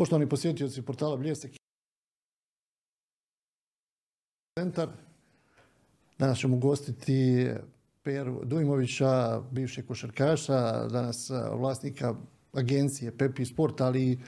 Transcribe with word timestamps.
Poštovani 0.00 0.28
posjetioci 0.28 0.82
portala 0.82 1.16
Bljesek 1.16 1.52
centar. 4.58 4.88
Danas 6.18 6.38
ćemo 6.38 6.56
gostiti 6.56 7.48
Peru 8.02 8.40
Dujmovića, 8.44 9.40
bivšeg 9.50 9.86
košarkaša, 9.86 10.88
danas 10.88 11.30
vlasnika 11.52 12.14
agencije 12.52 13.18
Pepi 13.18 13.44
Sport, 13.44 13.80
ali 13.80 14.12
i 14.12 14.18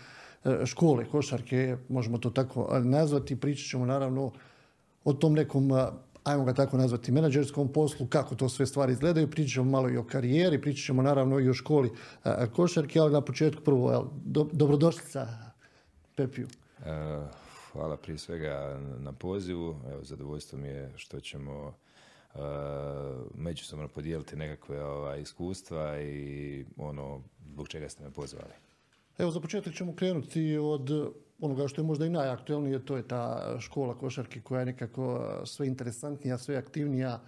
škole 0.65 1.05
košarke, 1.11 1.77
možemo 1.89 2.19
to 2.19 2.31
tako 2.31 2.81
nazvati. 2.85 3.41
Pričat 3.41 3.71
ćemo 3.71 3.87
naravno 3.87 4.33
o 5.05 5.13
tom 5.13 5.33
nekom, 5.33 5.71
ajmo 6.25 6.45
ga 6.45 6.55
tako 6.55 6.77
nazvati, 6.77 7.13
menadžerskom 7.13 7.73
poslu, 7.73 8.07
kako 8.07 8.35
to 8.35 8.49
sve 8.49 8.67
stvari 8.67 8.93
izgledaju. 8.93 9.31
Pričat 9.31 9.53
ćemo 9.53 9.71
malo 9.71 9.91
i 9.91 9.97
o 9.97 10.05
karijeri, 10.05 10.61
pričat 10.61 10.87
ćemo 10.87 11.03
naravno 11.03 11.41
i 11.41 11.49
o 11.49 11.55
školi 11.55 11.91
košarke, 12.53 12.99
ali 12.99 13.13
na 13.13 13.21
početku 13.21 13.63
prvo, 13.63 14.13
dobrodošlica 14.53 15.52
Pepiju. 16.17 16.49
E, 16.87 16.91
hvala 17.73 17.97
prije 17.97 18.19
svega 18.19 18.81
na 18.99 19.13
pozivu. 19.13 19.77
Evo, 19.93 20.05
zadovoljstvo 20.05 20.59
mi 20.59 20.69
je 20.69 20.93
što 20.97 21.21
ćemo 21.21 21.67
uh, 22.35 22.41
međusobno 23.35 23.89
podijeliti 23.89 24.37
nekakve 24.37 24.85
ovaj, 24.85 25.21
iskustva 25.21 26.01
i 26.01 26.65
ono 26.77 27.23
zbog 27.53 27.69
čega 27.69 27.89
ste 27.89 28.05
me 28.05 28.11
pozvali. 28.11 28.53
Evo 29.19 29.31
za 29.31 29.41
početak 29.41 29.75
ćemo 29.75 29.95
krenuti 29.95 30.59
od 30.59 31.13
onoga 31.41 31.69
što 31.69 31.81
je 31.81 31.87
možda 31.87 32.07
i 32.07 32.11
najaktualnije, 32.11 32.85
to 32.85 32.97
je 32.97 33.09
ta 33.09 33.57
škola 33.61 33.99
košarke 33.99 34.41
koja 34.41 34.61
je 34.61 34.67
nekako 34.67 35.33
sve 35.45 35.67
interesantnija, 35.67 36.39
sve 36.39 36.57
aktivnija. 36.57 37.21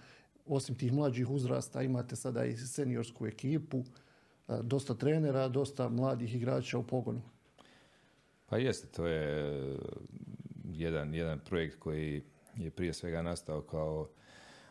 Osim 0.47 0.75
tih 0.75 0.93
mlađih 0.93 1.29
uzrasta 1.29 1.81
imate 1.81 2.15
sada 2.15 2.45
i 2.45 2.57
seniorsku 2.57 3.27
ekipu, 3.27 3.83
dosta 4.61 4.93
trenera, 4.93 5.47
dosta 5.47 5.89
mladih 5.89 6.35
igrača 6.35 6.77
u 6.77 6.83
pogonu. 6.83 7.21
Pa 8.45 8.57
jeste, 8.57 8.87
to 8.87 9.07
je 9.07 9.77
jedan, 10.63 11.13
jedan 11.13 11.39
projekt 11.39 11.79
koji 11.79 12.23
je 12.55 12.71
prije 12.71 12.93
svega 12.93 13.21
nastao 13.21 13.61
kao 13.61 14.01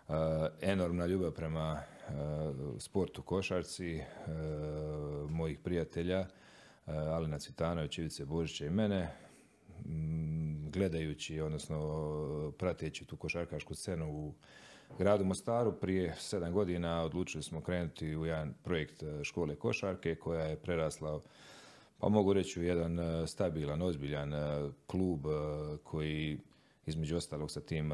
uh, 0.09 0.15
enormna 0.61 1.07
ljubav 1.07 1.31
prema 1.31 1.83
uh, 1.83 2.15
sportu 2.79 3.23
košarci 3.23 4.01
uh, 4.01 5.31
mojih 5.31 5.59
prijatelja 5.59 6.27
Alina 6.87 7.39
Cvitanović, 7.39 7.99
Ivice 7.99 8.25
Božića 8.25 8.67
i 8.67 8.71
mene 8.71 9.09
mm, 9.87 10.71
gledajući, 10.71 11.41
odnosno 11.41 12.53
prateći 12.59 13.05
tu 13.05 13.17
košarkašku 13.17 13.75
scenu 13.75 14.13
u 14.13 14.35
gradu 14.99 15.25
Mostaru. 15.25 15.73
Prije 15.73 16.15
sedam 16.19 16.53
godina 16.53 17.03
odlučili 17.03 17.43
smo 17.43 17.61
krenuti 17.61 18.17
u 18.17 18.27
jedan 18.27 18.55
projekt 18.63 19.03
škole 19.23 19.57
košarke 19.57 20.15
koja 20.15 20.45
je 20.45 20.57
prerasla 20.57 21.21
pa 22.05 22.11
mogu 22.11 22.33
reći 22.33 22.61
u 22.61 22.63
jedan 22.63 23.01
e, 23.01 23.27
stabilan, 23.27 23.83
ozbiljan 23.83 24.35
e, 24.35 24.71
klub 24.87 25.27
e, 25.27 25.31
koji 25.83 26.39
između 26.87 27.17
ostalog 27.17 27.51
sa 27.51 27.61
tim 27.61 27.93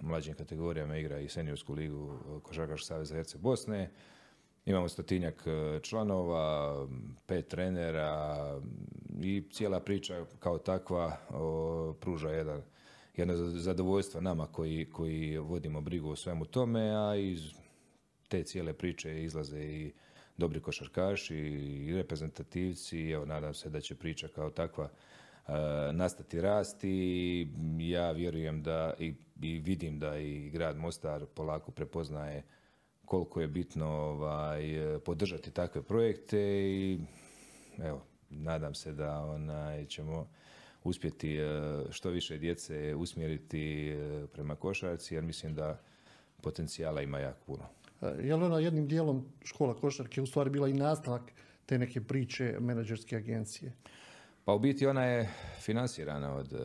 mlađim 0.00 0.34
kategorijama 0.34 0.96
igra 0.96 1.18
i 1.18 1.28
seniorsku 1.28 1.74
ligu 1.74 2.18
Košarkaškog 2.42 2.86
saveza 2.86 3.14
Herce 3.14 3.38
Bosne. 3.38 3.90
Imamo 4.64 4.88
stotinjak 4.88 5.44
članova, 5.82 6.74
pet 7.26 7.48
trenera 7.48 8.60
i 9.22 9.42
cijela 9.50 9.80
priča 9.80 10.24
kao 10.38 10.58
takva 10.58 11.16
pruža 12.00 12.30
jedan, 12.30 12.62
jedno 13.16 13.34
zadovoljstvo 13.36 14.20
nama 14.20 14.46
koji, 14.46 14.90
koji 14.92 15.38
vodimo 15.38 15.80
brigu 15.80 16.10
o 16.10 16.16
svemu 16.16 16.44
tome, 16.44 16.80
a 16.80 17.16
iz 17.16 17.40
te 18.28 18.42
cijele 18.42 18.72
priče 18.72 19.22
izlaze 19.22 19.60
i 19.60 19.92
dobri 20.40 20.60
košarkaši 20.60 21.36
i 21.36 21.94
reprezentativci. 21.94 23.10
Evo, 23.10 23.24
nadam 23.24 23.54
se 23.54 23.70
da 23.70 23.80
će 23.80 23.94
priča 23.94 24.28
kao 24.28 24.50
takva 24.50 24.84
uh, 24.84 25.54
nastati 25.92 26.40
rasti. 26.40 27.48
Ja 27.78 28.10
vjerujem 28.10 28.62
da 28.62 28.94
i, 28.98 29.14
i, 29.42 29.58
vidim 29.58 29.98
da 29.98 30.18
i 30.18 30.50
grad 30.50 30.76
Mostar 30.76 31.26
polako 31.34 31.70
prepoznaje 31.70 32.42
koliko 33.04 33.40
je 33.40 33.48
bitno 33.48 33.86
ovaj, 33.86 34.62
podržati 35.04 35.50
takve 35.50 35.82
projekte 35.82 36.38
i 36.62 36.98
evo, 37.78 38.02
nadam 38.30 38.74
se 38.74 38.92
da 38.92 39.18
onaj, 39.18 39.86
ćemo 39.86 40.28
uspjeti 40.84 41.38
što 41.90 42.10
više 42.10 42.38
djece 42.38 42.94
usmjeriti 42.94 43.94
prema 44.32 44.56
košarci 44.56 45.14
jer 45.14 45.24
mislim 45.24 45.54
da 45.54 45.80
potencijala 46.42 47.02
ima 47.02 47.18
jako 47.18 47.38
puno. 47.46 47.79
Je 48.02 48.36
li 48.36 48.44
ona 48.44 48.58
jednim 48.58 48.88
dijelom 48.88 49.26
škola 49.44 49.74
košarke 49.74 50.22
u 50.22 50.26
stvari 50.26 50.50
bila 50.50 50.68
i 50.68 50.72
nastavak 50.72 51.22
te 51.66 51.78
neke 51.78 52.00
priče 52.00 52.56
menadžerske 52.60 53.16
agencije? 53.16 53.72
Pa 54.44 54.54
u 54.54 54.58
biti 54.58 54.86
ona 54.86 55.04
je 55.04 55.30
financirana 55.60 56.34
od 56.34 56.52
uh, 56.52 56.60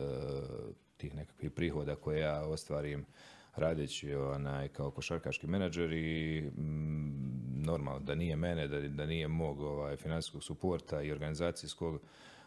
tih 0.96 1.14
nekakvih 1.14 1.50
prihoda 1.50 1.96
koje 1.96 2.20
ja 2.20 2.44
ostvarim 2.46 3.04
radeći 3.56 4.14
onaj, 4.14 4.68
kao 4.68 4.90
košarkaški 4.90 5.46
menadžer 5.46 5.92
i 5.92 6.42
mm, 6.56 7.62
normalno 7.64 8.00
da 8.00 8.14
nije 8.14 8.36
mene, 8.36 8.68
da, 8.68 8.80
da 8.80 9.06
nije 9.06 9.28
mog 9.28 9.60
ovaj, 9.60 9.96
financijskog 9.96 10.44
suporta 10.44 11.02
i 11.02 11.12
organizacijskog, 11.12 12.00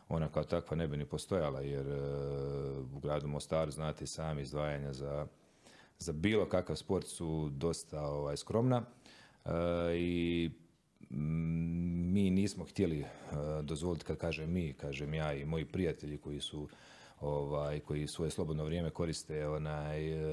ona 0.09 0.29
kao 0.29 0.44
takva 0.44 0.77
ne 0.77 0.88
bi 0.88 0.97
ni 0.97 1.06
postojala 1.06 1.61
jer 1.61 1.88
uh, 1.88 2.95
u 2.95 3.00
gradu 3.00 3.27
Mostaru 3.27 3.71
znate 3.71 4.07
sami 4.07 4.41
izdvajanja 4.41 4.94
za 4.94 5.27
za 6.00 6.14
bilo 6.14 6.46
kakav 6.46 6.76
sport 6.76 7.08
su 7.08 7.50
dosta 7.50 8.02
ovaj, 8.02 8.38
skromna 8.38 8.84
e, 9.46 9.50
i 9.98 10.50
mm, 11.10 12.14
mi 12.14 12.30
nismo 12.30 12.66
htjeli 12.66 13.00
e, 13.00 13.06
dozvoliti, 13.64 14.06
kad 14.06 14.18
kažem 14.18 14.54
mi, 14.54 14.74
kažem 14.74 15.14
ja 15.14 15.34
i 15.34 15.46
moji 15.46 15.66
prijatelji 15.66 16.18
koji 16.18 16.40
su 16.40 16.68
ovaj, 17.22 17.80
koji 17.80 18.08
svoje 18.08 18.32
slobodno 18.32 18.64
vrijeme 18.64 18.90
koriste 18.90 19.48
onaj, 19.48 20.12
e, 20.12 20.24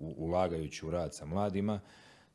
ulagajući 0.00 0.86
u 0.86 0.90
rad 0.90 1.14
sa 1.14 1.26
mladima, 1.26 1.80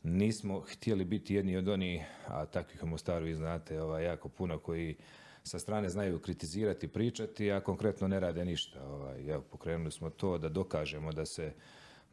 nismo 0.03 0.59
htjeli 0.59 1.05
biti 1.05 1.35
jedni 1.35 1.57
od 1.57 1.67
onih, 1.67 2.01
a 2.27 2.45
takvih 2.45 2.83
u 2.83 2.87
Mostaru 2.87 3.25
vi 3.25 3.35
znate 3.35 3.81
ovaj, 3.81 4.05
jako 4.05 4.29
puno 4.29 4.59
koji 4.59 4.95
sa 5.43 5.59
strane 5.59 5.89
znaju 5.89 6.19
kritizirati, 6.19 6.87
pričati, 6.87 7.51
a 7.51 7.61
konkretno 7.61 8.07
ne 8.07 8.19
rade 8.19 8.45
ništa. 8.45 8.87
Ovaj, 8.87 9.29
evo, 9.29 9.43
pokrenuli 9.51 9.91
smo 9.91 10.09
to 10.09 10.37
da 10.37 10.49
dokažemo 10.49 11.11
da 11.11 11.25
se 11.25 11.53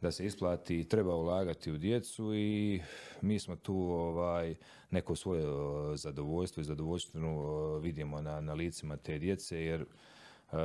da 0.01 0.11
se 0.11 0.25
isplati 0.25 0.79
i 0.79 0.83
treba 0.83 1.15
ulagati 1.15 1.71
u 1.71 1.77
djecu 1.77 2.35
i 2.35 2.81
mi 3.21 3.39
smo 3.39 3.55
tu 3.55 3.75
ovaj, 3.75 4.55
neko 4.91 5.15
svoje 5.15 5.43
zadovoljstvo 5.97 6.61
i 6.61 6.63
zadovoljstvenu 6.63 7.77
vidimo 7.79 8.21
na, 8.21 8.41
na 8.41 8.53
licima 8.53 8.97
te 8.97 9.19
djece 9.19 9.61
jer 9.61 9.81
uh, 9.81 10.57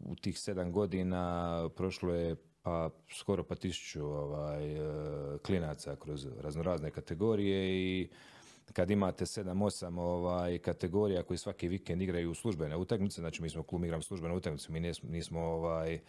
u 0.00 0.16
tih 0.16 0.38
sedam 0.38 0.72
godina 0.72 1.68
prošlo 1.76 2.14
je 2.14 2.36
pa 2.62 2.90
skoro 3.18 3.44
pa 3.44 3.54
tisuću 3.54 4.06
ovaj, 4.06 4.76
klinaca 5.46 5.96
kroz 5.96 6.26
raznorazne 6.40 6.90
kategorije 6.90 7.70
i 7.70 8.08
kad 8.72 8.90
imate 8.90 9.24
7-8 9.24 9.98
ovaj, 10.00 10.58
kategorija 10.58 11.22
koji 11.22 11.38
svaki 11.38 11.68
vikend 11.68 12.02
igraju 12.02 12.34
službene 12.34 12.76
utakmice, 12.76 13.20
znači 13.20 13.42
mi 13.42 13.50
smo 13.50 13.62
klub 13.62 13.84
igramo 13.84 14.02
službene 14.02 14.34
utakmice, 14.34 14.72
mi 14.72 14.80
nismo, 14.80 15.10
nismo 15.10 15.40
ovaj, 15.40 16.00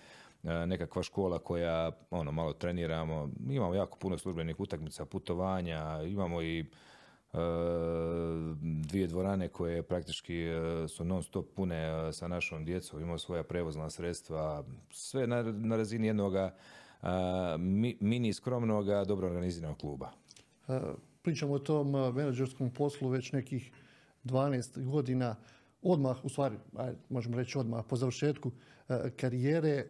nekakva 0.44 1.04
škola 1.04 1.40
koja 1.40 1.92
ono 2.12 2.32
malo 2.32 2.54
treniramo, 2.54 3.30
imamo 3.50 3.76
jako 3.76 3.98
puno 3.98 4.18
službenih 4.18 4.60
utakmica, 4.60 5.06
putovanja, 5.06 6.04
imamo 6.04 6.42
i 6.42 6.66
Uh, 7.34 7.40
dvije 8.62 9.08
dvorane 9.08 9.48
koje 9.48 9.84
praktički 9.84 10.48
uh, 10.50 10.90
su 10.90 11.06
non 11.06 11.24
stop 11.24 11.46
pune 11.56 12.14
sa 12.14 12.28
našom 12.28 12.66
djecom, 12.66 13.00
imamo 13.00 13.18
svoja 13.18 13.44
prevozna 13.44 13.90
sredstva, 13.90 14.64
sve 14.90 15.28
na, 15.28 15.44
na 15.44 15.76
razini 15.76 16.08
jednog 16.08 16.34
mi, 17.60 17.98
mini 18.00 18.34
skromnog, 18.34 18.86
dobro 19.08 19.28
organiziranog 19.28 19.78
kluba 19.78 20.12
pričamo 21.22 21.53
o 21.53 21.59
tom 21.59 21.91
menadžerskom 22.16 22.73
poslu 22.73 23.09
već 23.09 23.32
nekih 23.32 23.72
12 24.23 24.84
godina, 24.84 25.35
odmah, 25.82 26.26
u 26.26 26.29
stvari, 26.29 26.56
aj, 26.76 26.94
možemo 27.09 27.38
reći 27.38 27.58
odmah, 27.58 27.85
po 27.90 27.96
završetku 27.96 28.52
karijere, 29.16 29.85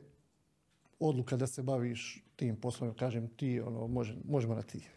odluka 1.00 1.38
da 1.38 1.48
se 1.48 1.64
baviš 1.64 2.24
tim 2.36 2.56
poslom, 2.56 2.94
kažem 2.94 3.28
ti, 3.28 3.60
ono, 3.60 3.88
može, 3.88 4.16
možemo 4.26 4.56
na 4.56 4.62
ti. 4.62 4.88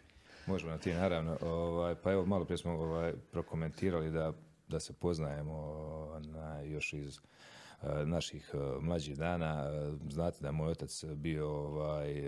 Možemo 0.47 0.71
na 0.73 0.79
ti, 0.79 0.93
naravno. 0.93 1.39
Ovaj, 1.41 1.95
pa 1.95 2.13
evo, 2.13 2.27
malo 2.27 2.45
prije 2.45 2.59
smo 2.59 2.73
ovaj, 2.73 3.13
prokomentirali 3.33 4.11
da, 4.11 4.33
da 4.69 4.81
se 4.81 4.93
poznajemo 4.93 6.21
na, 6.21 6.61
još 6.61 6.93
iz 6.93 7.19
uh, 7.19 7.89
naših 8.05 8.55
mlađih 8.81 9.17
dana. 9.17 9.71
Znate 10.11 10.39
da 10.41 10.49
je 10.49 10.53
moj 10.53 10.71
otac 10.71 11.05
bio 11.05 11.49
ovaj, 11.49 12.23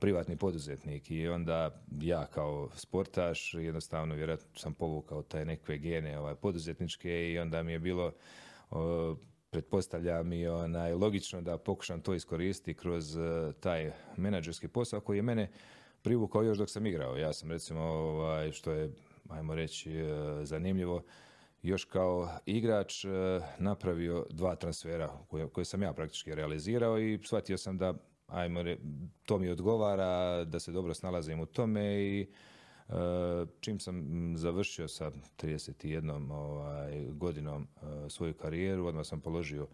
privatni 0.00 0.36
poduzetnik 0.36 1.10
i 1.10 1.28
onda 1.28 1.82
ja 2.00 2.26
kao 2.26 2.70
sportaš 2.74 3.54
jednostavno 3.54 4.14
vjerojatno 4.14 4.48
sam 4.54 4.74
povukao 4.74 5.22
taj 5.22 5.44
nekve 5.44 5.78
gene 5.78 6.18
ovaj, 6.18 6.34
poduzetničke 6.34 7.32
i 7.32 7.38
onda 7.38 7.62
mi 7.62 7.72
je 7.72 7.78
bilo 7.78 8.12
o, 8.70 9.16
pretpostavljam 9.50 10.32
i 10.32 10.46
onaj, 10.46 10.92
logično 10.92 11.40
da 11.40 11.58
pokušam 11.58 12.00
to 12.00 12.14
iskoristiti 12.14 12.74
kroz 12.74 13.16
uh, 13.16 13.54
taj 13.60 13.92
menadžerski 14.16 14.68
posao 14.68 15.00
koji 15.00 15.18
je 15.18 15.22
mene 15.22 15.50
privukao 16.02 16.42
još 16.42 16.58
dok 16.58 16.70
sam 16.70 16.86
igrao. 16.86 17.16
Ja 17.16 17.32
sam 17.32 17.50
recimo, 17.50 17.80
ovaj, 17.80 18.52
što 18.52 18.72
je, 18.72 18.90
ajmo 19.28 19.54
reći, 19.54 20.02
uh, 20.02 20.08
zanimljivo, 20.44 21.02
još 21.62 21.84
kao 21.84 22.28
igrač 22.46 23.04
e, 23.04 23.08
napravio 23.58 24.26
dva 24.30 24.56
transfera 24.56 25.08
koje, 25.28 25.48
koje 25.48 25.64
sam 25.64 25.82
ja 25.82 25.92
praktički 25.92 26.34
realizirao 26.34 26.98
i 26.98 27.18
shvatio 27.24 27.58
sam 27.58 27.78
da 27.78 27.94
ajmo, 28.26 28.64
to 29.24 29.38
mi 29.38 29.48
odgovara, 29.48 30.44
da 30.44 30.60
se 30.60 30.72
dobro 30.72 30.94
snalazim 30.94 31.40
u 31.40 31.46
tome 31.46 32.02
i 32.02 32.26
e, 32.88 32.92
čim 33.60 33.80
sam 33.80 34.04
završio 34.36 34.88
sa 34.88 35.10
31 35.38 36.32
ovaj, 36.32 37.06
godinom 37.10 37.62
e, 37.62 38.10
svoju 38.10 38.34
karijeru, 38.34 38.86
odmah 38.86 39.06
sam 39.06 39.20
položio 39.20 39.66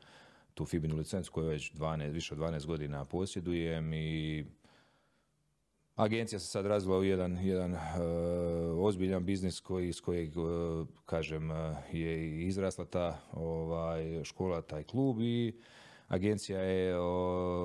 tu 0.54 0.66
Fibinu 0.66 0.96
licencu 0.96 1.32
koju 1.32 1.48
već 1.48 1.72
12, 1.72 2.10
više 2.10 2.34
od 2.34 2.40
12 2.40 2.66
godina 2.66 3.04
posjedujem 3.04 3.92
i 3.92 4.44
Agencija 5.94 6.38
se 6.38 6.46
sad 6.46 6.66
razvila 6.66 6.98
u 6.98 7.04
jedan, 7.04 7.38
jedan 7.38 7.72
uh, 7.72 7.78
ozbiljan 8.78 9.24
biznis 9.24 9.60
koji, 9.60 9.88
iz 9.88 10.00
kojeg, 10.00 10.30
kažem, 11.06 11.50
je 11.92 12.46
izrasla 12.46 12.84
ta 12.84 13.20
ovaj, 13.32 14.24
škola, 14.24 14.62
taj 14.62 14.82
klub 14.82 15.20
i 15.20 15.54
agencija 16.12 16.60
je 16.60 16.98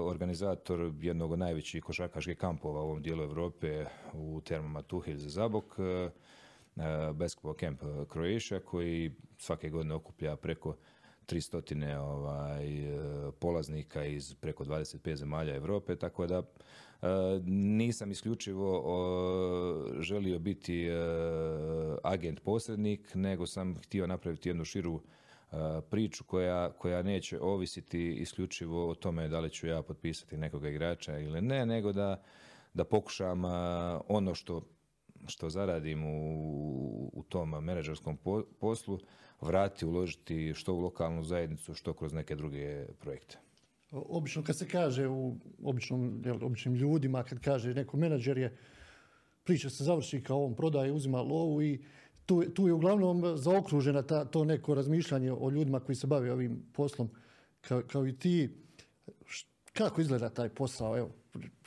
organizator 0.05 0.93
jednog 1.01 1.31
od 1.31 1.39
najvećih 1.39 1.83
košarkaških 1.83 2.37
kampova 2.37 2.81
u 2.81 2.85
ovom 2.85 3.01
dijelu 3.01 3.23
Europe 3.23 3.85
u 4.13 4.41
termama 4.41 4.81
Tuhil 4.81 5.17
za 5.17 5.29
Zabok, 5.29 5.77
Basketball 7.13 7.55
Camp 7.59 7.81
Croatia, 8.11 8.59
koji 8.59 9.11
svake 9.37 9.69
godine 9.69 9.93
okuplja 9.93 10.35
preko 10.35 10.75
300 11.27 11.97
ovaj, 11.97 12.65
polaznika 13.39 14.05
iz 14.05 14.33
preko 14.33 14.63
25 14.63 15.15
zemalja 15.15 15.55
Europe, 15.55 15.95
tako 15.95 16.27
da 16.27 16.43
E, 17.01 17.07
nisam 17.51 18.11
isključivo 18.11 18.83
želio 19.99 20.39
biti 20.39 20.85
e, 20.85 20.93
agent 22.03 22.39
posrednik, 22.39 23.15
nego 23.15 23.45
sam 23.45 23.75
htio 23.75 24.07
napraviti 24.07 24.49
jednu 24.49 24.65
širu 24.65 24.95
e, 24.95 25.01
priču 25.89 26.23
koja, 26.23 26.71
koja 26.71 27.01
neće 27.01 27.39
ovisiti 27.39 28.13
isključivo 28.13 28.89
o 28.89 28.95
tome 28.95 29.27
da 29.27 29.39
li 29.39 29.49
ću 29.49 29.67
ja 29.67 29.81
potpisati 29.81 30.37
nekoga 30.37 30.69
igrača 30.69 31.19
ili 31.19 31.41
ne, 31.41 31.65
nego 31.65 31.93
da, 31.93 32.23
da 32.73 32.83
pokušam 32.83 33.43
ono 34.07 34.35
što, 34.35 34.61
što 35.27 35.49
zaradim 35.49 36.05
u, 36.05 37.11
u 37.13 37.23
tom 37.29 37.49
menadžerskom 37.49 38.17
poslu 38.59 38.99
vratiti, 39.41 39.85
uložiti 39.85 40.53
što 40.53 40.73
u 40.73 40.79
lokalnu 40.79 41.23
zajednicu, 41.23 41.73
što 41.73 41.93
kroz 41.93 42.13
neke 42.13 42.35
druge 42.35 42.85
projekte. 42.99 43.37
Obično 43.91 44.43
kad 44.43 44.57
se 44.57 44.67
kaže 44.67 45.07
u 45.07 45.35
običnom, 45.63 46.21
jel, 46.25 46.37
običnim 46.45 46.75
ljudima, 46.75 47.23
kad 47.23 47.39
kaže 47.39 47.73
neko 47.73 47.97
menadžer 47.97 48.37
je, 48.37 48.57
priča 49.43 49.69
se 49.69 49.83
završi 49.83 50.23
kao 50.23 50.45
on 50.45 50.55
prodaje, 50.55 50.91
uzima 50.91 51.21
lovu 51.21 51.61
i 51.61 51.79
tu, 52.27 52.43
tu 52.53 52.67
je 52.67 52.73
uglavnom 52.73 53.37
zaokružena 53.37 54.01
ta, 54.01 54.25
to 54.25 54.43
neko 54.43 54.75
razmišljanje 54.75 55.31
o 55.31 55.49
ljudima 55.49 55.79
koji 55.79 55.95
se 55.95 56.07
bave 56.07 56.31
ovim 56.31 56.63
poslom 56.73 57.09
kao, 57.61 57.81
kao 57.91 58.07
i 58.07 58.15
ti. 58.15 58.49
Kako 59.73 60.01
izgleda 60.01 60.29
taj 60.29 60.49
posao? 60.49 60.97
Evo, 60.97 61.09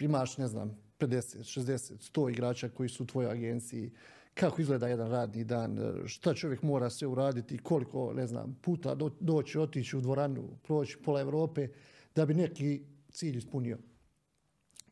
imaš, 0.01 0.39
ne 0.39 0.49
znam, 0.49 0.79
50, 0.99 1.61
60, 1.61 2.13
100 2.13 2.31
igrača 2.31 2.69
koji 2.69 2.89
su 2.89 3.03
u 3.03 3.07
tvojoj 3.07 3.33
agenciji. 3.33 3.91
Kako 4.35 4.63
izgleda 4.63 4.89
jedan 4.89 5.11
radni 5.11 5.45
dan? 5.45 5.79
Šta 6.07 6.35
čovjek 6.35 6.63
mora 6.63 6.91
sve 6.91 7.09
uraditi? 7.09 7.59
Koliko, 7.59 8.13
ne 8.13 8.27
znam, 8.27 8.59
puta 8.63 8.97
doći, 9.21 9.59
otići 9.59 9.97
u 9.97 10.01
dvoranu, 10.01 10.49
proći 10.63 10.99
pola 11.05 11.21
Europe? 11.21 11.69
da 12.15 12.27
bi 12.27 12.35
neki 12.35 12.83
cilj 13.13 13.39
ispunio? 13.39 13.79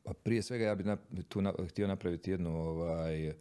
Pa 0.03 0.12
prije 0.12 0.43
svega 0.43 0.65
ja 0.65 0.75
bih 0.75 0.87
tu 1.29 1.43
htio 1.69 1.87
napraviti 1.87 2.31
jednu 2.31 2.50
ovaj, 2.56 3.32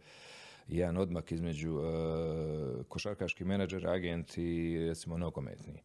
jedan 0.68 0.96
odmak 0.96 1.32
između 1.32 1.74
uh, 1.74 2.86
košarkaški 2.88 3.44
menadžer, 3.44 3.86
agent 3.86 4.38
i 4.38 4.78
recimo 4.88 5.18
nogometni. 5.18 5.82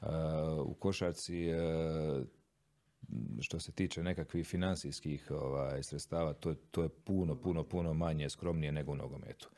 Uh, 0.00 0.08
u 0.64 0.74
košarci 0.74 1.48
uh, 1.52 2.26
što 3.40 3.60
se 3.60 3.72
tiče 3.72 4.02
nekakvih 4.02 4.46
financijskih 4.46 5.30
ovaj, 5.30 5.82
sredstava, 5.82 6.32
to, 6.32 6.54
to 6.70 6.82
je 6.82 6.88
puno, 6.88 7.34
puno, 7.34 7.64
puno 7.64 7.94
manje 7.94 8.30
skromnije 8.30 8.72
nego 8.72 8.92
u 8.92 8.96
nogometu. 8.96 9.48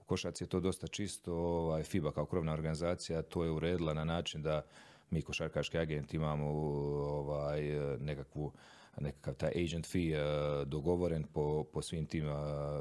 U 0.00 0.04
košarci 0.04 0.44
je 0.44 0.48
to 0.48 0.60
dosta 0.60 0.86
čisto, 0.86 1.34
ovaj, 1.34 1.82
FIBA 1.82 2.12
kao 2.12 2.26
krovna 2.26 2.52
organizacija 2.52 3.22
to 3.22 3.44
je 3.44 3.50
uredila 3.50 3.94
na 3.94 4.04
način 4.04 4.42
da 4.42 4.62
mi 5.10 5.22
košarkaški 5.22 5.78
agent 5.78 6.14
imamo 6.14 6.46
ovaj, 6.46 7.62
nekakvu 8.00 8.52
nekakav 9.00 9.34
taj 9.34 9.50
agent 9.64 9.86
fee 9.86 10.12
eh, 10.12 10.64
dogovoren 10.64 11.24
po, 11.24 11.64
po 11.72 11.82
svim 11.82 12.06
tim 12.06 12.28
eh, 12.28 12.34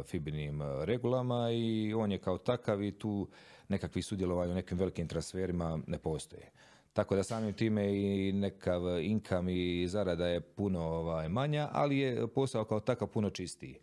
fibinim 0.03 0.61
regulama 0.83 1.51
i 1.51 1.93
on 1.93 2.11
je 2.11 2.17
kao 2.17 2.37
takav 2.37 2.83
i 2.83 2.91
tu 2.91 3.27
nekakvi 3.67 4.01
sudjelovanja 4.01 4.51
u 4.51 4.55
nekim 4.55 4.77
velikim 4.77 5.07
transferima 5.07 5.79
ne 5.87 5.97
postoje. 5.97 6.51
Tako 6.93 7.15
da 7.15 7.23
samim 7.23 7.53
time 7.53 7.95
i 7.95 8.31
nekav 8.31 8.99
inkam 9.01 9.49
i 9.49 9.87
zarada 9.87 10.27
je 10.27 10.41
puno 10.41 10.81
ovaj, 10.81 11.29
manja, 11.29 11.69
ali 11.71 11.97
je 11.97 12.27
posao 12.27 12.65
kao 12.65 12.79
takav 12.79 13.07
puno 13.07 13.29
čistiji. 13.29 13.79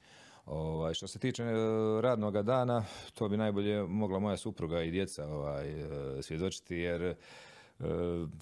Ovaj, 0.46 0.94
što 0.94 1.06
se 1.06 1.18
tiče 1.18 1.42
eh, 1.42 1.54
radnog 2.00 2.42
dana, 2.42 2.84
to 3.14 3.28
bi 3.28 3.36
najbolje 3.36 3.82
mogla 3.82 4.18
moja 4.18 4.36
supruga 4.36 4.82
i 4.82 4.90
djeca 4.90 5.26
ovaj, 5.26 5.74
svjedočiti, 6.22 6.76
jer 6.76 7.14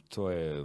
to 0.08 0.30
je, 0.30 0.64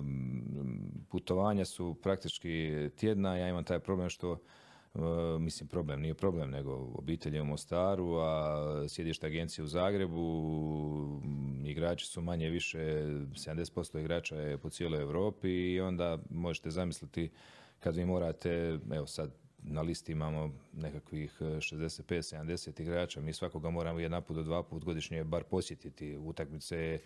putovanja 1.10 1.66
su 1.66 1.96
praktički 2.04 2.90
tjedna, 2.96 3.38
ja 3.38 3.50
imam 3.50 3.64
taj 3.64 3.80
problem 3.80 4.10
što 4.10 4.34
e, 4.34 5.00
mislim 5.40 5.70
problem, 5.70 6.02
nije 6.02 6.14
problem, 6.14 6.50
nego 6.50 6.74
obitelj 6.74 7.36
je 7.36 7.42
u 7.42 7.46
Mostaru, 7.46 8.16
a 8.16 8.86
sjedište 8.88 9.28
agencije 9.28 9.66
u 9.66 9.68
Zagrebu, 9.68 11.22
igrači 11.66 12.06
su 12.06 12.22
manje 12.22 12.50
više, 12.50 12.78
70% 12.78 14.00
igrača 14.00 14.36
je 14.36 14.58
po 14.58 14.70
cijeloj 14.70 15.02
Europi 15.02 15.50
i 15.50 15.82
onda 15.82 16.18
možete 16.30 16.72
zamisliti 16.72 17.32
kad 17.80 17.96
vi 17.96 18.06
morate, 18.06 18.80
evo 18.92 19.08
sad 19.08 19.32
na 19.68 19.82
listi 19.82 20.12
imamo 20.12 20.52
nekakvih 20.74 21.42
65-70 21.42 22.82
igrača, 22.82 23.22
mi 23.22 23.34
svakoga 23.34 23.70
moramo 23.70 24.00
jedan 24.00 24.24
put 24.24 24.36
do 24.36 24.44
dva 24.44 24.64
put 24.64 24.84
godišnje 24.84 25.24
bar 25.24 25.44
posjetiti 25.44 26.18
utakmice 26.18 27.00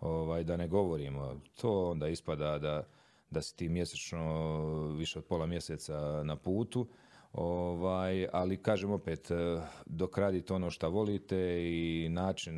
ovaj, 0.00 0.44
da 0.44 0.56
ne 0.56 0.68
govorimo. 0.68 1.40
To 1.60 1.90
onda 1.90 2.08
ispada 2.08 2.58
da, 2.58 2.86
da 3.30 3.42
si 3.42 3.56
ti 3.56 3.68
mjesečno 3.68 4.86
više 4.96 5.18
od 5.18 5.24
pola 5.24 5.46
mjeseca 5.46 6.22
na 6.24 6.36
putu, 6.36 6.88
ovaj, 7.32 8.26
ali 8.32 8.62
kažem 8.62 8.90
opet, 8.90 9.30
eh, 9.30 9.60
dok 9.86 10.18
radite 10.18 10.54
ono 10.54 10.70
što 10.70 10.90
volite 10.90 11.36
i 11.62 12.08
način 12.10 12.56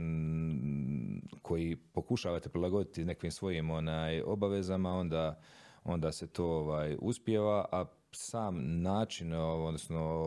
koji 1.43 1.77
pokušavate 1.77 2.49
prilagoditi 2.49 3.05
nekim 3.05 3.31
svojim 3.31 3.71
onaj, 3.71 4.23
obavezama, 4.23 4.91
onda, 4.91 5.41
onda 5.85 6.13
se 6.13 6.27
to 6.27 6.47
ovaj, 6.47 6.97
uspjeva, 7.01 7.65
a 7.73 7.85
sam 8.13 8.83
način, 8.83 9.33
odnosno 9.33 10.23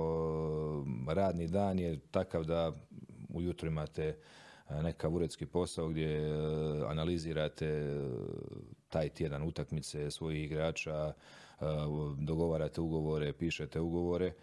radni 1.07 1.47
dan 1.47 1.79
je 1.79 1.99
takav 1.99 2.43
da 2.43 2.71
ujutro 3.29 3.67
imate 3.67 4.17
nekav 4.69 5.15
uredski 5.15 5.45
posao 5.45 5.89
gdje 5.89 6.07
e, 6.07 6.31
analizirate 6.87 7.65
e, 7.65 8.07
taj 8.89 9.09
tjedan 9.09 9.43
utakmice 9.43 10.11
svojih 10.11 10.43
igrača, 10.43 11.13
e, 11.13 11.13
dogovarate 12.17 12.81
ugovore, 12.81 13.33
pišete 13.33 13.79
ugovore, 13.79 14.33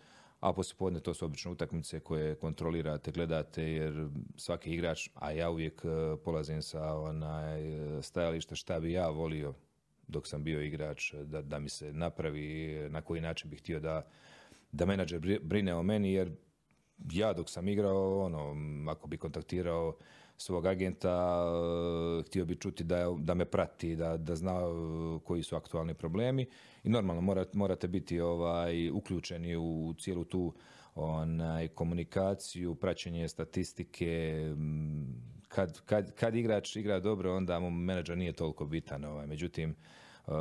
a 0.40 0.52
poslijepodne 0.52 1.00
to 1.00 1.14
su 1.14 1.24
obično 1.24 1.52
utakmice 1.52 2.00
koje 2.00 2.34
kontrolirate, 2.34 3.12
gledate 3.12 3.62
jer 3.62 4.08
svaki 4.36 4.70
igrač, 4.70 5.08
a 5.14 5.30
ja 5.30 5.50
uvijek 5.50 5.82
polazim 6.24 6.62
sa 6.62 6.94
onaj 6.94 7.62
stajalište 8.02 8.56
šta 8.56 8.80
bi 8.80 8.92
ja 8.92 9.08
volio 9.08 9.54
dok 10.08 10.26
sam 10.26 10.44
bio 10.44 10.62
igrač, 10.62 11.14
da, 11.14 11.42
da 11.42 11.58
mi 11.58 11.68
se 11.68 11.92
napravi, 11.92 12.78
na 12.90 13.00
koji 13.00 13.20
način 13.20 13.50
bih 13.50 13.60
htio 13.60 13.80
da, 13.80 14.06
da 14.72 14.86
menadžer 14.86 15.40
brine 15.42 15.74
o 15.74 15.82
meni, 15.82 16.12
jer 16.12 16.32
ja 17.10 17.32
dok 17.32 17.50
sam 17.50 17.68
igrao, 17.68 18.24
ono, 18.24 18.56
ako 18.90 19.08
bi 19.08 19.16
kontaktirao 19.16 19.96
svog 20.36 20.66
agenta, 20.66 21.44
eh, 22.20 22.22
htio 22.26 22.44
bi 22.44 22.56
čuti 22.56 22.84
da, 22.84 23.16
da 23.18 23.34
me 23.34 23.44
prati, 23.44 23.96
da, 23.96 24.16
da 24.16 24.36
zna 24.36 24.60
eh, 24.60 25.18
koji 25.24 25.42
su 25.42 25.56
aktualni 25.56 25.94
problemi 25.94 26.46
i 26.84 26.88
normalno 26.88 27.22
morate, 27.22 27.58
morate 27.58 27.88
biti 27.88 28.20
ovaj, 28.20 28.90
uključeni 28.90 29.56
u 29.56 29.94
cijelu 29.98 30.24
tu 30.24 30.52
onaj, 30.94 31.68
komunikaciju, 31.68 32.74
praćenje 32.74 33.28
statistike, 33.28 34.38
mm, 34.56 35.32
kad, 35.48 35.80
kad, 35.80 36.14
kad 36.14 36.36
igrač 36.36 36.76
igra 36.76 37.00
dobro, 37.00 37.36
onda 37.36 37.60
mu 37.60 37.70
menadžer 37.70 38.18
nije 38.18 38.32
toliko 38.32 38.64
bitan. 38.64 39.04
Ovaj. 39.04 39.26
Međutim, 39.26 39.76
eh, 40.26 40.32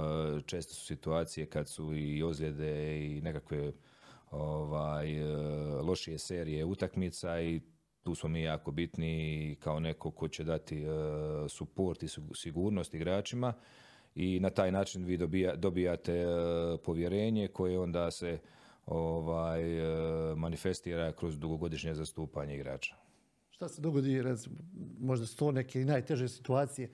često 0.45 0.73
su 0.73 0.85
situacije 0.85 1.45
kad 1.45 1.69
su 1.69 1.95
i 1.95 2.23
ozljede 2.23 2.99
i 3.05 3.21
nekakve 3.21 3.71
ovaj, 4.31 5.19
e, 5.19 5.25
lošije 5.81 6.17
serije 6.17 6.65
utakmica 6.65 7.41
i 7.41 7.61
tu 8.03 8.15
smo 8.15 8.29
mi 8.29 8.41
jako 8.41 8.71
bitni 8.71 9.55
kao 9.59 9.79
neko 9.79 10.11
ko 10.11 10.27
će 10.27 10.43
dati 10.43 10.85
uh, 10.85 10.93
suport 11.49 12.03
i 12.03 12.07
sigurnost 12.35 12.93
igračima 12.93 13.53
i 14.15 14.39
na 14.39 14.49
taj 14.49 14.71
način 14.71 15.05
vi 15.05 15.17
dobija, 15.17 15.55
dobijate 15.55 16.13
e, 16.13 16.27
povjerenje 16.83 17.47
koje 17.47 17.79
onda 17.79 18.11
se 18.11 18.39
ovaj 18.85 19.63
manifestira 20.35 21.11
kroz 21.11 21.37
dugogodišnje 21.37 21.93
zastupanje 21.93 22.55
igrača. 22.55 22.95
šta 23.49 23.69
se 23.69 23.81
dogodi, 23.81 24.21
recimo, 24.21 24.55
možda 24.99 25.25
su 25.25 25.37
to 25.37 25.51
neke 25.51 25.79
najteže 25.79 26.27
situacije, 26.27 26.89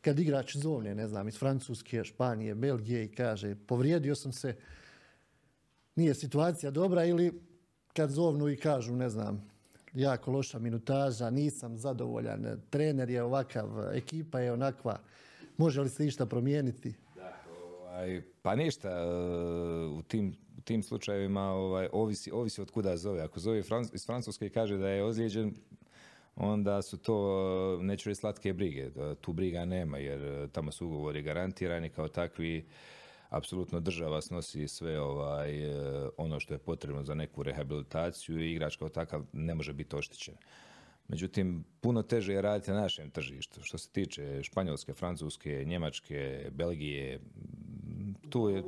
kad 0.00 0.18
igrač 0.18 0.56
zovne, 0.56 0.94
ne 0.94 1.08
znam, 1.08 1.28
iz 1.28 1.38
Francuske, 1.38 2.04
Španije, 2.04 2.54
Belgije 2.54 3.04
i 3.04 3.12
kaže, 3.12 3.54
povrijedio 3.66 4.14
sam 4.14 4.32
se, 4.32 4.56
nije 5.96 6.14
situacija 6.14 6.70
dobra 6.70 7.04
ili 7.04 7.40
kad 7.92 8.10
zovnu 8.10 8.48
i 8.48 8.56
kažu, 8.56 8.96
ne 8.96 9.08
znam, 9.08 9.54
jako 9.94 10.30
loša 10.30 10.58
minutaža, 10.58 11.30
nisam 11.30 11.76
zadovoljan, 11.76 12.60
trener 12.70 13.10
je 13.10 13.22
ovakav, 13.22 13.68
ekipa 13.92 14.40
je 14.40 14.52
onakva, 14.52 14.98
može 15.56 15.80
li 15.80 15.88
se 15.88 16.06
išta 16.06 16.26
promijeniti? 16.26 16.94
Da, 17.16 17.36
ovaj, 17.60 18.22
pa 18.42 18.54
ništa, 18.54 18.88
e, 18.88 19.04
u 19.86 20.02
tim, 20.02 20.36
u 20.58 20.60
tim 20.60 20.82
slučajevima 20.82 21.42
ovaj, 21.42 21.88
ovisi, 21.92 22.30
ovisi 22.30 22.60
od 22.60 22.70
kuda 22.70 22.96
zove. 22.96 23.20
Ako 23.20 23.40
zove 23.40 23.62
iz 23.92 24.06
Francuske 24.06 24.46
i 24.46 24.50
kaže 24.50 24.76
da 24.76 24.88
je 24.88 25.04
ozlijeđen, 25.04 25.54
onda 26.36 26.82
su 26.82 26.98
to, 26.98 27.78
neću 27.82 28.08
reći 28.08 28.20
slatke 28.20 28.52
brige, 28.52 28.90
tu 29.20 29.32
briga 29.32 29.64
nema 29.64 29.98
jer 29.98 30.24
e, 30.24 30.48
tamo 30.52 30.72
su 30.72 30.86
ugovori 30.86 31.22
garantirani 31.22 31.88
kao 31.88 32.08
takvi, 32.08 32.66
apsolutno 33.36 33.80
država 33.80 34.20
snosi 34.20 34.68
sve 34.68 35.00
ovaj, 35.00 35.64
e, 35.64 36.08
ono 36.16 36.40
što 36.40 36.54
je 36.54 36.58
potrebno 36.58 37.04
za 37.04 37.14
neku 37.14 37.42
rehabilitaciju 37.42 38.40
i 38.40 38.52
igrač 38.52 38.76
kao 38.76 38.88
takav 38.88 39.22
ne 39.32 39.54
može 39.54 39.72
biti 39.72 39.96
oštećen. 39.96 40.34
Međutim, 41.08 41.64
puno 41.80 42.02
teže 42.02 42.32
je 42.32 42.42
raditi 42.42 42.70
na 42.70 42.80
našem 42.80 43.10
tržištu. 43.10 43.62
Što 43.62 43.78
se 43.78 43.90
tiče 43.90 44.42
Španjolske, 44.42 44.94
Francuske, 44.94 45.64
Njemačke, 45.66 46.48
Belgije, 46.52 47.20
tu 48.30 48.48
je 48.48 48.62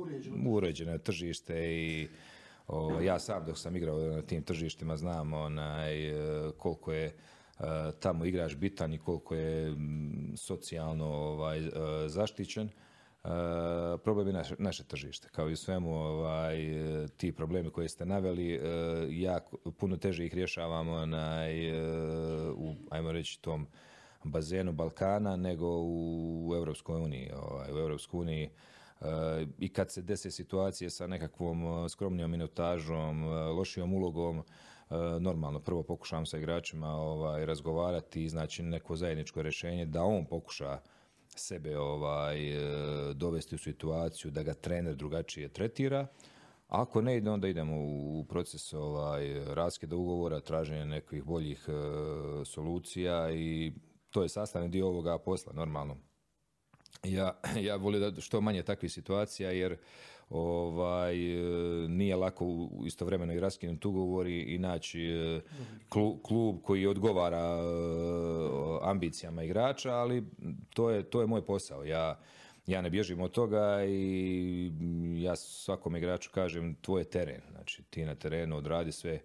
uređeno 0.45 0.97
tržište 0.97 1.75
i 1.75 2.07
ja 3.01 3.19
sam 3.19 3.45
dok 3.45 3.57
sam 3.57 3.75
igrao 3.75 3.99
na 3.99 4.21
tim 4.21 4.43
tržištima 4.43 4.97
znam 4.97 5.33
onaj, 5.33 6.09
e, 6.09 6.51
koliko 6.57 6.93
je 6.93 7.05
e, 7.05 7.13
tamo 7.99 8.25
igrač 8.25 8.55
bitan 8.55 8.93
i 8.93 8.97
koliko 8.97 9.35
je 9.35 9.75
socijalno 10.35 11.05
ovaj, 11.05 11.61
zaštićen. 12.07 12.69
Uh, 13.27 13.99
problem 14.03 14.27
je 14.27 14.33
naše, 14.33 14.55
naše 14.59 14.83
tržište. 14.83 15.29
Kao 15.31 15.49
i 15.49 15.53
u 15.53 15.57
svemu 15.57 15.95
ovaj, 15.95 16.57
ti 17.17 17.31
problemi 17.31 17.69
koje 17.69 17.89
ste 17.89 18.05
naveli, 18.05 18.57
uh, 18.57 18.63
jako, 19.09 19.57
puno 19.71 19.97
teže 19.97 20.25
ih 20.25 20.33
rješavamo 20.33 20.93
uh, 20.93 21.07
u, 22.57 22.75
ajmo 22.89 23.11
reći, 23.11 23.41
tom 23.41 23.67
bazenu 24.23 24.71
Balkana 24.71 25.35
nego 25.35 25.67
u 25.81 26.53
Europskoj 26.55 27.01
uniji. 27.01 27.31
Ovaj, 27.35 27.73
u 27.73 27.77
Europskoj 27.77 28.19
uniji 28.19 28.49
i 29.59 29.69
kad 29.69 29.91
se 29.91 30.01
dese 30.01 30.31
situacije 30.31 30.89
sa 30.89 31.07
nekakvom 31.07 31.89
skromnijom 31.89 32.31
minutažom, 32.31 33.23
lošijom 33.57 33.93
ulogom, 33.93 34.43
normalno 35.19 35.59
prvo 35.59 35.83
pokušavam 35.83 36.25
sa 36.25 36.37
igračima 36.37 36.95
ovaj, 36.95 37.45
razgovarati 37.45 38.23
i 38.23 38.29
neko 38.63 38.95
zajedničko 38.95 39.41
rješenje 39.41 39.85
da 39.85 40.03
on 40.03 40.25
pokuša 40.25 40.79
sebe 41.35 41.77
ovaj, 41.77 42.49
e, 42.49 43.13
dovesti 43.13 43.55
u 43.55 43.57
situaciju 43.57 44.31
da 44.31 44.43
ga 44.43 44.53
trener 44.53 44.95
drugačije 44.95 45.49
tretira. 45.49 46.07
Ako 46.67 47.01
ne 47.01 47.17
ide, 47.17 47.29
onda 47.29 47.47
idemo 47.47 47.75
u 47.77 48.25
proces 48.29 48.73
ovaj, 48.73 49.45
raskida 49.45 49.95
ugovora, 49.95 50.39
traženja 50.39 50.85
nekih 50.85 51.23
boljih 51.23 51.65
e, 51.67 51.71
solucija 52.45 53.31
i 53.31 53.73
to 54.09 54.23
je 54.23 54.29
sastavni 54.29 54.69
dio 54.69 54.87
ovoga 54.87 55.17
posla, 55.17 55.53
normalno. 55.53 55.97
Ja, 57.03 57.39
ja 57.67 57.75
volim 57.75 58.01
da 58.01 58.21
što 58.21 58.41
manje 58.41 58.63
takvih 58.63 58.91
situacija 58.91 59.51
jer 59.51 59.77
ovaj, 60.29 61.15
nije 61.87 62.15
lako 62.15 62.69
istovremeno 62.85 63.33
i 63.33 63.39
raskinuti 63.39 63.87
ugovor 63.87 64.27
i 64.27 64.57
naći 64.57 65.01
e, 65.01 65.41
klub 66.21 66.57
koji 66.63 66.87
odgovara 66.87 67.57
e, 67.57 67.61
ambicijama 68.81 69.43
igrača, 69.43 69.91
ali 69.91 70.23
to 70.73 70.89
je, 70.89 71.03
to 71.03 71.21
je 71.21 71.27
moj 71.27 71.45
posao. 71.45 71.83
Ja, 71.83 72.19
ja 72.67 72.81
ne 72.81 72.89
bježim 72.89 73.21
od 73.21 73.31
toga 73.31 73.85
i 73.85 74.71
ja 75.21 75.35
svakom 75.35 75.95
igraču 75.95 76.29
kažem 76.33 76.75
tvoj 76.81 77.01
je 77.01 77.09
teren. 77.09 77.41
Znači 77.51 77.83
ti 77.83 78.05
na 78.05 78.15
terenu 78.15 78.57
odradi 78.57 78.91
sve 78.91 79.19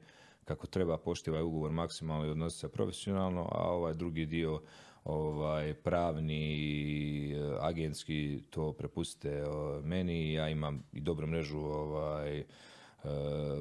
kako 0.45 0.67
treba, 0.67 0.99
poštivaj 0.99 1.43
ugovor 1.43 1.71
maksimalno 1.71 2.27
i 2.27 2.31
odnosi 2.31 2.59
se 2.59 2.69
profesionalno, 2.69 3.49
a 3.53 3.71
ovaj 3.71 3.95
drugi 3.95 4.27
dio 4.27 4.61
ovaj, 5.05 5.75
pravni 5.75 6.57
i 6.57 7.35
agentski 7.61 8.43
to 8.51 8.73
prepustite 8.73 9.45
meni. 9.85 10.33
Ja 10.33 10.49
imam 10.49 10.83
i 10.93 11.01
dobru 11.01 11.27
mrežu 11.27 11.59
ovaj, 11.59 12.39
e, 12.39 12.45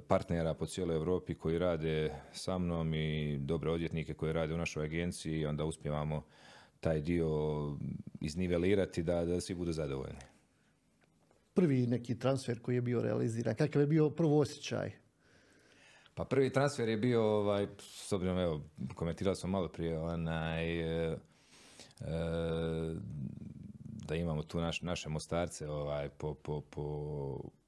partnera 0.08 0.54
po 0.54 0.66
cijeloj 0.66 0.96
Europi 0.96 1.36
koji 1.36 1.60
rade 1.60 2.12
sa 2.32 2.58
mnom 2.58 2.94
i 2.94 3.38
dobre 3.38 3.72
odvjetnike 3.72 4.14
koji 4.14 4.34
rade 4.34 4.54
u 4.54 4.58
našoj 4.58 4.86
agenciji 4.86 5.40
i 5.40 5.46
onda 5.46 5.66
uspijevamo 5.66 6.24
taj 6.80 7.02
dio 7.02 7.28
iznivelirati 8.22 9.04
da, 9.04 9.26
da 9.26 9.42
svi 9.42 9.56
budu 9.56 9.72
zadovoljni. 9.72 10.20
Prvi 11.54 11.88
neki 11.88 12.20
transfer 12.20 12.60
koji 12.60 12.76
je 12.76 12.82
bio 12.82 13.02
realiziran, 13.02 13.56
kakav 13.56 13.82
je 13.82 13.88
bio 13.88 14.10
prvo 14.10 14.40
osjećaj? 14.40 14.92
Pa 16.16 16.26
prvi 16.26 16.50
transfer 16.50 16.90
je 16.90 16.98
bio, 16.98 17.24
ovaj, 17.24 17.68
s 17.80 18.12
obzirom, 18.12 18.38
evo, 18.38 18.62
komentirali 18.96 19.36
smo 19.36 19.50
malo 19.50 19.68
prije, 19.68 20.00
onaj, 20.00 20.80
e, 21.12 21.18
da 24.08 24.16
imamo 24.16 24.44
tu 24.44 24.60
naš, 24.60 24.82
naše 24.82 25.10
mostarce 25.10 25.70
ovaj, 25.70 26.10
po, 26.10 26.34
po, 26.34 26.62
po, 26.62 26.82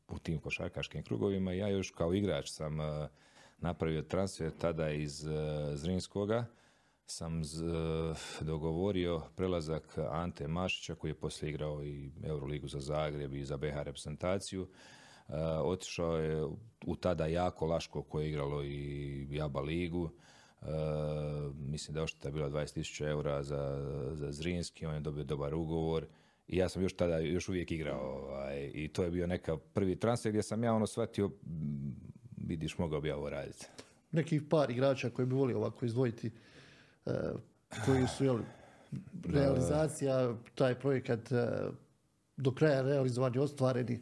u 0.07 0.19
tim 0.23 0.39
košarkaškim 0.39 1.03
krugovima. 1.03 1.53
Ja 1.53 1.67
još 1.67 1.91
kao 1.91 2.13
igrač 2.13 2.49
sam 2.49 2.79
uh, 2.79 2.85
napravio 3.57 4.01
transfer 4.01 4.51
tada 4.57 4.89
iz 4.89 5.25
uh, 5.25 5.31
Zrinskoga. 5.75 6.45
Sam 7.05 7.43
z, 7.43 7.63
dogovorio 8.41 9.21
prelazak 9.35 9.97
Ante 10.11 10.47
Mašića 10.47 10.95
koji 10.95 11.11
je 11.11 11.19
poslije 11.19 11.49
igrao 11.49 11.83
i 11.83 12.11
Euroligu 12.23 12.67
za 12.67 12.79
Zagreb 12.79 13.33
i 13.33 13.45
za 13.45 13.57
BH 13.57 13.75
reprezentaciju. 13.75 14.67
otišao 15.63 16.17
je 16.17 16.45
u 16.85 16.95
tada 16.95 17.25
jako 17.25 17.65
Laško 17.65 18.03
koje 18.03 18.23
je 18.23 18.29
igralo 18.29 18.63
i 18.63 19.27
Jaba 19.31 19.61
ligu. 19.61 20.09
Uh, 20.63 21.55
mislim 21.55 21.93
da 21.93 21.99
je 21.99 22.03
ošteta 22.03 22.31
bila 22.31 22.49
20.000 22.49 23.07
eura 23.07 23.43
za, 23.43 23.79
za 24.13 24.31
Zrinski, 24.31 24.85
on 24.85 24.93
je 24.93 24.99
dobio 24.99 25.23
dobar 25.23 25.55
ugovor. 25.55 26.05
I 26.47 26.57
ja 26.57 26.69
sam 26.69 26.81
još 26.81 26.93
tada 26.93 27.17
još 27.17 27.49
uvijek 27.49 27.71
igrao 27.71 28.01
ovaj, 28.01 28.71
i 28.73 28.87
to 28.87 29.03
je 29.03 29.11
bio 29.11 29.27
neka 29.27 29.57
prvi 29.57 29.95
transfer 29.95 30.31
gdje 30.31 30.43
sam 30.43 30.63
ja 30.63 30.73
ono 30.73 30.87
shvatio 30.87 31.29
vidiš 32.37 32.77
mogao 32.77 33.01
bi 33.01 33.09
ja 33.09 33.17
ovo 33.17 33.29
raditi. 33.29 33.65
Nekih 34.11 34.41
par 34.49 34.71
igrača 34.71 35.09
koji 35.09 35.25
bi 35.25 35.35
volio 35.35 35.57
ovako 35.57 35.85
izdvojiti 35.85 36.31
uh, 37.05 37.13
koji 37.85 38.07
su 38.07 38.25
jel, 38.25 38.39
realizacija, 39.25 40.35
taj 40.55 40.75
projekat 40.75 41.31
uh, 41.31 41.39
do 42.37 42.51
kraja 42.51 42.81
realizovani, 42.81 43.39
ostvareni 43.39 43.99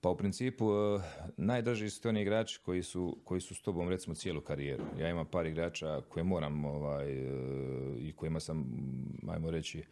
pa 0.00 0.10
u 0.10 0.16
principu 0.16 0.72
e, 0.72 1.00
najdrži 1.36 1.90
su 1.90 2.02
to 2.02 2.08
oni 2.08 2.22
igrači 2.22 2.60
koji 2.64 2.82
su, 2.82 3.18
koji 3.24 3.40
su 3.40 3.54
s 3.54 3.62
tobom 3.62 3.88
recimo 3.88 4.14
cijelu 4.14 4.40
karijeru. 4.40 4.84
Ja 4.98 5.10
imam 5.10 5.26
par 5.26 5.46
igrača 5.46 6.00
koje 6.08 6.24
moram 6.24 6.64
ovaj, 6.64 7.12
e, 7.12 7.28
i 7.98 8.12
kojima 8.16 8.40
sam, 8.40 8.66
ajmo 9.28 9.50
reći, 9.50 9.82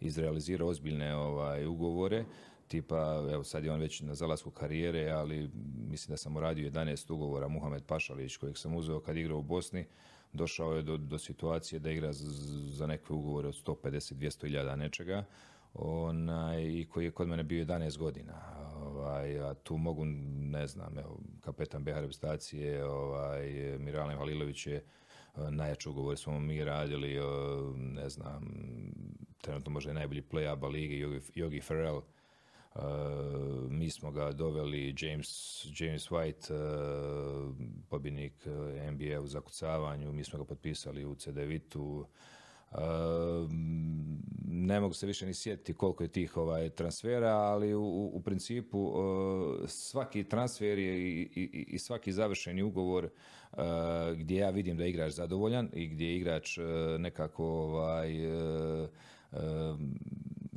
izrealizirao 0.00 0.68
ozbiljne 0.68 1.16
ovaj, 1.16 1.66
ugovore. 1.66 2.24
Tipa, 2.68 3.28
evo 3.32 3.44
sad 3.44 3.64
je 3.64 3.72
on 3.72 3.80
već 3.80 4.00
na 4.00 4.14
zalasku 4.14 4.50
karijere, 4.50 5.10
ali 5.10 5.50
mislim 5.90 6.12
da 6.12 6.16
sam 6.16 6.36
uradio 6.36 6.70
11 6.70 7.12
ugovora. 7.12 7.48
Muhamed 7.48 7.82
Pašalić, 7.84 8.36
kojeg 8.36 8.58
sam 8.58 8.76
uzeo 8.76 9.00
kad 9.00 9.16
igrao 9.16 9.38
u 9.38 9.42
Bosni, 9.42 9.86
došao 10.32 10.72
je 10.72 10.82
do, 10.82 10.96
do 10.96 11.18
situacije 11.18 11.78
da 11.78 11.90
igra 11.90 12.12
za 12.12 12.86
neke 12.86 13.12
ugovore 13.12 13.48
od 13.48 13.54
150-200 13.64 14.46
iljada 14.46 14.76
nečega 14.76 15.24
onaj, 15.78 16.62
i 16.62 16.86
koji 16.90 17.04
je 17.04 17.10
kod 17.10 17.28
mene 17.28 17.42
bio 17.42 17.64
11 17.64 17.98
godina. 17.98 18.34
Ovaj, 18.76 19.38
a 19.40 19.54
tu 19.54 19.76
mogu, 19.76 20.04
ne 20.04 20.66
znam, 20.66 20.98
evo, 20.98 21.18
kapetan 21.40 21.84
BH 21.84 21.94
reprezentacije, 21.94 22.84
ovaj, 22.84 23.76
Miralem 23.78 24.18
Halilović 24.18 24.66
je 24.66 24.76
e, 24.76 24.82
najjači 25.50 25.88
ugovor 25.88 26.16
smo 26.16 26.40
mi 26.40 26.64
radili, 26.64 27.16
e, 27.16 27.20
ne 27.76 28.08
znam, 28.08 28.44
trenutno 29.40 29.72
možda 29.72 29.90
je 29.90 29.94
najbolji 29.94 30.22
play-up 30.22 30.72
lige, 30.72 30.94
Yogi, 30.94 31.20
Yogi 31.34 31.62
Farrell, 31.62 32.00
Uh, 32.76 32.82
mi 33.70 33.90
smo 33.90 34.10
ga 34.10 34.32
doveli 34.32 34.94
James, 34.98 35.64
James 35.80 36.10
White, 36.10 36.54
uh, 36.54 37.54
pobjednik 37.88 38.46
NBA 38.92 39.20
u 39.20 39.26
zakucavanju, 39.26 40.12
mi 40.12 40.24
smo 40.24 40.38
ga 40.38 40.44
potpisali 40.44 41.04
u 41.04 41.14
CD 41.14 41.36
Vitu, 41.36 42.06
ne 44.48 44.80
mogu 44.80 44.94
se 44.94 45.06
više 45.06 45.26
ni 45.26 45.34
sjetiti 45.34 45.74
koliko 45.74 46.02
je 46.02 46.08
tih 46.08 46.36
ovaj, 46.36 46.70
transfera, 46.70 47.32
ali 47.32 47.74
u, 47.74 48.10
u 48.12 48.20
principu 48.24 48.92
svaki 49.66 50.24
transfer 50.24 50.78
je 50.78 50.98
i, 50.98 51.28
i, 51.34 51.66
i 51.68 51.78
svaki 51.78 52.12
završeni 52.12 52.62
ugovor 52.62 53.08
gdje 54.16 54.36
ja 54.36 54.50
vidim 54.50 54.76
da 54.76 54.84
je 54.84 54.90
igrač 54.90 55.12
zadovoljan 55.12 55.68
i 55.72 55.86
gdje 55.86 56.06
je 56.06 56.16
igrač 56.16 56.58
nekako 56.98 57.44
ovaj, 57.44 58.12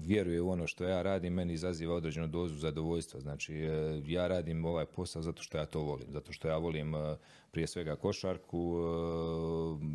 vjeruje 0.01 0.41
u 0.41 0.49
ono 0.49 0.67
što 0.67 0.83
ja 0.83 1.01
radim, 1.01 1.33
meni 1.33 1.53
izaziva 1.53 1.95
određenu 1.95 2.27
dozu 2.27 2.55
zadovoljstva. 2.55 3.19
Znači, 3.19 3.55
e, 3.55 4.01
ja 4.05 4.27
radim 4.27 4.65
ovaj 4.65 4.85
posao 4.85 5.21
zato 5.21 5.43
što 5.43 5.57
ja 5.57 5.65
to 5.65 5.79
volim, 5.79 6.07
zato 6.11 6.33
što 6.33 6.47
ja 6.47 6.57
volim 6.57 6.95
e, 6.95 7.17
prije 7.51 7.67
svega 7.67 7.95
košarku, 7.95 8.77
e, 8.79 9.85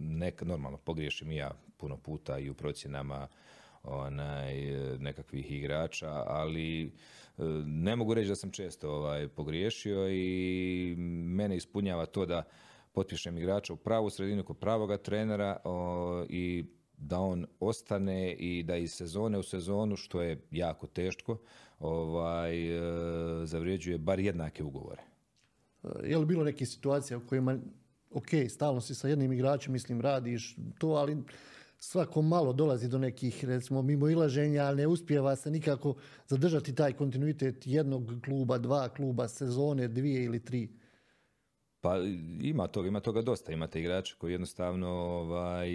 nek, 0.00 0.42
normalno 0.42 0.78
pogriješim 0.78 1.32
i 1.32 1.36
ja 1.36 1.50
puno 1.76 1.96
puta 1.96 2.38
i 2.38 2.50
u 2.50 2.54
procjenama 2.54 3.28
onaj, 3.82 4.54
nekakvih 4.98 5.52
igrača, 5.52 6.24
ali 6.26 6.92
ne 7.66 7.96
mogu 7.96 8.14
reći 8.14 8.28
da 8.28 8.36
sam 8.36 8.50
često 8.50 8.90
ovaj, 8.90 9.28
pogriješio 9.28 10.08
i 10.10 10.94
mene 11.26 11.56
ispunjava 11.56 12.06
to 12.06 12.26
da 12.26 12.42
potpišem 12.92 13.38
igrača 13.38 13.72
u 13.72 13.76
pravu 13.76 14.10
sredinu 14.10 14.44
kod 14.44 14.58
pravoga 14.58 14.96
trenera 14.96 15.56
i 16.28 16.64
da 17.00 17.20
on 17.20 17.46
ostane 17.60 18.32
i 18.32 18.62
da 18.62 18.76
iz 18.76 18.92
sezone 18.92 19.38
u 19.38 19.42
sezonu, 19.42 19.96
što 19.96 20.22
je 20.22 20.40
jako 20.50 20.86
teško, 20.86 21.38
ovaj, 21.78 22.76
e, 22.76 23.46
zavrijeđuje 23.46 23.98
bar 23.98 24.20
jednake 24.20 24.64
ugovore. 24.64 25.02
Je 26.04 26.18
li 26.18 26.26
bilo 26.26 26.44
neke 26.44 26.66
situacije 26.66 27.16
u 27.16 27.26
kojima, 27.26 27.58
ok, 28.10 28.28
stalno 28.48 28.80
si 28.80 28.94
sa 28.94 29.08
jednim 29.08 29.32
igračem, 29.32 29.72
mislim, 29.72 30.00
radiš 30.00 30.56
to, 30.78 30.88
ali 30.88 31.16
svako 31.78 32.22
malo 32.22 32.52
dolazi 32.52 32.88
do 32.88 32.98
nekih, 32.98 33.44
recimo, 33.44 33.82
mimo 33.82 34.08
ilaženja, 34.08 34.64
ali 34.64 34.76
ne 34.76 34.86
uspijeva 34.86 35.36
se 35.36 35.50
nikako 35.50 35.94
zadržati 36.28 36.74
taj 36.74 36.92
kontinuitet 36.92 37.66
jednog 37.66 38.12
kluba, 38.24 38.58
dva 38.58 38.88
kluba, 38.88 39.28
sezone, 39.28 39.88
dvije 39.88 40.24
ili 40.24 40.44
tri. 40.44 40.68
Pa 41.80 41.96
ima 42.40 42.66
toga, 42.66 42.88
ima 42.88 43.00
toga 43.00 43.22
dosta. 43.22 43.52
Imate 43.52 43.80
igrače 43.80 44.14
koji 44.18 44.32
jednostavno 44.32 44.88
ovaj, 44.88 45.68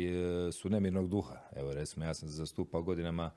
su 0.51 0.69
nemirnog 0.69 1.09
duha. 1.09 1.35
Evo 1.55 1.73
recimo 1.73 2.05
ja 2.05 2.13
sam 2.13 2.29
zastupao 2.29 2.83
godinama 2.83 3.31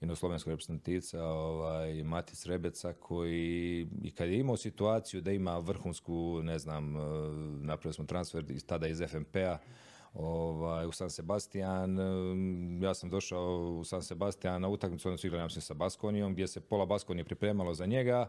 jednog 0.00 0.18
slovenskog 0.18 0.50
reprezentativca, 0.50 1.24
ovaj, 1.24 2.02
Matic 2.04 2.46
Rebeca, 2.46 2.92
koji 2.92 3.88
i 4.02 4.10
kad 4.10 4.28
je 4.28 4.38
imao 4.38 4.56
situaciju 4.56 5.20
da 5.20 5.32
ima 5.32 5.58
vrhunsku, 5.58 6.40
ne 6.42 6.58
znam, 6.58 6.96
eh, 6.96 7.00
napravili 7.62 7.94
smo 7.94 8.04
transfer 8.04 8.44
tada 8.66 8.88
iz 8.88 9.02
FMP-a, 9.08 9.58
ovaj, 10.14 10.86
u 10.86 10.92
San 10.92 11.10
Sebastian. 11.10 11.98
Eh, 11.98 12.84
ja 12.84 12.94
sam 12.94 13.10
došao 13.10 13.76
u 13.80 13.84
San 13.84 14.02
Sebastian 14.02 14.62
na 14.62 14.68
utakmicu, 14.68 15.08
onda 15.08 15.18
su 15.18 15.26
igrali 15.26 15.50
sa 15.50 15.74
Baskonijom, 15.74 16.32
gdje 16.32 16.46
se 16.46 16.60
pola 16.60 16.86
Baskonije 16.86 17.24
pripremalo 17.24 17.74
za 17.74 17.86
njega. 17.86 18.28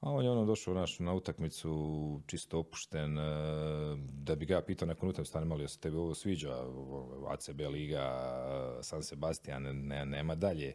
A 0.00 0.10
on 0.10 0.24
je 0.24 0.30
ono 0.30 0.44
došao 0.44 0.74
naš, 0.74 0.98
na 0.98 1.14
utakmicu 1.14 2.20
čisto 2.26 2.58
opušten, 2.58 3.18
e, 3.18 3.22
da 4.12 4.34
bi 4.34 4.46
ga 4.46 4.62
pitao 4.62 4.88
nakon 4.88 5.08
utakmice, 5.08 5.30
stane 5.30 5.46
malo, 5.46 5.68
se 5.68 5.80
tebi 5.80 5.96
ovo 5.96 6.14
sviđa, 6.14 6.56
ACB 7.28 7.60
Liga, 7.60 8.32
San 8.82 9.02
Sebastian, 9.02 9.62
ne, 9.62 10.06
nema 10.06 10.34
dalje. 10.34 10.74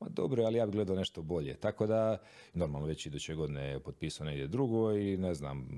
Ma 0.00 0.08
dobro, 0.08 0.42
ali 0.44 0.58
ja 0.58 0.66
bih 0.66 0.74
gledao 0.74 0.96
nešto 0.96 1.22
bolje. 1.22 1.54
Tako 1.54 1.86
da, 1.86 2.18
normalno 2.54 2.86
već 2.86 3.06
iduće 3.06 3.34
godine 3.34 3.68
je 3.68 3.80
potpisao 3.80 4.26
negdje 4.26 4.46
drugo 4.46 4.92
i 4.92 5.16
ne 5.16 5.34
znam, 5.34 5.68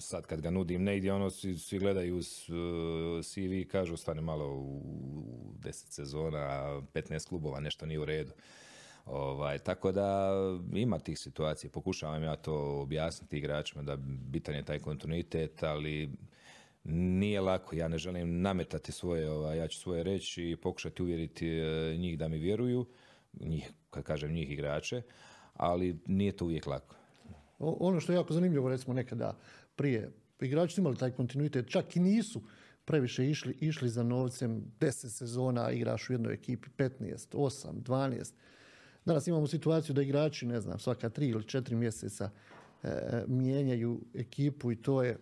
sad 0.00 0.26
kad 0.26 0.40
ga 0.40 0.50
nudim 0.50 0.82
negdje, 0.82 1.12
ono, 1.12 1.30
svi, 1.30 1.58
svi 1.58 1.78
gledaju 1.78 2.16
uh, 2.16 2.22
CV 3.24 3.52
i 3.52 3.68
kažu, 3.68 3.96
stane 3.96 4.20
malo 4.20 4.54
u, 4.54 4.78
u 5.16 5.54
deset 5.58 5.92
sezona, 5.92 6.38
15 6.94 7.28
klubova, 7.28 7.60
nešto 7.60 7.86
nije 7.86 8.00
u 8.00 8.04
redu. 8.04 8.32
Ovaj, 9.12 9.58
tako 9.58 9.92
da 9.92 10.30
ima 10.74 10.98
tih 10.98 11.18
situacija, 11.18 11.70
pokušavam 11.70 12.22
ja 12.22 12.36
to 12.36 12.80
objasniti 12.80 13.38
igračima 13.38 13.82
da 13.82 13.96
bitan 14.30 14.54
je 14.54 14.64
taj 14.64 14.78
kontinuitet, 14.78 15.62
ali 15.62 16.10
nije 16.84 17.40
lako, 17.40 17.76
ja 17.76 17.88
ne 17.88 17.98
želim 17.98 18.40
nametati 18.40 18.92
svoje, 18.92 19.30
ovaj, 19.30 19.58
ja 19.58 19.68
ću 19.68 19.80
svoje 19.80 20.02
reći 20.02 20.50
i 20.50 20.56
pokušati 20.56 21.02
uvjeriti 21.02 21.48
e, 21.48 21.96
njih 21.98 22.18
da 22.18 22.28
mi 22.28 22.38
vjeruju, 22.38 22.86
njih, 23.40 23.70
kad 23.90 24.04
kažem 24.04 24.32
njih 24.32 24.50
igrače, 24.50 25.02
ali 25.54 25.98
nije 26.06 26.36
to 26.36 26.44
uvijek 26.44 26.66
lako. 26.66 26.96
Ono 27.58 28.00
što 28.00 28.12
je 28.12 28.16
jako 28.16 28.32
zanimljivo, 28.32 28.68
recimo 28.68 28.94
nekada 28.94 29.38
prije, 29.76 30.10
igrači 30.40 30.74
su 30.74 30.80
imali 30.80 30.96
taj 30.96 31.10
kontinuitet, 31.10 31.68
čak 31.68 31.96
i 31.96 32.00
nisu 32.00 32.42
previše 32.84 33.30
išli, 33.30 33.56
išli 33.60 33.88
za 33.88 34.02
novcem, 34.02 34.64
10 34.80 35.08
sezona 35.08 35.70
igraš 35.70 36.10
u 36.10 36.12
jednoj 36.12 36.34
ekipi, 36.34 36.68
15, 36.78 37.36
8, 37.36 37.82
12, 37.82 38.32
Danas 39.04 39.26
imamo 39.26 39.46
situaciju 39.46 39.94
da 39.94 40.02
igrači, 40.02 40.46
ne 40.46 40.60
znam, 40.60 40.78
svaka 40.78 41.08
tri 41.08 41.28
ili 41.28 41.44
četiri 41.44 41.76
mjeseca 41.76 42.30
e, 42.82 42.88
mijenjaju 43.26 44.00
ekipu 44.14 44.72
i 44.72 44.76
to 44.76 45.02
je, 45.02 45.18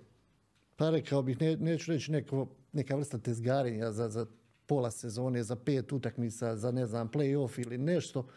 pa 0.76 0.90
rekao 0.90 1.22
bih, 1.22 1.40
ne, 1.40 1.56
neću 1.56 1.92
reći 1.92 2.12
neko, 2.12 2.48
neka 2.72 2.96
vrsta 2.96 3.18
tezgarenja 3.18 3.92
za, 3.92 4.08
za 4.08 4.26
pola 4.66 4.90
sezone, 4.90 5.42
za 5.42 5.56
pet 5.56 5.92
utakmica, 5.92 6.56
za 6.56 6.70
ne 6.70 6.86
znam, 6.86 7.10
play-off 7.10 7.60
ili 7.60 7.78
nešto. 7.78 8.28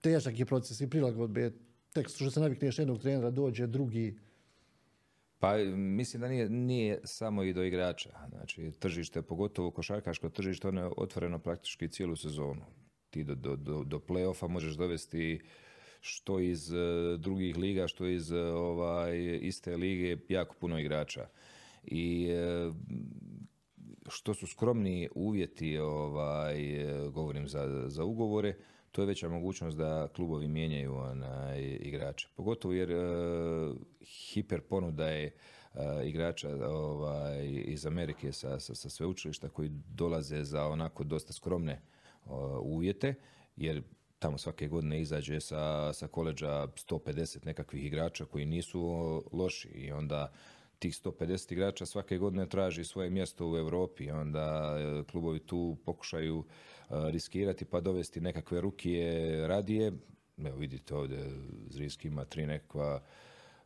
Težak 0.00 0.38
je 0.38 0.46
proces 0.46 0.80
i 0.80 0.90
prilagodbe. 0.90 1.52
Tek 1.92 2.08
što 2.08 2.30
se 2.30 2.40
navikneš 2.40 2.78
jednog 2.78 3.00
trenera, 3.00 3.30
dođe 3.30 3.66
drugi, 3.66 4.18
pa 5.38 5.56
mislim 5.74 6.20
da 6.20 6.28
nije, 6.28 6.50
nije 6.50 7.00
samo 7.04 7.42
i 7.42 7.52
do 7.52 7.62
igrača. 7.62 8.10
Znači, 8.28 8.72
tržište, 8.78 9.22
pogotovo 9.22 9.70
košarkaško 9.70 10.28
tržište, 10.28 10.68
ono 10.68 10.80
je 10.80 10.90
otvoreno 10.96 11.38
praktički 11.38 11.88
cijelu 11.88 12.16
sezonu 12.16 12.62
ti 13.12 13.24
do, 13.24 13.34
do, 13.34 13.56
do, 13.56 13.84
do 13.84 13.98
play-offa 13.98 14.48
možeš 14.48 14.74
dovesti 14.74 15.40
što 16.00 16.40
iz 16.40 16.72
e, 16.72 16.76
drugih 17.18 17.56
liga, 17.56 17.88
što 17.88 18.06
iz 18.06 18.32
e, 18.32 18.40
ovaj, 18.40 19.38
iste 19.42 19.76
lige, 19.76 20.16
jako 20.28 20.54
puno 20.60 20.78
igrača. 20.78 21.26
I 21.84 22.28
e, 22.30 22.72
što 24.08 24.34
su 24.34 24.46
skromni 24.46 25.08
uvjeti, 25.14 25.78
ovaj, 25.78 26.56
govorim 27.10 27.48
za, 27.48 27.84
za 27.88 28.04
ugovore, 28.04 28.54
to 28.92 29.02
je 29.02 29.06
veća 29.06 29.28
mogućnost 29.28 29.76
da 29.78 30.08
klubovi 30.08 30.48
mijenjaju 30.48 30.94
onaj, 30.96 31.78
igrače. 31.80 32.28
Pogotovo 32.36 32.74
jer 32.74 32.90
hiper 34.00 34.60
ponuda 34.60 35.08
je 35.08 35.34
igrača 36.04 36.68
ovaj, 36.68 37.46
iz 37.46 37.86
Amerike 37.86 38.32
sa, 38.32 38.60
sa, 38.60 38.74
sa 38.74 38.88
sveučilišta 38.88 39.48
koji 39.48 39.68
dolaze 39.94 40.44
za 40.44 40.66
onako 40.66 41.04
dosta 41.04 41.32
skromne 41.32 41.80
uvjete, 42.62 43.14
jer 43.56 43.82
tamo 44.18 44.38
svake 44.38 44.68
godine 44.68 45.00
izađe 45.00 45.40
sa, 45.40 45.92
sa 45.92 46.08
koleđa 46.08 46.66
150 46.66 47.46
nekakvih 47.46 47.84
igrača 47.84 48.24
koji 48.24 48.46
nisu 48.46 48.80
loši 49.32 49.68
i 49.68 49.92
onda 49.92 50.32
tih 50.78 50.94
150 50.94 51.52
igrača 51.52 51.86
svake 51.86 52.18
godine 52.18 52.48
traži 52.48 52.84
svoje 52.84 53.10
mjesto 53.10 53.50
u 53.50 53.56
Europi, 53.56 54.10
onda 54.10 54.76
e, 54.78 55.04
klubovi 55.10 55.38
tu 55.38 55.76
pokušaju 55.84 56.44
riskirati 57.10 57.64
pa 57.64 57.80
dovesti 57.80 58.20
nekakve 58.20 58.60
rukije 58.60 59.46
radije. 59.46 59.92
Evo 60.38 60.56
vidite 60.56 60.94
ovdje, 60.94 61.18
Zrinski 61.68 62.08
ima 62.08 62.24
tri 62.24 62.46
nekakva 62.46 63.02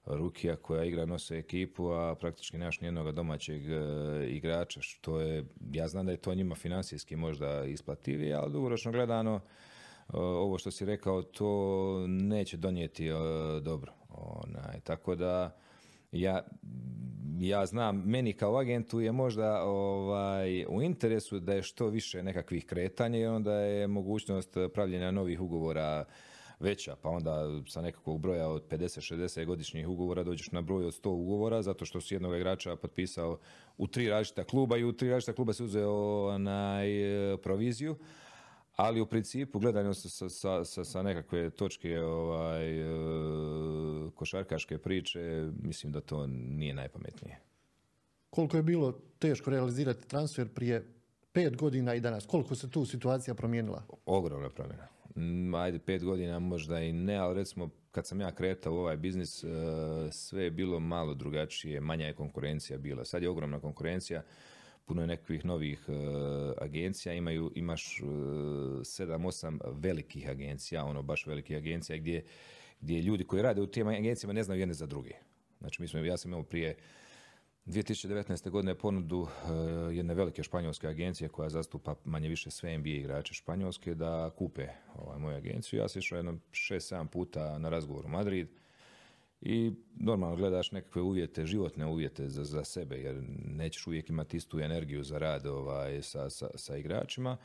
Rukija 0.07 0.57
koja 0.57 0.85
igra 0.85 1.07
nose 1.07 1.38
ekipu, 1.38 1.90
a 1.90 2.14
praktički 2.14 2.59
nemaš 2.59 2.81
nijednog 2.81 3.12
domaćeg 3.12 3.71
e, 3.71 3.77
igrača, 4.29 4.81
što 4.83 5.21
je, 5.21 5.45
ja 5.73 5.88
znam 5.88 6.07
da 6.07 6.12
je 6.12 6.19
to 6.19 6.35
njima 6.35 6.55
financijski 6.55 7.16
možda 7.16 7.64
isplativije, 7.64 8.35
ali 8.35 8.53
dugoročno 8.53 8.92
gledano, 8.92 9.35
e, 9.35 9.40
ovo 10.16 10.59
što 10.59 10.71
si 10.71 10.85
rekao, 10.85 11.23
to 11.23 12.05
neće 12.09 12.57
donijeti 12.57 13.09
e, 13.09 13.14
dobro. 13.62 13.92
Onaj, 14.09 14.81
tako 14.85 15.14
da, 15.14 15.57
ja, 16.12 16.42
ja 17.38 17.66
znam, 17.66 18.03
meni 18.07 18.33
kao 18.33 18.59
agentu 18.59 19.01
je 19.01 19.12
možda 19.12 19.62
ovaj, 19.62 20.64
u 20.69 20.83
interesu 20.83 21.40
da 21.40 21.55
je 21.55 21.62
što 21.62 21.87
više 21.87 22.23
nekakvih 22.23 22.66
kretanja 22.66 23.19
i 23.19 23.27
onda 23.27 23.55
je 23.55 23.87
mogućnost 23.87 24.57
pravljenja 24.75 25.11
novih 25.11 25.40
ugovora 25.40 26.05
veća, 26.61 26.97
pa 27.03 27.09
onda 27.09 27.62
sa 27.69 27.81
nekakvog 27.81 28.21
broja 28.21 28.49
od 28.49 28.69
50-60 28.71 29.45
godišnjih 29.45 29.88
ugovora 29.88 30.23
dođeš 30.23 30.53
na 30.53 30.62
broj 30.62 30.85
od 30.85 31.03
100 31.03 31.09
ugovora, 31.09 31.62
zato 31.62 31.85
što 31.85 32.01
si 32.01 32.14
jednog 32.14 32.37
igrača 32.37 32.77
potpisao 32.77 33.38
u 33.79 33.87
tri 33.87 34.09
različita 34.09 34.45
kluba 34.45 34.77
i 34.77 34.85
u 34.85 34.92
tri 34.92 35.11
različita 35.11 35.33
kluba 35.33 35.53
se 35.53 35.64
uzeo 35.64 36.27
onaj, 36.29 36.88
proviziju, 37.42 37.97
ali 38.77 39.01
u 39.01 39.07
principu 39.07 39.59
gledanje 39.59 39.95
sa, 39.95 40.29
sa, 40.29 40.64
sa, 40.64 40.85
sa 40.85 41.03
nekakve 41.03 41.51
točke 41.51 42.01
ovaj, 42.01 42.81
e, 42.81 42.85
košarkaške 44.14 44.79
priče, 44.79 45.51
mislim 45.62 45.92
da 45.92 46.01
to 46.01 46.27
nije 46.27 46.75
najpametnije. 46.75 47.40
Koliko 48.31 48.57
je 48.57 48.62
bilo 48.62 48.92
teško 49.19 49.51
realizirati 49.51 50.09
transfer 50.09 50.49
prije 50.49 50.87
pet 51.33 51.57
godina 51.57 51.95
i 51.95 52.01
danas? 52.01 52.27
Koliko 52.27 52.55
se 52.55 52.71
tu 52.71 52.85
situacija 52.87 53.35
promijenila? 53.35 53.83
Ogromna 54.07 54.51
promjena. 54.51 54.96
Ajde 55.57 55.79
pet 55.79 56.05
godina 56.05 56.38
možda 56.38 56.81
i 56.81 56.92
ne, 56.92 57.16
ali 57.16 57.35
recimo 57.35 57.70
kad 57.90 58.07
sam 58.07 58.20
ja 58.20 58.35
kretao 58.35 58.74
u 58.74 58.76
ovaj 58.76 58.96
biznis 58.96 59.44
e, 59.44 59.48
sve 60.11 60.44
je 60.44 60.50
bilo 60.50 60.81
malo 60.81 61.14
drugačije, 61.14 61.81
manja 61.81 62.07
je 62.07 62.14
konkurencija 62.14 62.79
bila. 62.79 63.05
Sad 63.05 63.22
je 63.22 63.29
ogromna 63.29 63.61
konkurencija, 63.61 64.22
puno 64.85 65.00
je 65.00 65.07
nekakvih 65.07 65.44
novih 65.44 65.85
e, 65.88 65.92
agencija, 66.61 67.14
imaju, 67.14 67.52
imaš 67.55 68.00
uh, 68.00 68.09
sedam, 68.85 69.24
osam 69.24 69.59
velikih 69.72 70.29
agencija, 70.29 70.85
ono 70.85 71.02
baš 71.02 71.26
velikih 71.26 71.57
agencija 71.57 71.98
gdje, 71.98 72.24
gdje 72.81 73.02
ljudi 73.02 73.24
koji 73.24 73.42
rade 73.42 73.61
u 73.61 73.66
tim 73.66 73.87
agencijama 73.87 74.33
ne 74.33 74.42
znaju 74.42 74.61
jedne 74.61 74.74
za 74.74 74.87
druge. 74.87 75.12
Znači 75.59 75.83
mi 75.83 75.88
smo, 75.88 76.00
ja 76.00 76.16
sam 76.16 76.31
imao 76.31 76.42
prije 76.42 76.76
2019. 77.66 78.50
godine 78.50 78.74
ponudu 78.74 79.26
eh, 79.26 79.94
jedne 79.94 80.14
velike 80.14 80.42
španjolske 80.42 80.88
agencije 80.88 81.29
koja 81.29 81.48
zastupa 81.48 81.94
manje 82.05 82.29
više 82.29 82.50
sve 82.50 82.79
NBA 82.79 82.88
igrače 82.88 83.35
španjolske 83.35 83.94
da 83.94 84.31
kupe 84.38 84.68
ovaj, 84.94 85.18
moju 85.18 85.37
agenciju. 85.37 85.81
Ja 85.81 85.88
sam 85.88 86.00
išao 86.00 86.16
jedno 86.16 86.38
6-7 86.52 87.07
puta 87.07 87.59
na 87.59 87.68
razgovor 87.68 88.07
u 88.07 88.09
Madrid 88.09 88.48
i 89.40 89.72
normalno 89.96 90.37
gledaš 90.37 90.72
nekakve 90.72 91.02
uvjete, 91.02 91.46
životne 91.46 91.87
uvjete 91.87 92.29
za, 92.29 92.44
za 92.44 92.64
sebe, 92.64 92.96
jer 92.96 93.22
nećeš 93.44 93.87
uvijek 93.87 94.09
imati 94.11 94.37
istu 94.37 94.61
energiju 94.61 95.02
za 95.02 95.18
rad 95.18 95.46
ovaj, 95.46 96.02
sa, 96.02 96.31
sa, 96.31 96.48
sa 96.55 96.76
igračima. 96.76 97.37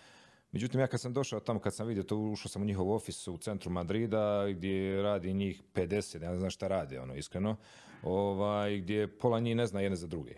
Međutim, 0.51 0.79
ja 0.79 0.87
kad 0.87 1.01
sam 1.01 1.13
došao 1.13 1.39
tamo, 1.39 1.59
kad 1.59 1.75
sam 1.75 1.87
vidio 1.87 2.03
to, 2.03 2.17
ušao 2.17 2.49
sam 2.49 2.61
u 2.61 2.65
njihov 2.65 2.91
ofis 2.91 3.27
u 3.27 3.37
centru 3.37 3.71
Madrida, 3.71 4.47
gdje 4.49 5.01
radi 5.01 5.33
njih 5.33 5.61
50, 5.73 6.23
ja 6.23 6.31
ne 6.31 6.37
znam 6.37 6.49
šta 6.49 6.67
rade, 6.67 6.99
ono, 6.99 7.15
iskreno, 7.15 7.55
ovaj, 8.03 8.77
gdje 8.77 9.17
pola 9.17 9.39
njih 9.39 9.55
ne 9.55 9.67
zna 9.67 9.81
jedne 9.81 9.95
za 9.95 10.07
druge. 10.07 10.35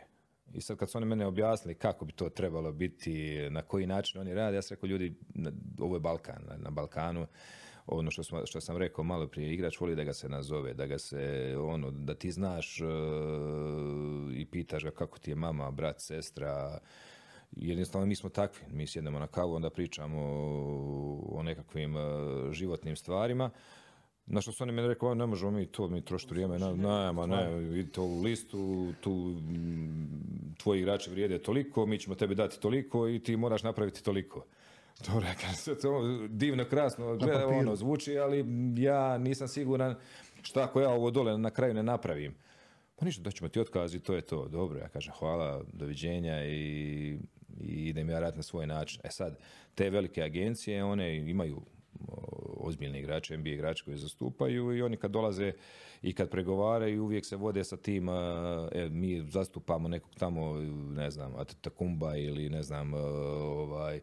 I 0.53 0.61
sad 0.61 0.77
kad 0.77 0.89
su 0.89 0.97
oni 0.97 1.07
mene 1.07 1.25
objasnili 1.25 1.75
kako 1.75 2.05
bi 2.05 2.11
to 2.11 2.29
trebalo 2.29 2.71
biti, 2.71 3.37
na 3.49 3.61
koji 3.61 3.87
način 3.87 4.21
oni 4.21 4.33
rade, 4.33 4.57
ja 4.57 4.61
sam 4.61 4.75
rekao 4.75 4.87
ljudi, 4.87 5.15
ovo 5.79 5.95
je 5.95 5.99
Balkan, 5.99 6.43
na, 6.57 6.69
Balkanu, 6.69 7.27
ono 7.87 8.11
što, 8.11 8.23
smo, 8.23 8.45
što 8.45 8.61
sam 8.61 8.77
rekao 8.77 9.03
malo 9.03 9.27
prije, 9.27 9.53
igrač 9.53 9.79
voli 9.79 9.95
da 9.95 10.03
ga 10.03 10.13
se 10.13 10.29
nazove, 10.29 10.73
da 10.73 10.85
ga 10.85 10.97
se, 10.97 11.55
ono, 11.59 11.91
da 11.91 12.15
ti 12.15 12.31
znaš 12.31 12.81
uh, 12.81 12.87
i 14.35 14.45
pitaš 14.45 14.83
ga 14.83 14.91
kako 14.91 15.19
ti 15.19 15.31
je 15.31 15.35
mama, 15.35 15.71
brat, 15.71 15.99
sestra, 15.99 16.79
jednostavno 17.51 18.07
mi 18.07 18.15
smo 18.15 18.29
takvi, 18.29 18.65
mi 18.71 18.87
sjednemo 18.87 19.19
na 19.19 19.27
kavu, 19.27 19.53
onda 19.53 19.69
pričamo 19.69 20.21
o, 20.21 21.37
o 21.39 21.43
nekakvim 21.43 21.95
uh, 21.95 22.51
životnim 22.51 22.95
stvarima, 22.95 23.49
na 24.25 24.41
što 24.41 24.51
su 24.51 24.63
oni 24.63 24.71
meni 24.71 24.87
rekli, 24.87 25.15
ne 25.15 25.25
možemo 25.25 25.51
mi 25.51 25.65
to, 25.65 25.87
mi 25.87 26.05
trošiti 26.05 26.33
vrijeme, 26.33 26.59
ne, 26.59 26.73
ne, 26.73 27.27
ne, 27.27 27.59
vidite 27.59 28.01
ovu 28.01 28.21
listu, 28.21 28.93
tu 29.01 29.35
tvoji 30.57 30.79
igrači 30.79 31.09
vrijede 31.09 31.39
toliko, 31.39 31.85
mi 31.85 31.99
ćemo 31.99 32.15
tebi 32.15 32.35
dati 32.35 32.59
toliko 32.59 33.07
i 33.07 33.19
ti 33.19 33.35
moraš 33.35 33.63
napraviti 33.63 34.03
toliko. 34.03 34.45
Dobro, 35.07 35.27
se 35.55 35.79
to 35.79 36.17
divno, 36.27 36.65
krasno, 36.65 37.15
gleda, 37.17 37.47
ono, 37.47 37.75
zvuči, 37.75 38.17
ali 38.17 38.45
ja 38.77 39.17
nisam 39.17 39.47
siguran 39.47 39.95
šta 40.41 40.63
ako 40.63 40.81
ja 40.81 40.89
ovo 40.89 41.11
dole 41.11 41.37
na 41.37 41.49
kraju 41.49 41.73
ne 41.73 41.83
napravim. 41.83 42.35
Pa 42.95 43.05
ništa, 43.05 43.31
ćemo 43.31 43.49
ti 43.49 43.59
otkaz 43.59 43.95
i 43.95 43.99
to 43.99 44.13
je 44.13 44.21
to. 44.21 44.47
Dobro, 44.47 44.79
ja 44.79 44.87
kažem 44.87 45.13
hvala, 45.19 45.63
doviđenja 45.73 46.45
i, 46.45 47.17
i 47.59 47.87
idem 47.89 48.09
ja 48.09 48.19
raditi 48.19 48.37
na 48.37 48.43
svoj 48.43 48.67
način. 48.67 49.01
E 49.03 49.09
sad, 49.11 49.37
te 49.75 49.89
velike 49.89 50.23
agencije, 50.23 50.83
one 50.83 51.17
imaju 51.17 51.61
ozbiljni 52.57 52.99
igrači, 52.99 53.37
NBA 53.37 53.49
igrači 53.49 53.83
koji 53.83 53.97
zastupaju 53.97 54.77
i 54.77 54.81
oni 54.81 54.97
kad 54.97 55.11
dolaze 55.11 55.51
i 56.01 56.13
kad 56.13 56.29
pregovaraju 56.29 57.03
uvijek 57.03 57.25
se 57.25 57.35
vode 57.35 57.63
sa 57.63 57.77
tim, 57.77 58.09
e, 58.09 58.89
mi 58.89 59.21
zastupamo 59.29 59.87
nekog 59.87 60.11
tamo, 60.15 60.55
ne 60.95 61.11
znam, 61.11 61.35
Atakumba 61.35 62.17
ili 62.17 62.49
ne 62.49 62.63
znam, 62.63 62.93
ovaj, 62.93 64.01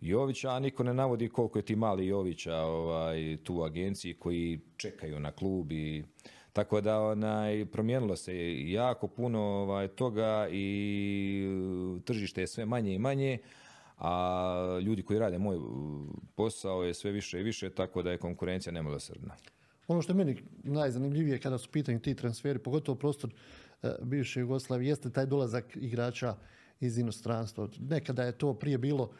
Jovića, 0.00 0.50
a 0.50 0.58
niko 0.58 0.82
ne 0.82 0.94
navodi 0.94 1.28
koliko 1.28 1.58
je 1.58 1.64
ti 1.64 1.76
mali 1.76 2.06
Jovića 2.06 2.56
ovaj, 2.56 3.38
tu 3.44 3.54
u 3.54 3.62
agenciji 3.62 4.14
koji 4.14 4.60
čekaju 4.76 5.20
na 5.20 5.32
klub 5.32 5.72
i 5.72 6.04
tako 6.52 6.80
da 6.80 7.00
onaj, 7.00 7.66
promijenilo 7.66 8.16
se 8.16 8.34
jako 8.70 9.08
puno 9.08 9.40
ovaj, 9.40 9.88
toga 9.88 10.48
i 10.52 11.48
tržište 12.04 12.40
je 12.40 12.46
sve 12.46 12.66
manje 12.66 12.94
i 12.94 12.98
manje, 12.98 13.38
a 13.98 14.80
ljudi 14.82 15.02
koji 15.02 15.18
rade 15.18 15.38
moj 15.38 15.58
posao 16.34 16.82
je 16.82 16.94
sve 16.94 17.10
više 17.10 17.40
i 17.40 17.42
više, 17.42 17.70
tako 17.70 18.02
da 18.02 18.10
je 18.10 18.18
konkurencija 18.18 18.72
nemilosrdna. 18.72 19.34
Ono 19.88 20.02
što 20.02 20.12
je 20.12 20.16
meni 20.16 20.42
najzanimljivije 20.64 21.38
kada 21.38 21.58
su 21.58 21.70
pitanju 21.70 22.00
ti 22.00 22.14
transferi, 22.14 22.58
pogotovo 22.58 22.98
prostor 22.98 23.30
e, 23.82 23.90
bivše 24.02 24.40
Jugoslavije, 24.40 24.88
jeste 24.88 25.10
taj 25.10 25.26
dolazak 25.26 25.76
igrača 25.76 26.36
iz 26.80 26.98
inostranstva. 26.98 27.68
Nekada 27.78 28.22
je 28.22 28.38
to 28.38 28.54
prije 28.54 28.78
bilo 28.78 29.10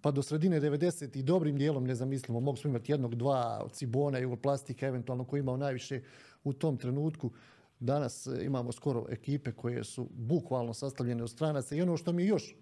pa 0.00 0.10
do 0.10 0.22
sredine 0.22 0.60
90 0.60 1.18
i 1.18 1.22
dobrim 1.22 1.58
dijelom 1.58 1.84
nezamislimo. 1.84 2.40
Mogli 2.40 2.60
smo 2.60 2.70
imati 2.70 2.92
jednog, 2.92 3.14
dva 3.14 3.60
od 3.64 3.72
Cibona, 3.72 4.18
Jugoplastika, 4.18 4.86
eventualno 4.86 5.24
koji 5.24 5.40
imao 5.40 5.56
najviše 5.56 6.02
u 6.44 6.52
tom 6.52 6.76
trenutku. 6.76 7.30
Danas 7.80 8.26
e, 8.26 8.44
imamo 8.44 8.72
skoro 8.72 9.06
ekipe 9.08 9.52
koje 9.52 9.84
su 9.84 10.08
bukvalno 10.14 10.74
sastavljene 10.74 11.22
od 11.22 11.30
stranaca 11.30 11.74
i 11.74 11.82
ono 11.82 11.96
što 11.96 12.12
mi 12.12 12.22
je 12.22 12.28
još 12.28 12.54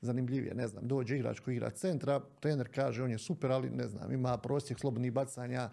zanimljivije, 0.00 0.54
ne 0.54 0.68
znam, 0.68 0.88
dođe 0.88 1.16
igrač 1.16 1.40
koji 1.40 1.54
igra 1.54 1.70
centra, 1.70 2.20
trener 2.40 2.68
kaže 2.74 3.02
on 3.02 3.10
je 3.10 3.18
super, 3.18 3.52
ali 3.52 3.70
ne 3.70 3.88
znam, 3.88 4.12
ima 4.12 4.38
prosjek 4.38 4.78
slobodnih 4.78 5.12
bacanja 5.12 5.70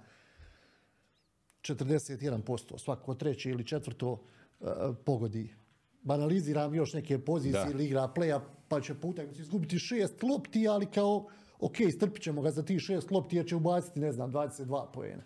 41%, 1.62 2.78
svako 2.78 3.14
treće 3.14 3.50
ili 3.50 3.66
četvrto 3.66 4.12
uh, 4.12 4.68
pogodi. 5.06 5.56
Banaliziram 6.02 6.76
još 6.76 6.94
neke 6.94 7.20
pozicije 7.20 7.68
ili 7.72 7.86
igra 7.86 8.12
playa, 8.16 8.40
pa 8.68 8.82
će 8.82 8.94
puta 8.94 9.24
izgubiti 9.24 9.80
šest 9.80 10.24
lopti, 10.24 10.68
ali 10.68 10.86
kao, 10.86 11.28
ok, 11.60 11.76
strpit 11.96 12.24
ćemo 12.24 12.42
ga 12.42 12.52
za 12.52 12.64
tih 12.64 12.80
šest 12.80 13.12
lopti 13.12 13.36
jer 13.36 13.46
će 13.46 13.56
ubaciti, 13.56 14.00
ne 14.00 14.12
znam, 14.12 14.32
22 14.34 14.92
poena. 14.94 15.24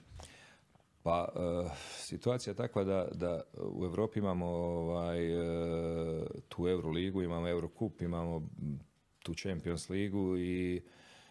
Pa, 1.03 1.27
uh, 1.35 1.71
situacija 1.97 2.51
je 2.51 2.55
takva 2.55 2.83
da, 2.83 3.07
da 3.11 3.41
u 3.57 3.85
Europi 3.85 4.19
imamo 4.19 4.45
ovaj, 4.45 5.35
uh, 5.35 6.27
tu 6.47 6.67
Euroligu, 6.67 7.21
imamo 7.21 7.47
Eurocup, 7.47 8.01
imamo 8.01 8.47
tu 9.29 9.33
Champions 9.33 9.89
ligu 9.89 10.37
i 10.37 10.81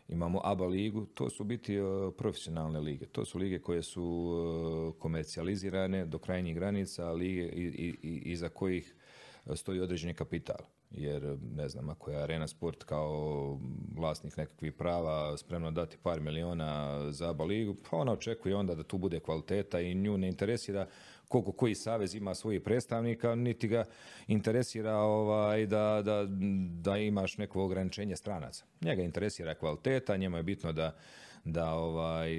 imamo 0.09 0.41
ABA 0.45 0.67
ligu, 0.67 1.07
to 1.07 1.31
su 1.31 1.45
biti 1.45 1.81
uh, 1.81 2.15
profesionalne 2.17 2.81
lige. 2.81 3.07
To 3.07 3.25
su 3.25 3.39
lige 3.39 3.59
koje 3.59 3.83
su 3.83 4.03
uh, 4.05 5.01
komercijalizirane 5.01 6.07
do 6.07 6.19
krajnjih 6.19 6.55
granica 6.55 7.13
lige 7.13 7.51
iza 8.03 8.49
kojih 8.49 8.95
stoji 9.55 9.81
određeni 9.81 10.15
kapital. 10.15 10.59
Jer 10.91 11.37
ne 11.55 11.69
znam, 11.69 11.89
ako 11.89 12.11
je 12.11 12.23
Arena 12.23 12.49
Sport 12.49 12.85
kao 12.85 13.59
vlasnik 13.97 14.37
nekakvih 14.37 14.73
prava 14.73 15.37
spremno 15.37 15.71
dati 15.71 15.97
par 16.03 16.21
miliona 16.21 17.03
za 17.13 17.31
ABA 17.31 17.45
ligu, 17.45 17.77
pa 17.91 17.97
ona 17.97 18.13
očekuje 18.13 18.57
onda 18.57 18.75
da 18.75 18.83
tu 18.83 18.99
bude 18.99 19.21
kvaliteta 19.21 19.81
i 19.81 19.95
nju 19.95 20.19
ne 20.19 20.29
interesira 20.29 20.87
koliko 21.29 21.53
koji 21.53 21.75
savez 21.75 22.14
ima 22.14 22.35
svojih 22.35 22.61
predstavnika, 22.61 23.35
niti 23.35 23.69
ga 23.69 23.85
interesira 24.27 24.97
ovaj, 24.97 25.67
da, 25.67 26.03
da, 26.05 26.27
da 26.83 26.97
imaš 26.97 27.38
neko 27.38 27.62
ograničenje 27.62 28.17
stranaca. 28.17 28.64
Njega 28.81 29.03
interesira 29.03 29.55
kvaliteta, 29.55 30.17
njemu 30.17 30.37
je 30.37 30.43
bitno 30.43 30.73
da 30.73 30.97
da 31.45 31.75
ovaj, 31.75 32.31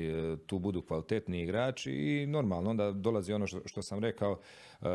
tu 0.46 0.60
budu 0.60 0.82
kvalitetni 0.82 1.42
igrači 1.42 1.92
i 1.92 2.28
normalno 2.28 2.70
onda 2.70 2.92
dolazi 2.92 3.34
ono 3.34 3.48
što, 3.48 3.62
što 3.66 3.82
sam 3.82 4.00
rekao, 4.00 4.40
e, 4.82 4.86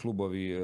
klubovi 0.00 0.52
e, 0.52 0.60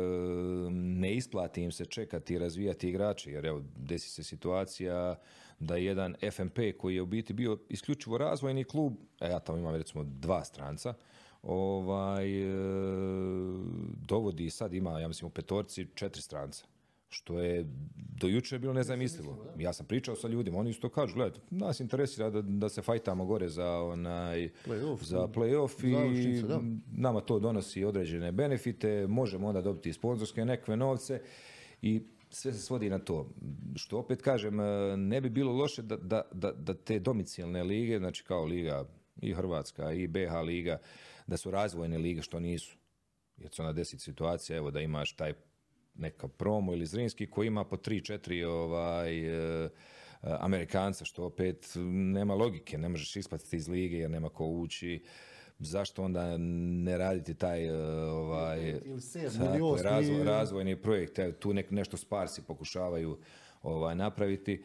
ne 0.70 1.14
isplati 1.14 1.62
im 1.62 1.72
se 1.72 1.85
čekati 1.85 2.35
i 2.35 2.38
razvijati 2.38 2.88
igrači, 2.88 3.31
jer 3.31 3.46
evo 3.46 3.62
desi 3.76 4.11
se 4.11 4.22
situacija 4.22 5.16
da 5.59 5.76
jedan 5.76 6.14
FMP 6.33 6.59
koji 6.79 6.94
je 6.94 7.03
u 7.03 7.07
biti 7.07 7.33
bio 7.33 7.59
isključivo 7.68 8.18
razvojni 8.18 8.64
klub, 8.64 8.92
a 9.18 9.26
ja 9.26 9.38
tamo 9.38 9.59
imam 9.59 9.74
recimo 9.74 10.05
dva 10.05 10.44
stranca, 10.44 10.94
ovaj, 11.42 12.42
e, 12.42 12.50
dovodi 14.09 14.50
sad 14.50 14.74
ima, 14.74 15.00
ja 15.00 15.09
mislim 15.09 15.26
u 15.26 15.31
petorci, 15.31 15.87
četiri 15.94 16.22
stranca 16.22 16.66
što 17.11 17.40
je 17.40 17.66
do 17.96 18.29
juče 18.29 18.59
bilo 18.59 18.72
nezamislivo. 18.72 19.46
Ja 19.59 19.72
sam 19.72 19.87
pričao 19.87 20.16
sa 20.16 20.29
ljudima, 20.29 20.59
oni 20.59 20.70
isto 20.70 20.88
kažu, 20.88 21.14
gledajte, 21.14 21.40
nas 21.50 21.81
interesira 21.81 22.31
da, 22.31 22.42
da 22.42 22.68
se 22.68 22.83
fajtamo 22.83 23.24
gore 23.24 23.48
za 23.48 23.81
onaj 23.83 24.48
play-off, 24.66 25.03
za 25.03 25.18
play-off 25.18 25.85
i 25.85 26.42
nama 26.92 27.20
to 27.20 27.38
donosi 27.38 27.85
određene 27.85 28.33
benefite, 28.33 29.07
možemo 29.07 29.48
onda 29.48 29.61
dobiti 29.61 29.92
sponzorske 29.92 30.44
nekve 30.44 30.76
novce 30.76 31.20
i 31.83 32.03
sve 32.31 32.53
se 32.53 32.59
svodi 32.59 32.90
na 32.90 32.98
to. 32.98 33.29
Što 33.76 33.98
opet 33.98 34.22
kažem, 34.22 34.57
ne 34.96 35.20
bi 35.20 35.31
bilo 35.31 35.53
loše 35.53 35.83
da, 35.83 35.96
da, 35.96 36.22
da, 36.33 36.53
da 36.53 36.74
te 36.74 36.98
domicilne 36.98 37.62
lige, 37.62 37.98
znači 37.98 38.24
kao 38.24 38.44
liga 38.44 38.85
i 39.22 39.35
Hrvatska 39.35 39.92
i 39.92 40.07
BH 40.07 40.33
liga, 40.46 40.79
da 41.26 41.37
su 41.37 41.50
razvojne 41.50 41.98
lige 41.98 42.22
što 42.22 42.40
nisu. 42.40 42.76
Jer 43.37 43.54
se 43.54 43.62
onda 43.62 43.72
desi 43.72 43.98
situacija, 43.98 44.56
evo 44.56 44.70
da 44.70 44.80
imaš 44.80 45.12
taj 45.12 45.33
neka 45.94 46.28
promo 46.28 46.72
ili 46.72 46.87
Zrinski 46.87 47.30
koji 47.30 47.46
ima 47.46 47.64
po 47.64 47.76
3-4 47.76 48.46
ovaj, 48.46 49.18
e, 49.64 49.68
Amerikanca, 50.22 51.04
što 51.04 51.24
opet 51.24 51.72
nema 51.92 52.35
logike, 52.35 52.78
ne 52.78 52.88
možeš 52.88 53.16
isplatiti 53.16 53.56
iz 53.56 53.68
lige 53.68 53.98
jer 53.98 54.11
nema 54.11 54.28
ko 54.28 54.46
ući. 54.46 55.04
Zašto 55.59 56.02
onda 56.02 56.37
ne 56.38 56.98
raditi 56.98 57.35
taj 57.35 57.66
e, 57.66 57.72
ovaj, 58.11 58.80
tako, 59.38 59.78
razvoj, 59.83 60.24
razvojni 60.24 60.83
projekt, 60.83 61.18
tu 61.38 61.52
nek, 61.52 61.70
nešto 61.70 61.96
sparsi 61.96 62.42
pokušavaju 62.46 63.18
ovaj, 63.62 63.94
napraviti, 63.94 64.62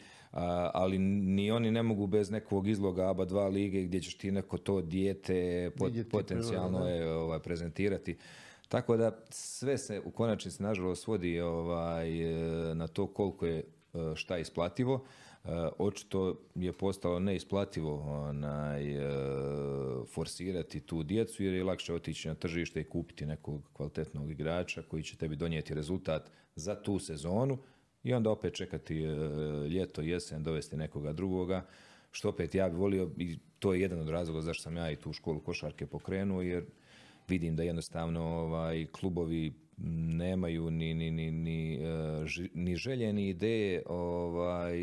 ali 0.74 0.98
ni 0.98 1.52
oni 1.52 1.72
ne 1.72 1.84
mogu 1.84 2.08
bez 2.08 2.32
nekog 2.32 2.68
izloga 2.68 3.10
ABA 3.10 3.26
2 3.26 3.52
lige 3.52 3.82
gdje 3.82 4.02
ćeš 4.02 4.18
ti 4.18 4.32
neko 4.32 4.58
to 4.58 4.82
dijete 4.82 5.70
pot, 5.78 5.94
potencijalno 6.12 6.90
je 6.90 7.14
ovaj, 7.14 7.40
prezentirati. 7.40 8.18
Tako 8.68 8.98
da 8.98 9.20
sve 9.30 9.78
se 9.78 10.02
u 10.06 10.12
konačnici 10.12 10.64
nažalost 10.64 11.04
svodi 11.04 11.42
ovaj, 11.42 12.10
na 12.76 12.88
to 12.88 13.08
koliko 13.08 13.46
je 13.46 13.58
e, 13.58 13.64
šta 14.16 14.38
isplativo. 14.38 15.06
E, 15.46 15.50
očito 15.78 16.40
je 16.56 16.74
postalo 16.74 17.20
neisplativo 17.20 18.02
onaj, 18.30 18.96
e, 18.96 19.08
forsirati 20.14 20.80
tu 20.80 21.04
djecu 21.04 21.44
jer 21.44 21.54
je 21.54 21.64
lakše 21.64 21.94
otići 21.94 22.28
na 22.28 22.36
tržište 22.36 22.82
i 22.82 22.90
kupiti 22.90 23.26
nekog 23.26 23.62
kvalitetnog 23.74 24.32
igrača 24.32 24.82
koji 24.82 25.04
će 25.04 25.18
tebi 25.18 25.36
donijeti 25.36 25.74
rezultat 25.74 26.32
za 26.56 26.76
tu 26.76 27.00
sezonu 27.00 27.58
i 28.06 28.14
onda 28.14 28.32
opet 28.32 28.54
čekati 28.54 28.96
ljeto, 29.70 30.02
jesen, 30.02 30.44
dovesti 30.44 30.78
nekoga 30.78 31.14
drugoga, 31.14 31.66
što 32.12 32.30
opet 32.30 32.56
ja 32.56 32.70
bih 32.70 32.78
volio 32.78 33.10
i 33.18 33.38
to 33.60 33.74
je 33.74 33.82
jedan 33.82 34.00
od 34.00 34.10
razloga 34.10 34.42
zašto 34.42 34.64
sam 34.64 34.78
ja 34.78 34.92
i 34.92 34.96
tu 34.96 35.14
školu 35.14 35.40
košarke 35.40 35.88
pokrenuo 35.88 36.42
jer 36.42 36.66
vidim 37.28 37.56
da 37.56 37.64
jednostavno 37.64 38.22
ovaj, 38.24 38.86
klubovi 38.92 39.54
nemaju 40.18 40.72
ni, 40.72 40.94
ni, 40.94 41.12
ni, 41.12 41.32
ni, 41.32 41.76
e, 41.76 42.50
ni 42.54 42.76
želje 42.76 43.14
ni 43.14 43.30
ideje 43.30 43.84
ovaj, 43.86 44.78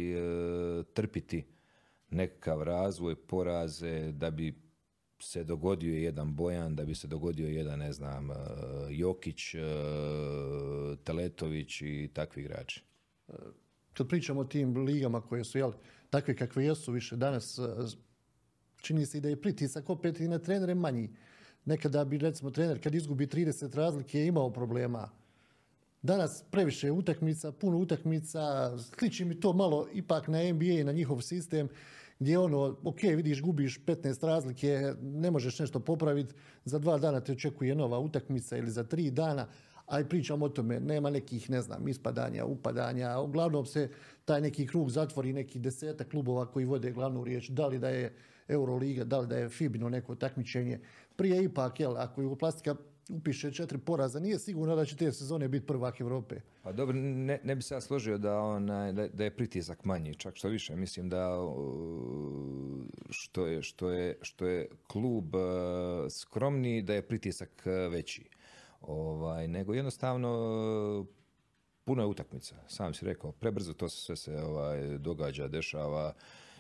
trpiti 0.95 1.45
nekakav 2.11 2.63
razvoj, 2.63 3.17
poraze 3.17 4.13
da 4.13 4.31
bi 4.31 4.55
se 5.19 5.45
dogodio 5.45 5.95
jedan 5.95 6.35
Bojan, 6.35 6.77
da 6.77 6.85
bi 6.85 6.95
se 6.95 7.09
dogodio 7.09 7.49
jedan, 7.49 7.79
ne 7.79 7.93
znam, 7.93 8.29
Jokić, 8.91 9.55
Teletović 11.05 11.83
i 11.83 12.11
takvi 12.15 12.43
igrači 12.43 12.92
kad 13.93 14.09
pričamo 14.09 14.41
o 14.41 14.45
tim 14.45 14.77
ligama 14.77 15.21
koje 15.21 15.45
su 15.45 15.59
jel, 15.59 15.73
takve 16.11 16.37
kakve 16.37 16.65
jesu 16.65 16.93
više 16.93 17.17
danas, 17.17 17.59
e, 17.59 17.63
čini 18.81 19.07
se 19.07 19.21
da 19.21 19.29
je 19.29 19.41
pritisak 19.41 19.91
opet 19.91 20.21
i 20.21 20.29
na 20.29 20.39
trenere 20.39 20.75
manji. 20.75 21.11
Nekada 21.65 22.05
bi 22.05 22.19
recimo 22.19 22.51
trener 22.51 22.83
kad 22.83 22.95
izgubi 22.95 23.27
30 23.27 23.75
razlike 23.75 24.19
je 24.19 24.27
imao 24.27 24.51
problema. 24.53 25.11
Danas 26.03 26.45
previše 26.51 26.91
utakmica, 26.91 27.53
puno 27.53 27.79
utakmica, 27.79 28.73
sliči 28.79 29.25
mi 29.25 29.41
to 29.41 29.53
malo 29.53 29.89
ipak 29.93 30.29
na 30.29 30.39
NBA 30.53 30.65
i 30.65 30.85
na 30.85 30.93
njihov 30.93 31.21
sistem 31.21 31.69
gdje 32.19 32.39
ono, 32.39 32.77
ok, 32.85 33.03
vidiš, 33.03 33.43
gubiš 33.43 33.85
15 33.87 34.27
razlike, 34.27 34.95
ne 35.03 35.31
možeš 35.31 35.59
nešto 35.59 35.81
popraviti, 35.81 36.35
za 36.65 36.79
dva 36.79 36.99
dana 36.99 37.21
te 37.21 37.33
očekuje 37.33 37.75
nova 37.75 37.99
utakmica 37.99 38.57
ili 38.57 38.71
za 38.71 38.85
tri 38.85 39.11
dana, 39.11 39.47
aj 39.87 40.09
pričam 40.09 40.43
o 40.43 40.49
tome, 40.49 40.81
nema 40.81 41.11
nekih, 41.11 41.51
ne 41.51 41.63
znam, 41.63 41.89
ispadanja, 41.89 42.45
upadanja, 42.45 43.19
uglavnom 43.19 43.67
se 43.67 43.89
taj 44.25 44.41
neki 44.41 44.67
krug 44.67 44.91
zatvori 44.91 45.33
neki 45.33 45.59
desetak 45.59 46.11
klubova 46.11 46.47
koji 46.47 46.65
vode 46.65 46.93
glavnu 46.93 47.25
riječ, 47.25 47.49
da 47.49 47.67
li 47.67 47.79
da 47.79 47.89
je 47.89 48.15
Euroliga, 48.49 49.05
da 49.05 49.19
li 49.19 49.27
da 49.27 49.37
je 49.37 49.49
Fibino 49.49 49.89
neko 49.89 50.15
takmičenje. 50.15 50.81
Prije 51.17 51.45
ipak, 51.45 51.81
jel, 51.81 51.97
ako 51.97 52.23
je 52.23 52.39
plastika 52.39 52.77
upiše 53.11 53.51
četiri 53.53 53.79
poraza, 53.79 54.21
nije 54.21 54.39
sigurno 54.39 54.77
da 54.77 54.85
će 54.85 54.97
te 54.97 55.13
sezone 55.13 55.49
biti 55.49 55.67
prvak 55.67 56.01
Europe. 56.01 56.41
Pa 56.63 56.73
dobro, 56.73 56.97
ne, 56.97 57.41
ne 57.45 57.55
bi 57.55 57.63
se 57.63 57.75
ja 57.75 57.81
složio 57.81 58.19
da, 58.19 58.41
onaj, 58.41 58.93
da, 58.93 59.25
je 59.25 59.37
pritisak 59.37 59.85
manji, 59.85 60.15
čak 60.15 60.37
što 60.37 60.49
više. 60.49 60.77
Mislim 60.77 61.09
da 61.09 61.37
što 63.11 63.47
je, 63.47 63.63
što 63.63 63.91
je, 63.91 64.19
što 64.23 64.47
je 64.47 64.69
klub 64.87 65.35
e, 65.35 66.11
skromniji, 66.11 66.83
da 66.83 66.95
je 66.95 67.03
pritisak 67.03 67.67
e, 67.67 67.71
veći 67.71 68.25
ovaj, 68.83 69.49
nego 69.49 69.75
jednostavno 69.75 71.07
puno 71.85 72.03
je 72.03 72.07
utakmica, 72.07 72.57
sam 72.69 72.95
si 72.95 73.05
rekao, 73.05 73.33
prebrzo 73.33 73.73
to 73.73 73.89
sve 73.89 74.17
se 74.17 74.37
ovaj, 74.37 74.99
događa, 74.99 75.49
dešava 75.49 76.15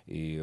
i 0.06 0.38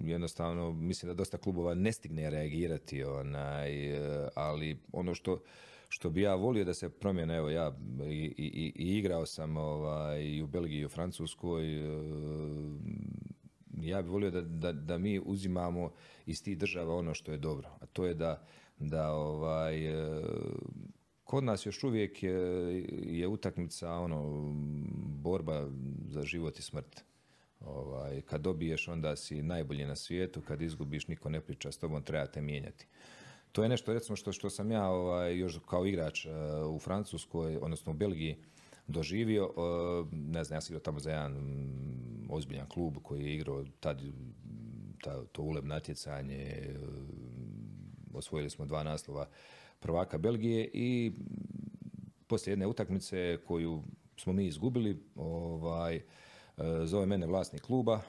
jednostavno 0.00 0.72
mislim 0.72 1.10
da 1.10 1.14
dosta 1.14 1.38
klubova 1.38 1.74
ne 1.74 1.92
stigne 1.92 2.30
reagirati, 2.30 3.04
onaj, 3.04 3.98
ali 4.34 4.78
ono 4.92 5.14
što 5.14 5.40
što 5.88 6.10
bi 6.10 6.22
ja 6.22 6.34
volio 6.34 6.64
da 6.64 6.74
se 6.74 6.88
promijene, 6.88 7.36
evo 7.36 7.50
ja 7.50 7.76
i, 8.06 8.34
i, 8.36 8.72
i 8.76 8.98
igrao 8.98 9.26
sam 9.26 9.56
ovaj, 9.56 10.22
i 10.22 10.42
u 10.42 10.46
Belgiji 10.46 10.78
i 10.78 10.84
u 10.84 10.88
Francuskoj, 10.88 11.64
ja 13.82 14.02
bih 14.02 14.10
volio 14.10 14.30
da, 14.30 14.40
da, 14.40 14.72
da, 14.72 14.98
mi 14.98 15.20
uzimamo 15.24 15.92
iz 16.26 16.42
tih 16.42 16.58
država 16.58 16.96
ono 16.96 17.14
što 17.14 17.32
je 17.32 17.38
dobro, 17.38 17.68
a 17.80 17.86
to 17.86 18.06
je 18.06 18.14
da 18.14 18.44
da 18.78 19.12
ovaj, 19.12 19.86
e, 19.86 20.22
kod 21.24 21.44
nas 21.44 21.66
još 21.66 21.84
uvijek 21.84 22.22
je, 22.22 22.32
je 22.90 23.28
utakmica 23.28 23.92
ono 23.92 24.50
borba 25.22 25.70
za 26.08 26.22
život 26.22 26.58
i 26.58 26.62
smrt. 26.62 27.04
Ovaj, 27.60 28.20
kad 28.20 28.40
dobiješ 28.40 28.88
onda 28.88 29.16
si 29.16 29.42
najbolji 29.42 29.84
na 29.84 29.96
svijetu, 29.96 30.40
kad 30.40 30.62
izgubiš 30.62 31.08
niko 31.08 31.28
ne 31.28 31.40
priča 31.40 31.72
s 31.72 31.78
tobom, 31.78 32.02
treba 32.02 32.26
te 32.26 32.40
mijenjati. 32.40 32.86
To 33.52 33.62
je 33.62 33.68
nešto 33.68 33.92
recimo 33.92 34.16
što, 34.16 34.32
što 34.32 34.50
sam 34.50 34.70
ja 34.70 34.88
ovaj, 34.88 35.38
još 35.38 35.58
kao 35.68 35.86
igrač 35.86 36.26
uh, 36.26 36.32
u 36.74 36.78
Francuskoj, 36.78 37.56
odnosno 37.56 37.92
u 37.92 37.94
Belgiji 37.94 38.36
doživio. 38.86 39.46
Uh, 39.46 40.08
ne 40.12 40.44
znam, 40.44 40.56
ja 40.56 40.60
sam 40.60 40.72
igrao 40.72 40.84
tamo 40.84 41.00
za 41.00 41.10
jedan 41.10 41.36
ozbiljan 42.30 42.68
klub 42.68 42.96
koji 43.02 43.24
je 43.24 43.34
igrao 43.34 43.64
tad 43.80 44.02
ta, 45.02 45.24
to 45.32 45.42
uleb 45.42 45.64
natjecanje, 45.64 46.70
osvojili 48.18 48.50
smo 48.50 48.66
dva 48.66 48.82
naslova 48.82 49.26
prvaka 49.80 50.18
Belgije 50.18 50.70
i 50.72 51.12
poslije 52.26 52.52
jedne 52.52 52.66
utakmice 52.66 53.38
koju 53.46 53.82
smo 54.16 54.32
mi 54.32 54.46
izgubili, 54.46 55.02
ovaj, 55.16 55.96
e, 55.96 56.02
zove 56.84 57.06
mene 57.06 57.26
vlasnik 57.26 57.62
kluba, 57.62 58.00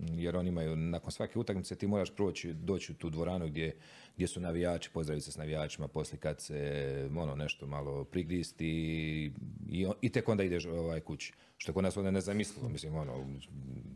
jer 0.00 0.36
oni 0.36 0.48
imaju, 0.48 0.76
nakon 0.76 1.12
svake 1.12 1.38
utakmice 1.38 1.76
ti 1.76 1.86
moraš 1.86 2.10
proći, 2.10 2.52
doći 2.52 2.92
u 2.92 2.94
tu 2.94 3.10
dvoranu 3.10 3.46
gdje, 3.46 3.76
gdje 4.16 4.26
su 4.26 4.40
navijači, 4.40 4.90
pozdraviti 4.90 5.24
se 5.24 5.32
s 5.32 5.36
navijačima, 5.36 5.88
poslije 5.88 6.20
kad 6.20 6.40
se 6.40 7.08
ono 7.16 7.34
nešto 7.34 7.66
malo 7.66 8.04
prigristi 8.04 8.66
i, 9.68 9.86
i 10.00 10.08
tek 10.08 10.28
onda 10.28 10.44
ideš 10.44 10.66
ovaj, 10.66 11.00
kući. 11.00 11.32
Što 11.58 11.70
je 11.70 11.74
kod 11.74 11.84
nas 11.84 11.96
onda 11.96 12.10
nezamislivo, 12.10 12.68
mislim, 12.68 12.94
ono, 12.94 13.26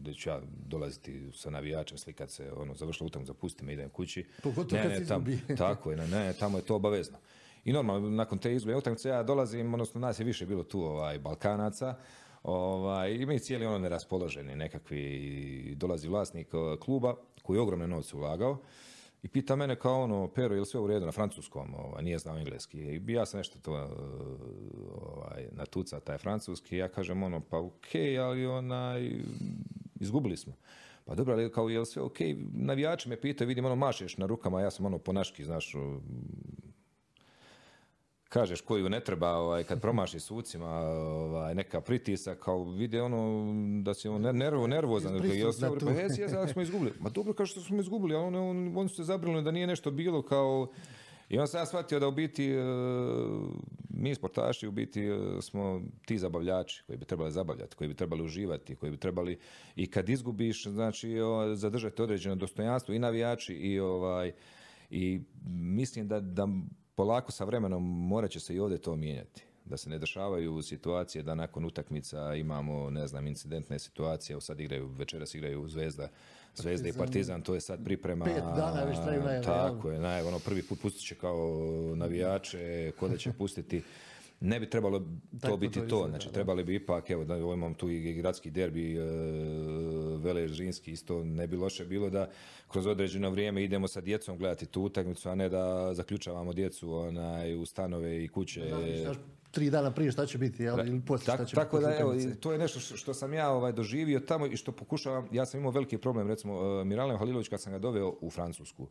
da 0.01 0.13
ću 0.13 0.29
ja 0.29 0.41
dolaziti 0.67 1.23
sa 1.33 1.51
navijačem, 1.51 1.99
slikat 1.99 2.31
se, 2.31 2.53
ono, 2.53 2.75
završila 2.75 3.07
utakmica, 3.07 3.35
pusti 3.35 3.65
me, 3.65 3.73
idem 3.73 3.89
kući. 3.91 4.27
Pogotovo 4.43 4.83
ne, 4.83 5.05
tam, 5.05 5.25
tako 5.59 5.91
je, 5.91 5.97
ne, 5.97 6.07
ne, 6.07 6.33
tamo 6.33 6.59
je 6.59 6.65
to 6.65 6.77
obavezno. 6.77 7.19
I 7.65 7.73
normalno, 7.73 8.11
nakon 8.11 8.39
te 8.39 8.55
izgube 8.55 8.77
utakmice 8.77 9.09
ja 9.09 9.23
dolazim, 9.23 9.75
odnosno 9.75 10.01
nas 10.01 10.21
je 10.21 10.25
više 10.25 10.47
bilo 10.47 10.63
tu 10.63 10.83
ovaj, 10.83 11.19
Balkanaca, 11.19 11.95
Ovaj, 12.43 13.15
I 13.15 13.27
mi 13.27 13.39
cijeli 13.39 13.67
ono 13.67 13.79
neraspoloženi 13.79 14.57
nekakvi, 14.57 15.75
dolazi 15.77 16.09
vlasnik 16.09 16.49
eh, 16.55 16.81
kluba 16.81 17.17
koji 17.43 17.57
je 17.57 17.61
ogromne 17.61 17.87
novce 17.87 18.17
ulagao 18.17 18.59
i 19.23 19.29
pita 19.29 19.57
mene 19.57 19.77
kao 19.77 20.03
ono, 20.03 20.29
Pero, 20.29 20.55
je 20.55 20.61
li 20.61 20.67
sve 20.67 20.81
u 20.81 20.87
redu 20.87 21.07
na 21.07 21.13
francuskom? 21.13 21.75
Ovaj, 21.75 22.03
nije 22.03 22.19
znao 22.19 22.39
engleski. 22.39 22.79
I 22.79 23.03
ja 23.07 23.27
sam 23.27 23.39
nešto 23.39 23.59
to 23.59 23.77
eh, 23.77 23.89
ovaj, 25.03 25.49
natuca, 25.53 26.01
taj 26.01 26.19
francuski. 26.19 26.77
Ja 26.77 26.89
kažem 26.89 27.23
ono, 27.23 27.41
pa 27.41 27.59
ok, 27.59 27.87
ali 28.21 28.47
onaj, 28.47 29.13
izgubili 30.01 30.37
smo. 30.37 30.53
Pa 31.05 31.15
dobro, 31.15 31.35
ali 31.35 31.53
kao, 31.53 31.69
je 31.69 31.79
li 31.79 31.87
sve 31.87 32.03
ok? 32.03 32.19
Navijači 32.53 33.09
me 33.09 33.21
pitaju, 33.21 33.49
vidim 33.49 33.65
ono, 33.65 33.77
mašeš 33.77 34.17
na 34.17 34.27
rukama, 34.27 34.61
ja 34.61 34.71
sam 34.71 34.87
ono 34.87 34.99
ponaški, 34.99 35.45
znaš, 35.45 35.75
kažeš 38.31 38.61
koju 38.61 38.89
ne 38.89 39.01
treba 39.01 39.31
ovaj, 39.31 39.65
kad 39.65 39.81
promaši 39.81 40.21
sucima 40.21 40.69
ovaj, 40.69 41.55
neka 41.55 41.81
pritisak, 41.81 42.39
kao 42.39 42.65
vide 42.65 43.03
ono 43.03 43.53
da 43.83 43.95
si 43.95 44.09
on 44.09 44.23
nervo, 44.23 44.67
nervozan. 44.67 45.15
Jel 45.15 45.53
se, 45.53 45.69
pa 45.85 45.91
jesi, 45.91 46.53
smo 46.53 46.63
izgubili. 46.63 46.93
Ma 47.01 47.11
dobro 47.11 47.33
kao 47.33 47.47
što 47.47 47.61
smo 47.61 47.81
izgubili, 47.81 48.15
ali 48.15 48.37
on, 48.37 48.77
on, 48.77 48.89
su 48.89 48.95
se 48.95 49.05
zabrinuli 49.05 49.43
da 49.43 49.51
nije 49.51 49.67
nešto 49.67 49.91
bilo 49.91 50.23
kao 50.23 50.69
i 51.29 51.39
on 51.39 51.49
sam 51.49 51.61
ja 51.61 51.67
shvatio 51.67 52.01
da 52.01 52.09
u 52.09 52.13
biti 52.13 52.51
e, 52.51 52.63
mi 53.89 54.15
sportaši 54.15 54.67
u 54.67 54.71
biti 54.73 55.05
e, 55.05 55.19
smo 55.41 55.83
ti 56.07 56.19
zabavljači 56.19 56.83
koji 56.87 56.99
bi 56.99 57.05
trebali 57.05 57.33
zabavljati, 57.33 57.77
koji 57.77 57.89
bi 57.89 57.95
trebali 57.95 58.23
uživati, 58.23 58.77
koji 58.77 58.91
bi 58.93 58.97
trebali 58.97 59.39
i 59.77 59.87
kad 59.87 60.09
izgubiš, 60.09 60.67
znači 60.67 61.17
zadržati 61.55 62.03
određeno 62.03 62.35
dostojanstvo 62.35 62.95
i 62.95 62.99
navijači 62.99 63.55
i 63.55 63.81
ovaj 63.81 64.33
i 64.91 65.21
mislim 65.49 66.09
da, 66.09 66.21
da 66.21 66.49
polako 66.95 67.33
sa 67.33 67.45
vremenom 67.45 68.09
morat 68.09 68.31
će 68.31 68.41
se 68.41 68.55
i 68.55 68.61
ovdje 68.61 68.79
to 68.79 68.97
mijenjati. 68.97 69.43
Da 69.65 69.77
se 69.77 69.91
ne 69.91 69.99
dešavaju 69.99 70.63
situacije 70.63 71.23
da 71.23 71.35
nakon 71.35 71.65
utakmica 71.65 72.35
imamo, 72.35 72.91
ne 72.91 73.07
znam, 73.07 73.27
incidentne 73.27 73.79
situacije, 73.79 74.41
sad 74.41 74.61
igraju, 74.61 74.87
večeras 74.87 75.35
igraju 75.35 75.69
Zvezda, 75.69 76.09
Zvezda 76.55 76.89
i 76.89 76.93
Partizan, 76.93 77.43
to 77.43 77.55
je 77.55 77.61
sad 77.61 77.85
priprema. 77.85 78.25
Pet 78.25 78.45
dana 78.57 78.85
već 78.85 78.97
traju. 79.05 79.43
Tako 79.45 79.91
je, 79.91 79.99
najave, 80.01 80.29
ono 80.29 80.39
prvi 80.39 80.63
put 80.63 80.81
pustit 80.81 81.07
će 81.07 81.15
kao 81.15 81.63
navijače, 81.97 82.93
ko 82.99 83.09
da 83.09 83.17
će 83.17 83.33
pustiti 83.33 83.83
ne 84.41 84.61
bi 84.61 84.71
trebalo 84.71 85.03
to 85.41 85.57
biti 85.57 85.81
to, 85.89 86.07
znači 86.09 86.33
trebali 86.33 86.65
bi 86.65 86.75
ipak, 86.75 87.11
evo 87.11 87.25
da 87.25 87.37
imam 87.37 87.75
tu 87.75 87.91
i 87.91 88.15
gradski 88.15 88.51
derbi 88.51 88.97
e, 88.97 89.03
Veležinski 90.19 90.93
isto 90.93 91.25
ne 91.25 91.47
bi 91.47 91.57
loše 91.57 91.85
bilo 91.85 92.11
da 92.11 92.31
kroz 92.69 92.87
određeno 92.87 93.31
vrijeme 93.31 93.65
idemo 93.65 93.89
sa 93.89 94.01
djecom 94.01 94.39
gledati 94.39 94.67
tu 94.67 94.83
utakmicu, 94.83 95.29
a 95.29 95.35
ne 95.35 95.49
da 95.49 95.95
zaključavamo 95.95 96.53
djecu 96.53 96.95
onaj, 96.95 97.55
u 97.55 97.67
stanove 97.67 98.25
i 98.25 98.29
kuće. 98.29 98.61
tri 99.51 99.71
dana 99.71 99.91
prije 99.91 100.13
šta 100.13 100.27
će 100.27 100.39
biti, 100.39 100.63
jel? 100.63 100.79
ili 100.79 101.01
poslije 101.01 101.35
šta 101.35 101.45
će 101.45 101.55
Tako 101.55 101.81
da, 101.81 101.97
evo, 101.99 102.15
to 102.41 102.53
je 102.53 102.59
nešto 102.59 102.81
što, 102.81 103.15
sam 103.15 103.35
ja 103.35 103.51
ovaj, 103.51 103.73
doživio 103.73 104.21
tamo 104.21 104.47
i 104.47 104.57
što 104.57 104.73
pokušavam, 104.73 105.29
ja 105.33 105.47
sam 105.47 105.61
imao 105.61 105.73
veliki 105.73 105.99
problem, 105.99 106.29
recimo, 106.29 106.81
e, 106.81 106.85
Miralem 106.85 107.19
Halilović 107.19 107.49
kad 107.49 107.61
sam 107.61 107.73
ga 107.73 107.79
doveo 107.79 108.15
u 108.21 108.31
Francusku. 108.31 108.87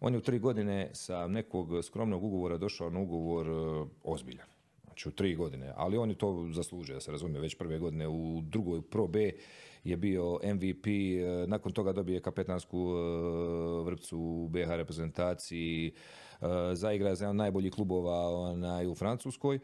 On 0.00 0.12
je 0.12 0.18
u 0.18 0.22
tri 0.22 0.38
godine 0.38 0.90
sa 0.92 1.26
nekog 1.26 1.84
skromnog 1.84 2.24
ugovora 2.24 2.58
došao 2.58 2.90
na 2.90 3.00
ugovor 3.00 3.46
e, 3.46 3.86
ozbiljan 4.04 4.51
Znači 4.92 5.08
u 5.08 5.12
tri 5.12 5.34
godine, 5.34 5.72
ali 5.76 5.96
on 5.96 6.10
je 6.10 6.18
to 6.18 6.48
zaslužio, 6.52 6.94
da 6.94 7.00
se 7.00 7.12
razumije, 7.12 7.40
već 7.40 7.54
prve 7.54 7.78
godine 7.78 8.08
u 8.08 8.40
drugoj 8.42 8.82
Pro 8.82 9.06
B 9.06 9.32
je 9.84 9.96
bio 9.96 10.38
MVP, 10.54 10.86
e, 10.86 11.46
nakon 11.46 11.72
toga 11.72 11.92
dobije 11.92 12.20
kapetansku 12.20 12.78
e, 12.78 13.84
vrpcu 13.84 14.18
u 14.18 14.48
BH 14.48 14.68
reprezentaciji, 14.68 15.92
e, 16.40 16.46
zaigra 16.74 17.14
za 17.14 17.24
jedan 17.24 17.36
najboljih 17.36 17.72
klubova 17.72 18.28
onaj, 18.28 18.86
u 18.86 18.94
Francuskoj. 18.94 19.58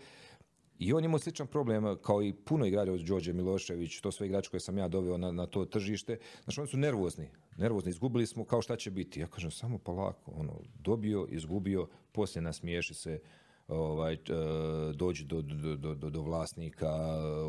I 0.78 0.92
on 0.92 1.04
imao 1.04 1.18
sličan 1.18 1.46
problem 1.46 1.96
kao 2.02 2.22
i 2.22 2.32
puno 2.32 2.66
igrača 2.66 2.92
od 2.92 3.00
Đorđe 3.00 3.32
Milošević, 3.32 4.00
to 4.00 4.12
sve 4.12 4.26
igrači 4.26 4.50
koje 4.50 4.60
sam 4.60 4.78
ja 4.78 4.88
doveo 4.88 5.18
na, 5.18 5.32
na 5.32 5.46
to 5.46 5.64
tržište. 5.64 6.18
Znači 6.44 6.60
oni 6.60 6.68
su 6.68 6.76
nervozni, 6.76 7.28
nervozni, 7.56 7.90
izgubili 7.90 8.26
smo 8.26 8.44
kao 8.44 8.62
šta 8.62 8.76
će 8.76 8.90
biti. 8.90 9.20
Ja 9.20 9.26
kažem 9.26 9.50
samo 9.50 9.78
polako, 9.78 10.32
ono, 10.36 10.60
dobio, 10.78 11.26
izgubio, 11.30 11.88
poslije 12.12 12.42
nasmiješi 12.42 12.94
se, 12.94 13.20
ovaj, 13.68 14.14
e, 14.14 14.18
dođi 14.94 15.24
do, 15.24 15.42
do, 15.42 15.94
do, 15.94 16.10
do 16.10 16.22
vlasnika, 16.22 16.90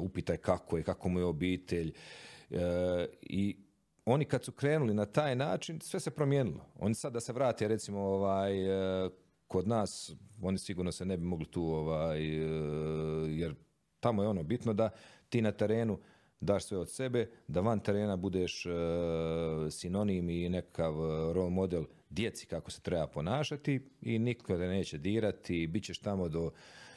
upitaj 0.01 0.37
kako 0.37 0.77
je, 0.77 0.83
kako 0.83 1.09
mu 1.09 1.19
je 1.19 1.25
obitelj. 1.25 1.93
E, 2.51 3.07
I 3.21 3.57
oni 4.05 4.25
kad 4.25 4.43
su 4.43 4.51
krenuli 4.51 4.93
na 4.93 5.05
taj 5.05 5.35
način, 5.35 5.79
sve 5.81 5.99
se 5.99 6.11
promijenilo. 6.11 6.65
Oni 6.79 6.95
sad 6.95 7.13
da 7.13 7.19
se 7.19 7.33
vrate, 7.33 7.67
recimo, 7.67 7.99
ovaj, 7.99 9.05
e, 9.05 9.09
kod 9.47 9.67
nas, 9.67 10.11
oni 10.41 10.57
sigurno 10.57 10.91
se 10.91 11.05
ne 11.05 11.17
bi 11.17 11.23
mogli 11.23 11.45
tu, 11.45 11.63
ovaj, 11.63 12.23
jer 13.39 13.55
tamo 13.99 14.23
je 14.23 14.29
ono 14.29 14.43
bitno 14.43 14.73
da 14.73 14.89
ti 15.29 15.41
na 15.41 15.51
terenu 15.51 15.99
daš 16.41 16.65
sve 16.65 16.77
od 16.77 16.89
sebe, 16.89 17.29
da 17.47 17.61
van 17.61 17.79
terena 17.79 18.15
budeš 18.15 18.65
sinonim 19.69 20.29
i 20.29 20.49
nekakav 20.49 20.93
role 21.33 21.49
model 21.49 21.83
djeci 22.09 22.45
kako 22.45 22.71
se 22.71 22.81
treba 22.81 23.07
ponašati 23.07 23.79
i 24.01 24.19
niko 24.19 24.57
te 24.57 24.67
neće 24.67 24.97
dirati, 24.97 25.67
bit 25.67 25.83
ćeš 25.83 25.99
tamo 25.99 26.29
do, 26.29 26.51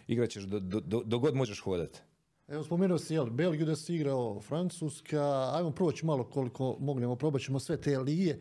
igraćeš 0.07 0.45
do, 0.45 0.61
do, 0.61 1.03
do 1.05 1.19
god 1.19 1.35
možeš 1.35 1.61
hodati. 1.61 2.01
Evo 2.49 2.65
spomenuo 2.65 2.99
si 2.99 3.15
jel, 3.15 3.31
Belgiju 3.31 3.67
da 3.67 3.77
si 3.77 3.95
igrao 3.95 4.41
Francuska, 4.41 5.51
ajmo 5.55 5.71
proći 5.71 6.07
malo 6.07 6.25
koliko 6.25 6.77
mognemo, 6.81 7.17
probat 7.17 7.43
ćemo 7.43 7.61
sve 7.61 7.81
te 7.81 7.99
lige 7.99 8.37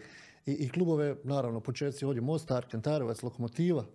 i, 0.46 0.52
i 0.52 0.70
klubove, 0.70 1.16
naravno 1.24 1.60
početci 1.60 2.06
ovdje 2.06 2.22
Mostar, 2.22 2.66
Kentarovac, 2.66 3.24
Lokomotiva. 3.24 3.86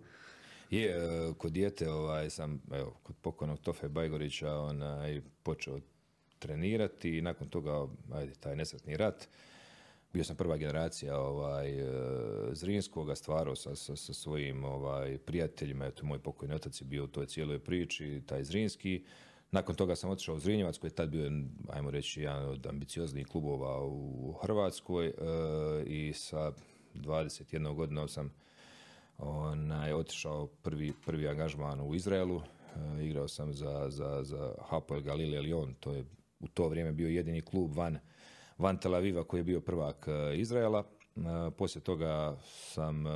Je, 0.69 0.89
e, 0.89 1.33
kod 1.37 1.51
dijete 1.51 1.91
ovaj, 1.91 2.29
sam, 2.29 2.61
evo, 2.71 2.93
kod 3.03 3.15
pokojnog 3.21 3.59
Tofe 3.59 3.89
Bajgorića 3.89 4.53
onaj, 4.53 5.21
počeo 5.43 5.79
trenirati 6.39 7.17
i 7.17 7.21
nakon 7.21 7.49
toga, 7.49 7.87
ajde, 8.13 8.33
taj 8.33 8.55
nesretni 8.55 8.97
rat, 8.97 9.27
bio 10.13 10.23
sam 10.23 10.35
prva 10.35 10.57
generacija 10.57 11.19
ovaj, 11.19 11.79
e, 11.79 11.85
Zrinskoga, 12.51 13.15
stvarao 13.15 13.55
sa, 13.55 13.75
sa, 13.75 13.95
sa, 13.95 14.13
svojim 14.13 14.63
ovaj, 14.63 15.17
prijateljima, 15.17 15.85
eto 15.85 16.05
moj 16.05 16.19
pokojni 16.19 16.55
otac 16.55 16.81
je 16.81 16.85
bio 16.85 17.03
u 17.03 17.07
toj 17.07 17.25
cijeloj 17.25 17.59
priči, 17.59 18.21
taj 18.25 18.43
Zrinski. 18.43 19.03
Nakon 19.51 19.75
toga 19.75 19.95
sam 19.95 20.09
otišao 20.09 20.35
u 20.35 20.39
Zrinjevac 20.39 20.77
koji 20.77 20.89
je 20.89 20.95
tad 20.95 21.09
bio, 21.09 21.31
ajmo 21.69 21.91
reći, 21.91 22.21
jedan 22.21 22.49
od 22.49 22.67
ambicioznijih 22.67 23.27
klubova 23.27 23.85
u 23.85 24.33
Hrvatskoj 24.41 25.07
e, 25.07 25.13
i 25.85 26.13
sa 26.13 26.51
21 26.95 27.75
godina 27.75 28.07
sam 28.07 28.33
onaj, 29.17 29.93
otišao 29.93 30.47
prvi, 30.47 30.93
prvi 31.05 31.27
angažman 31.27 31.81
u 31.81 31.95
Izraelu. 31.95 32.41
E, 32.41 33.05
igrao 33.05 33.27
sam 33.27 33.53
za, 33.53 33.85
za, 33.89 34.23
za 34.23 34.53
Hapoel 34.69 35.01
Galileo 35.01 35.41
Lyon, 35.41 35.73
to 35.79 35.91
je 35.91 36.05
u 36.39 36.47
to 36.47 36.67
vrijeme 36.69 36.91
bio 36.91 37.09
jedini 37.09 37.41
klub 37.41 37.73
van 37.75 37.97
van 38.57 38.77
Tel 38.77 38.95
Aviva 38.95 39.23
koji 39.23 39.39
je 39.39 39.43
bio 39.43 39.61
prvak 39.61 40.07
e, 40.07 40.37
Izraela. 40.37 40.83
E, 41.15 41.21
poslije 41.57 41.83
toga 41.83 42.37
sam 42.41 43.07
e, 43.07 43.09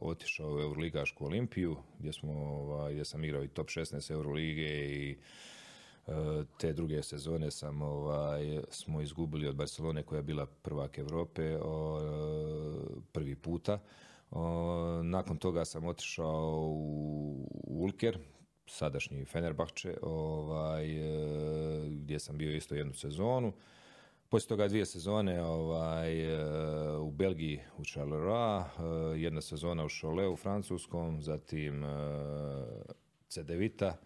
otišao 0.00 0.54
u 0.54 0.60
Euroligašku 0.60 1.26
olimpiju 1.26 1.76
gdje, 1.98 2.12
smo, 2.12 2.32
ovaj, 2.32 2.92
gdje 2.92 3.04
sam 3.04 3.24
igrao 3.24 3.44
i 3.44 3.48
top 3.48 3.66
16 3.66 4.12
Eurolige 4.12 4.86
i 4.94 5.18
te 6.58 6.72
druge 6.72 7.02
sezone 7.02 7.50
sam, 7.50 7.82
ovaj, 7.82 8.60
smo 8.68 9.00
izgubili 9.00 9.48
od 9.48 9.56
Barcelone 9.56 10.02
koja 10.02 10.16
je 10.16 10.22
bila 10.22 10.46
prvak 10.46 10.98
Europe 10.98 11.58
prvi 13.12 13.34
puta. 13.34 13.78
nakon 15.02 15.36
toga 15.36 15.64
sam 15.64 15.86
otišao 15.86 16.68
u 16.70 17.48
Ulker, 17.64 18.18
sadašnji 18.66 19.24
Fenerbahče, 19.24 19.96
ovaj, 20.02 20.86
gdje 21.88 22.18
sam 22.18 22.38
bio 22.38 22.56
isto 22.56 22.74
jednu 22.74 22.94
sezonu. 22.94 23.52
Poslije 24.28 24.48
toga 24.48 24.68
dvije 24.68 24.86
sezone 24.86 25.42
ovaj, 25.42 26.20
e, 26.20 26.96
u 26.98 27.10
Belgiji 27.10 27.60
u 27.78 27.84
Charleroi, 27.84 28.60
e, 28.60 29.20
jedna 29.20 29.40
sezona 29.40 29.84
u 29.84 29.88
Cholet 29.88 30.32
u 30.32 30.36
francuskom, 30.36 31.22
zatim 31.22 31.84
e, 31.84 31.88
Cedevita, 33.28 33.96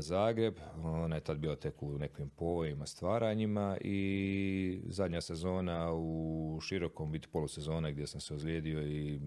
Zagreb, 0.00 0.54
ona 0.84 1.14
je 1.14 1.20
tad 1.20 1.38
bila 1.38 1.56
tek 1.56 1.82
u 1.82 1.98
nekim 1.98 2.30
povojima, 2.30 2.86
stvaranjima 2.86 3.76
i 3.80 4.80
zadnja 4.88 5.20
sezona 5.20 5.92
u 5.92 6.58
širokom 6.62 7.12
biti 7.12 7.28
polusezona 7.28 7.90
gdje 7.90 8.06
sam 8.06 8.20
se 8.20 8.34
ozlijedio 8.34 8.82
i 8.82 9.20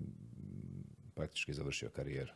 praktički 1.15 1.53
završio 1.53 1.89
karijeru. 1.89 2.31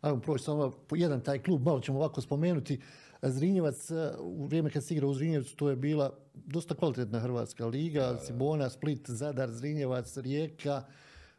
Ajmo 0.00 0.20
proći 0.20 0.44
samo 0.44 0.72
jedan 0.90 1.20
taj 1.20 1.38
klub, 1.38 1.62
malo 1.64 1.80
ćemo 1.80 1.98
ovako 1.98 2.20
spomenuti. 2.20 2.80
Zrinjevac, 3.22 3.90
u 4.20 4.46
vrijeme 4.46 4.70
kad 4.70 4.84
si 4.84 4.94
igrao 4.94 5.10
u 5.10 5.14
Zrinjevcu, 5.14 5.56
to 5.56 5.70
je 5.70 5.76
bila 5.76 6.18
dosta 6.34 6.74
kvalitetna 6.74 7.20
Hrvatska 7.20 7.66
liga, 7.66 8.18
Cibona, 8.26 8.70
Split, 8.70 9.10
Zadar, 9.10 9.50
Zrinjevac, 9.50 10.16
Rijeka. 10.16 10.84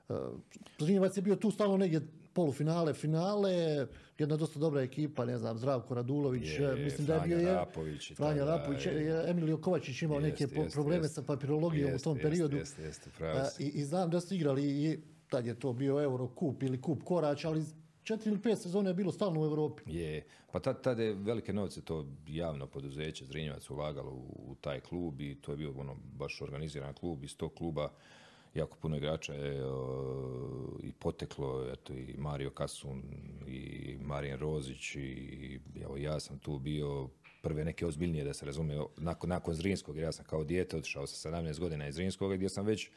E, 0.10 0.13
Zrinjevac 0.80 1.18
je 1.18 1.22
bio 1.22 1.36
tu 1.36 1.52
stalno 1.52 1.78
negdje 1.78 2.02
polufinale, 2.34 2.94
finale, 2.94 3.88
jedna 4.18 4.38
dosta 4.38 4.60
dobra 4.60 4.82
ekipa, 4.82 5.26
ne 5.26 5.38
znam, 5.38 5.58
Zdravko 5.58 5.96
Radulović, 5.96 6.60
je, 6.60 6.76
mislim 6.76 7.08
da 7.08 7.15
je 7.15 7.22
bio 7.22 7.38
je, 7.38 7.54
Rapović, 7.54 8.13
Franja 8.15 8.46
Rapović, 8.46 8.86
je, 8.86 9.30
Emilio 9.30 9.58
Kovačić 9.58 10.02
imao 10.02 10.20
neke 10.20 10.48
probleme 10.74 11.08
sa 11.08 11.22
papirologijom 11.22 11.96
u 11.96 12.00
tom 12.00 12.18
periodu. 12.22 12.58
I, 13.60 13.68
I 13.68 13.84
znam 13.84 14.10
da 14.10 14.22
su 14.22 14.36
igrali 14.36 14.63
i 14.63 15.00
tad 15.30 15.46
je 15.46 15.60
to 15.60 15.74
bio 15.74 16.04
Euro 16.04 16.28
Kup 16.28 16.63
ili 16.63 16.82
Kup 16.82 17.04
Korać, 17.04 17.46
ali 17.46 17.63
četiri 18.10 18.30
ili 18.30 18.41
pet 18.41 18.60
sezona 18.60 18.89
je 18.89 18.93
bilo 18.93 19.12
stalno 19.12 19.41
u 19.41 19.45
Europi. 19.45 19.84
Je, 19.86 20.26
pa 20.52 20.60
tad, 20.60 20.82
tada 20.82 21.04
je 21.04 21.13
velike 21.13 21.54
novce 21.54 21.82
to 21.82 22.06
javno 22.28 22.67
poduzeće 22.67 23.26
Zrinjevac 23.26 23.69
ulagalo 23.69 24.12
u, 24.12 24.56
taj 24.62 24.80
klub 24.80 25.22
i 25.22 25.36
to 25.41 25.52
je 25.52 25.58
bio 25.58 25.74
ono 25.78 25.95
baš 25.95 26.41
organiziran 26.41 26.93
klub 26.93 27.24
iz 27.24 27.38
tog 27.38 27.54
kluba 27.54 27.91
jako 28.54 28.78
puno 28.78 28.98
igrača 28.98 29.34
je 29.34 29.63
i 30.84 30.91
poteklo, 30.91 31.72
eto 31.74 31.93
i 31.93 32.15
Mario 32.17 32.50
Kasun 32.50 33.04
i 33.48 33.98
Marijan 34.02 34.39
Rozić 34.39 34.95
i 34.95 35.60
evo 35.84 35.98
ja 35.98 36.19
sam 36.19 36.39
tu 36.39 36.60
bio 36.60 37.10
prve 37.41 37.65
neke 37.65 37.86
ozbiljnije 37.86 38.24
da 38.24 38.34
se 38.34 38.45
razumije 38.45 38.82
nakon, 38.98 39.30
nakon 39.30 39.54
Zrinskog 39.54 39.95
jer 39.95 40.04
ja 40.04 40.12
sam 40.12 40.26
kao 40.26 40.43
dijete 40.43 40.78
otišao 40.78 41.08
sa 41.08 41.30
17 41.30 41.60
godina 41.60 41.88
iz 41.88 41.95
Zrinskog 41.95 42.34
gdje 42.34 42.50
sam 42.50 42.65
već 42.65 42.89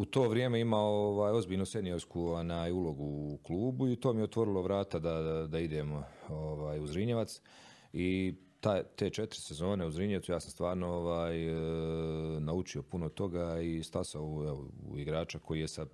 u 0.00 0.04
to 0.04 0.28
vrijeme 0.28 0.60
imao 0.60 0.92
ovaj, 0.92 1.32
ozbiljnu 1.32 1.66
seniorsku 1.66 2.26
onaj, 2.26 2.72
ulogu 2.72 3.04
u 3.04 3.38
klubu 3.42 3.88
i 3.88 3.96
to 3.96 4.12
mi 4.12 4.20
je 4.20 4.24
otvorilo 4.24 4.62
vrata 4.62 4.98
da, 4.98 5.22
da, 5.22 5.46
da 5.46 5.58
idem 5.58 6.02
ovaj, 6.28 6.80
u 6.80 6.86
Zrinjevac 6.86 7.40
i 7.92 8.34
ta, 8.60 8.82
te 8.82 9.10
četiri 9.10 9.40
sezone 9.40 9.86
u 9.86 9.90
Zrinjevcu 9.90 10.32
ja 10.32 10.40
sam 10.40 10.50
stvarno 10.50 10.86
ovaj, 10.86 11.48
e, 11.48 12.40
naučio 12.40 12.82
puno 12.82 13.08
toga 13.08 13.60
i 13.60 13.82
stasao 13.82 14.22
u, 14.22 14.68
u 14.88 14.98
igrača 14.98 15.38
koji 15.38 15.60
je 15.60 15.68
sa 15.68 15.86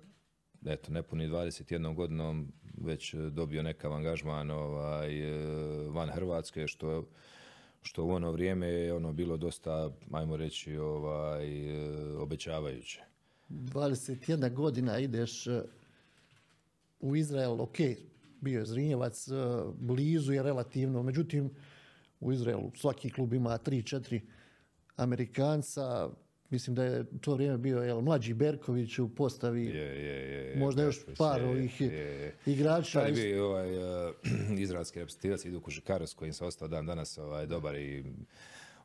eto, 0.65 0.91
nepuni 0.91 1.27
21 1.27 1.95
godinom 1.95 2.51
već 2.77 3.13
dobio 3.13 3.63
nekav 3.63 3.93
angažman 3.93 4.51
ovaj, 4.51 5.19
e, 5.19 5.89
van 5.89 6.09
Hrvatske, 6.09 6.67
što, 6.67 7.03
što 7.81 8.03
u 8.03 8.09
ono 8.09 8.31
vrijeme 8.31 8.67
je 8.67 8.93
ono 8.93 9.13
bilo 9.13 9.37
dosta, 9.37 9.91
ajmo 10.11 10.37
reći, 10.37 10.77
ovaj, 10.77 11.45
e, 11.45 12.17
obećavajuće. 12.17 13.06
21 13.49 14.53
godina 14.53 14.99
ideš 14.99 15.47
e, 15.47 15.61
u 16.99 17.15
Izrael, 17.15 17.61
ok, 17.61 17.77
bio 18.41 18.59
je 18.59 18.65
Zrinjevac, 18.65 19.27
e, 19.27 19.33
blizu 19.79 20.33
je 20.33 20.43
relativno, 20.43 21.03
međutim 21.03 21.49
u 22.19 22.33
Izraelu 22.33 22.71
svaki 22.75 23.09
klub 23.09 23.33
ima 23.33 23.57
3-4 23.57 24.19
Amerikanca, 24.95 26.09
mislim 26.49 26.75
da 26.75 26.83
je 26.83 27.05
to 27.21 27.33
vrijeme 27.33 27.57
bio 27.57 27.79
jel, 27.79 28.01
mlađi 28.01 28.33
Berković 28.33 28.99
u 28.99 29.15
postavi, 29.15 29.65
je, 29.65 29.75
je, 29.75 30.49
je, 30.49 30.55
možda 30.59 30.83
još 30.83 30.99
par 31.17 31.43
ovih 31.43 31.81
igrača. 32.45 32.99
Tad 32.99 33.17
je 33.17 33.23
bio 33.23 33.47
ovaj, 33.49 33.77
uh, 33.77 34.13
izraelski 34.59 34.99
reprezentativac 34.99 35.45
Idu 35.45 35.61
Kužikaros 35.61 36.13
kojim 36.13 36.33
se 36.33 36.45
ostao 36.45 36.67
dan 36.67 36.85
danas 36.85 37.17
ovaj, 37.17 37.45
dobar 37.45 37.75
i 37.75 38.03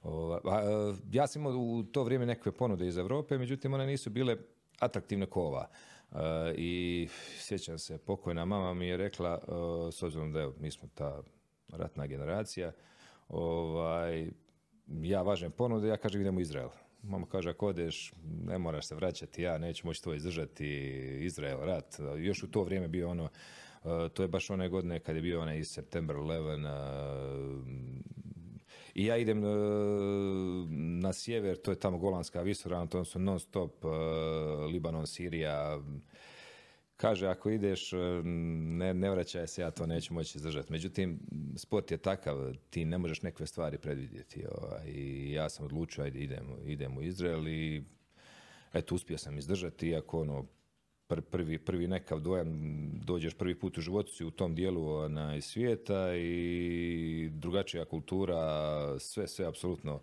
E, 0.04 0.94
ja 1.12 1.26
sam 1.26 1.42
imao 1.42 1.52
u 1.52 1.82
to 1.82 2.04
vrijeme 2.04 2.26
neke 2.26 2.52
ponude 2.52 2.86
iz 2.86 2.96
Europe, 2.96 3.38
međutim 3.38 3.74
one 3.74 3.86
nisu 3.86 4.10
bile 4.10 4.36
atraktivne 4.78 5.26
kova. 5.26 5.68
E, 6.12 6.16
I 6.56 7.08
sjećam 7.38 7.78
se, 7.78 7.98
pokojna 7.98 8.44
mama 8.44 8.74
mi 8.74 8.86
je 8.86 8.96
rekla, 8.96 9.38
e, 9.42 9.92
s 9.92 10.02
obzirom 10.02 10.32
da 10.32 10.40
evo, 10.40 10.54
mi 10.60 10.70
smo 10.70 10.88
ta 10.94 11.22
ratna 11.68 12.06
generacija, 12.06 12.72
ovaj, 13.28 14.30
ja 14.88 15.22
važem 15.22 15.52
ponude, 15.52 15.88
ja 15.88 15.96
kažem 15.96 16.20
idemo 16.20 16.38
u 16.38 16.40
Izrael. 16.40 16.68
Mama 17.02 17.26
kaže, 17.26 17.50
ako 17.50 17.66
odeš, 17.66 18.12
ne 18.44 18.58
moraš 18.58 18.86
se 18.86 18.94
vraćati, 18.94 19.42
ja 19.42 19.58
neću 19.58 19.86
moći 19.86 20.02
to 20.02 20.14
izdržati, 20.14 20.68
Izrael, 21.20 21.60
rat. 21.60 21.96
Još 22.18 22.42
u 22.42 22.50
to 22.50 22.62
vrijeme 22.62 22.88
bio 22.88 23.10
ono, 23.10 23.28
to 24.12 24.22
je 24.22 24.28
baš 24.28 24.50
one 24.50 24.68
godine 24.68 25.00
kad 25.00 25.16
je 25.16 25.22
bio 25.22 25.40
onaj 25.40 25.58
iz 25.58 25.70
September 25.70 26.16
11, 26.16 27.62
i 28.94 29.04
ja 29.04 29.16
idem 29.16 29.44
e, 29.44 29.48
na 31.00 31.12
sjever, 31.12 31.56
to 31.56 31.70
je 31.70 31.78
tamo 31.78 31.98
Golanska 31.98 32.42
visoravna, 32.42 32.86
to 32.86 33.04
su 33.04 33.18
non 33.18 33.40
stop 33.40 33.84
e, 33.84 33.88
Libanon, 34.72 35.06
Sirija, 35.06 35.80
kaže 36.96 37.26
ako 37.26 37.50
ideš 37.50 37.90
ne, 38.22 38.94
ne 38.94 39.10
vraćaj 39.10 39.46
se, 39.46 39.62
ja 39.62 39.70
to 39.70 39.86
neću 39.86 40.14
moći 40.14 40.38
izdržati. 40.38 40.72
Međutim, 40.72 41.20
sport 41.56 41.90
je 41.90 41.98
takav, 41.98 42.54
ti 42.70 42.84
ne 42.84 42.98
možeš 42.98 43.22
neke 43.22 43.46
stvari 43.46 43.78
predvidjeti. 43.78 44.44
Ovaj, 44.46 44.86
I 44.86 45.32
ja 45.32 45.48
sam 45.48 45.64
odlučio, 45.64 46.04
ajde 46.04 46.18
idem, 46.18 46.56
idem 46.64 46.96
u 46.98 47.02
Izrael 47.02 47.48
i 47.48 47.84
eto, 48.72 48.94
uspio 48.94 49.18
sam 49.18 49.38
izdržati, 49.38 49.88
iako 49.88 50.20
ono, 50.20 50.46
prvi, 51.06 51.58
prvi 51.58 51.86
nekav 51.86 52.20
dojam, 52.20 52.50
dođeš 53.04 53.34
prvi 53.34 53.54
put 53.54 53.78
u 53.78 53.80
životu 53.80 54.12
si 54.12 54.24
u 54.24 54.30
tom 54.30 54.54
dijelu 54.54 55.08
na 55.08 55.40
svijeta 55.40 56.14
i 56.16 57.30
drugačija 57.32 57.84
kultura, 57.84 58.38
sve, 58.98 59.28
sve 59.28 59.46
apsolutno 59.46 60.00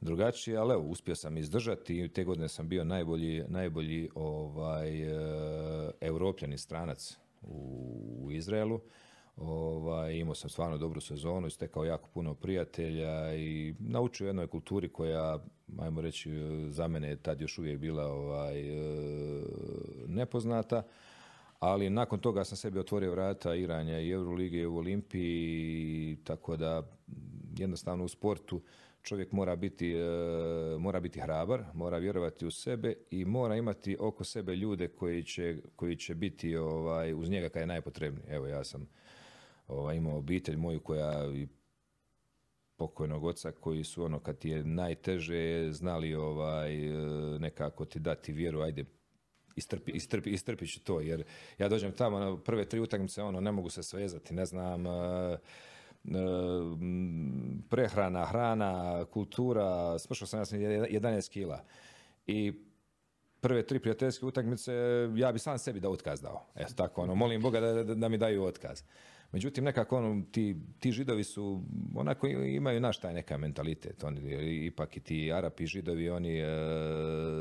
drugačije, 0.00 0.56
ali 0.56 0.72
evo, 0.72 0.82
uspio 0.82 1.14
sam 1.14 1.36
izdržati 1.36 2.00
i 2.00 2.08
te 2.08 2.24
godine 2.24 2.48
sam 2.48 2.68
bio 2.68 2.84
najbolji, 2.84 3.44
najbolji 3.48 4.10
ovaj, 4.14 5.02
e, 5.02 5.90
europljani 6.00 6.58
stranac 6.58 7.16
u, 7.42 8.20
u 8.22 8.30
Izraelu. 8.30 8.80
Ovaj, 9.40 10.14
imao 10.14 10.34
sam 10.34 10.50
stvarno 10.50 10.78
dobru 10.78 11.00
sezonu 11.00 11.46
i 11.46 11.50
stekao 11.50 11.84
jako 11.84 12.08
puno 12.14 12.34
prijatelja 12.34 13.34
i 13.34 13.74
naučio 13.78 14.26
jednoj 14.26 14.46
kulturi 14.46 14.88
koja, 14.88 15.38
ajmo 15.78 16.00
reći, 16.00 16.30
za 16.70 16.88
mene 16.88 17.08
je 17.08 17.16
tad 17.16 17.40
još 17.40 17.58
uvijek 17.58 17.78
bila 17.78 18.06
ovaj, 18.06 18.60
e, 18.60 19.42
nepoznata. 20.06 20.82
Ali 21.58 21.90
nakon 21.90 22.18
toga 22.18 22.44
sam 22.44 22.56
sebi 22.56 22.78
otvorio 22.78 23.10
vrata 23.10 23.54
igranja 23.54 24.00
i 24.00 24.10
Eurolige 24.10 24.58
i 24.58 24.66
u 24.66 24.76
Olimpiji, 24.76 26.16
tako 26.24 26.56
da 26.56 26.82
jednostavno 27.58 28.04
u 28.04 28.08
sportu 28.08 28.60
čovjek 29.02 29.32
mora 29.32 29.56
biti, 29.56 29.92
e, 29.92 30.06
mora 30.78 31.00
biti 31.00 31.20
hrabar, 31.20 31.64
mora 31.74 31.98
vjerovati 31.98 32.46
u 32.46 32.50
sebe 32.50 32.94
i 33.10 33.24
mora 33.24 33.56
imati 33.56 33.96
oko 34.00 34.24
sebe 34.24 34.56
ljude 34.56 34.88
koji 34.88 35.22
će, 35.22 35.56
koji 35.76 35.96
će 35.96 36.14
biti 36.14 36.56
ovaj, 36.56 37.14
uz 37.14 37.30
njega 37.30 37.48
kad 37.48 37.60
je 37.60 37.66
najpotrebniji. 37.66 38.24
Evo 38.28 38.46
ja 38.46 38.64
sam 38.64 38.88
ovaj, 39.70 39.96
imao 39.96 40.18
obitelj 40.18 40.56
moju 40.56 40.80
koja 40.80 41.32
i 41.34 41.48
pokojnog 42.76 43.24
oca 43.24 43.52
koji 43.52 43.84
su 43.84 44.04
ono 44.04 44.20
kad 44.20 44.38
ti 44.38 44.48
je 44.48 44.64
najteže 44.64 45.72
znali 45.72 46.14
ovaj 46.14 46.76
nekako 47.38 47.84
ti 47.84 47.98
dati 47.98 48.32
vjeru 48.32 48.60
ajde 48.60 48.84
istrpi, 49.56 49.90
istrpi, 49.90 50.30
istrpi 50.30 50.66
ću 50.66 50.84
to 50.84 51.00
jer 51.00 51.24
ja 51.58 51.68
dođem 51.68 51.92
tamo 51.92 52.18
na 52.18 52.36
prve 52.36 52.64
tri 52.64 52.80
utakmice 52.80 53.22
ono 53.22 53.40
ne 53.40 53.52
mogu 53.52 53.70
se 53.70 53.82
svezati 53.82 54.34
ne 54.34 54.44
znam 54.44 54.86
e, 54.86 55.38
prehrana, 57.68 58.24
hrana, 58.24 59.04
kultura, 59.04 59.98
smršao 59.98 60.26
sam 60.26 60.40
ja 60.40 60.44
sam 60.44 60.58
11 60.58 61.30
kila 61.30 61.64
i 62.26 62.52
prve 63.40 63.66
tri 63.66 63.78
prijateljske 63.78 64.26
utakmice 64.26 64.72
ja 65.16 65.32
bi 65.32 65.38
sam 65.38 65.58
sebi 65.58 65.80
da 65.80 65.88
otkaz 65.88 66.20
dao. 66.20 66.46
Eto 66.54 66.74
tako, 66.76 67.02
ono, 67.02 67.14
molim 67.14 67.42
Boga 67.42 67.60
da, 67.60 67.84
da, 67.84 67.94
da 67.94 68.08
mi 68.08 68.18
daju 68.18 68.44
otkaz. 68.44 68.82
Međutim, 69.32 69.64
nekako 69.64 69.96
ono, 69.96 70.22
ti, 70.32 70.56
ti 70.78 70.92
židovi 70.92 71.24
su, 71.24 71.62
onako 71.94 72.26
imaju 72.26 72.80
naš 72.80 72.98
taj 72.98 73.14
neka 73.14 73.38
mentalitet. 73.38 74.04
Oni, 74.04 74.20
ipak 74.66 74.96
i 74.96 75.00
ti 75.00 75.32
Arapi 75.32 75.66
židovi, 75.66 76.10
oni 76.10 76.38
e, 76.38 76.46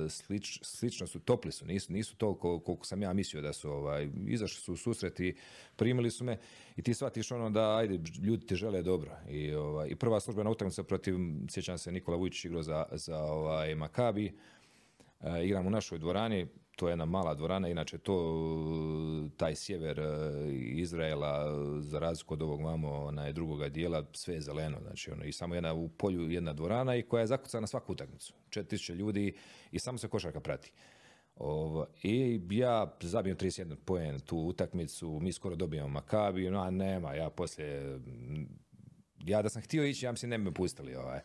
slič, 0.10 0.60
slično 0.64 1.08
su, 1.08 1.20
topli 1.20 1.52
su, 1.52 1.66
nisu, 1.66 1.94
nisu 1.94 2.16
toliko 2.16 2.60
koliko 2.60 2.86
sam 2.86 3.02
ja 3.02 3.14
mislio 3.14 3.42
da 3.42 3.54
su, 3.54 3.72
ovaj, 3.72 4.10
izašli 4.28 4.62
su 4.62 4.74
u 4.74 4.78
susret 4.78 5.20
i 5.20 5.36
primili 5.76 6.12
su 6.12 6.24
me 6.24 6.38
i 6.76 6.82
ti 6.82 6.94
shvatiš 6.94 7.32
ono 7.32 7.50
da, 7.50 7.78
ajde, 7.78 8.00
ljudi 8.24 8.46
ti 8.46 8.56
žele 8.56 8.82
dobro. 8.82 9.12
I, 9.30 9.54
ovaj, 9.54 9.88
i 9.90 9.96
prva 9.96 10.20
službena 10.20 10.50
utakmica 10.50 10.84
protiv, 10.84 11.16
sjećam 11.50 11.78
se, 11.78 11.92
Nikola 11.92 12.18
Vujčić 12.18 12.46
igrao 12.46 12.64
za, 12.64 12.86
za 12.92 13.18
ovaj, 13.18 13.76
Makabi, 13.76 14.34
e, 15.22 15.46
igram 15.46 15.68
u 15.68 15.70
našoj 15.70 16.00
dvorani, 16.00 16.48
to 16.80 16.88
je 16.88 16.92
jedna 16.92 17.06
mala 17.06 17.34
dvorana, 17.34 17.68
inače 17.68 17.98
to 17.98 18.16
taj 19.38 19.56
sjever 19.56 20.00
e, 20.00 20.06
Izraela 20.54 21.46
za 21.82 22.00
razliku 22.00 22.34
od 22.34 22.42
ovog 22.42 22.62
vamo 22.62 22.92
onaj 22.92 23.34
drugoga 23.34 23.70
dijela 23.70 24.06
sve 24.14 24.34
je 24.34 24.42
zeleno, 24.42 24.78
znači 24.82 25.12
ono 25.12 25.24
i 25.24 25.32
samo 25.32 25.56
jedna 25.56 25.74
u 25.74 25.90
polju 25.90 26.32
jedna 26.32 26.54
dvorana 26.54 26.96
i 26.96 27.02
koja 27.02 27.22
je 27.22 27.28
zakucana 27.28 27.62
na 27.62 27.68
svaku 27.68 27.92
utakmicu. 27.92 28.34
4000 28.50 28.94
ljudi 28.94 29.34
i 29.72 29.80
samo 29.80 29.98
se 29.98 30.08
košarka 30.08 30.40
prati. 30.40 30.72
Ovo, 31.36 31.88
I 32.04 32.42
ja 32.50 32.98
zabijem 33.02 33.38
31 33.38 33.76
poen 33.86 34.20
tu 34.20 34.38
utakmicu, 34.38 35.20
mi 35.22 35.34
skoro 35.34 35.56
dobijamo 35.56 35.90
Makabi, 35.90 36.50
no 36.50 36.72
nema, 36.72 37.14
ja 37.14 37.30
poslije 37.30 38.00
ja 39.26 39.42
da 39.42 39.50
sam 39.50 39.62
htio 39.62 39.86
ići, 39.86 40.06
ja 40.06 40.12
mislim 40.12 40.30
ne 40.30 40.38
bi 40.38 40.44
me 40.44 40.54
pustili. 40.54 40.96
Ovaj. 40.96 41.20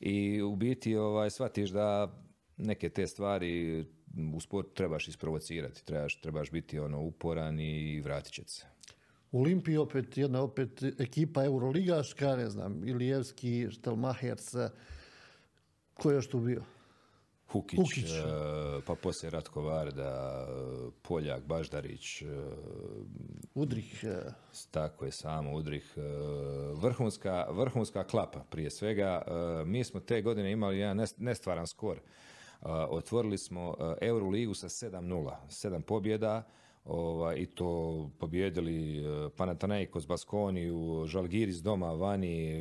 I 0.00 0.42
u 0.42 0.56
biti 0.56 0.96
ovaj, 0.96 1.30
shvatiš 1.30 1.70
da 1.70 2.16
neke 2.56 2.88
te 2.88 3.06
stvari 3.06 3.84
u 4.34 4.40
sport 4.40 4.74
trebaš 4.74 5.08
isprovocirati, 5.08 5.84
trebaš, 5.84 6.20
trebaš 6.20 6.50
biti 6.50 6.78
ono 6.78 7.00
uporan 7.00 7.60
i 7.60 8.00
vratit 8.00 8.32
će 8.32 8.42
se. 8.46 8.66
U 9.32 9.40
Olimpiji 9.40 9.76
opet 9.76 10.18
jedna 10.18 10.42
opet 10.42 10.82
ekipa 10.98 11.44
Euroligaška, 11.44 12.36
ne 12.36 12.50
znam, 12.50 12.88
Ilijevski, 12.88 13.68
Štelmahers, 13.70 14.54
ko 15.94 16.10
je 16.10 16.14
još 16.14 16.28
tu 16.28 16.40
bio? 16.40 16.62
Hukić, 17.54 17.78
Hukić. 17.78 18.10
E, 18.10 18.22
pa 18.86 18.94
poslije 18.94 19.30
Ratko 19.30 19.62
Varda, 19.62 20.46
Poljak, 21.02 21.46
Baždarić. 21.46 22.22
E, 22.22 22.26
Udrih. 23.54 24.04
E. 24.04 24.32
Tako 24.70 25.04
je, 25.04 25.12
samo 25.12 25.54
Udrih. 25.54 25.94
Vrhunska, 26.74 27.46
vrhunska 27.50 28.04
klapa 28.04 28.44
prije 28.50 28.70
svega. 28.70 29.22
Mi 29.66 29.84
smo 29.84 30.00
te 30.00 30.22
godine 30.22 30.52
imali 30.52 30.78
jedan 30.78 31.06
nestvaran 31.18 31.66
skor 31.66 32.00
otvorili 32.88 33.38
smo 33.38 33.74
Euroligu 34.00 34.54
sa 34.54 34.68
7-0, 34.68 35.32
7 35.48 35.82
pobjeda, 35.82 36.42
ovaj, 36.84 37.36
i 37.36 37.46
to 37.46 38.10
pobjedili 38.18 39.04
Panathinaikos, 39.36 40.06
Baskoniju, 40.06 41.04
Žalgiris 41.06 41.56
doma, 41.56 41.92
vani. 41.92 42.54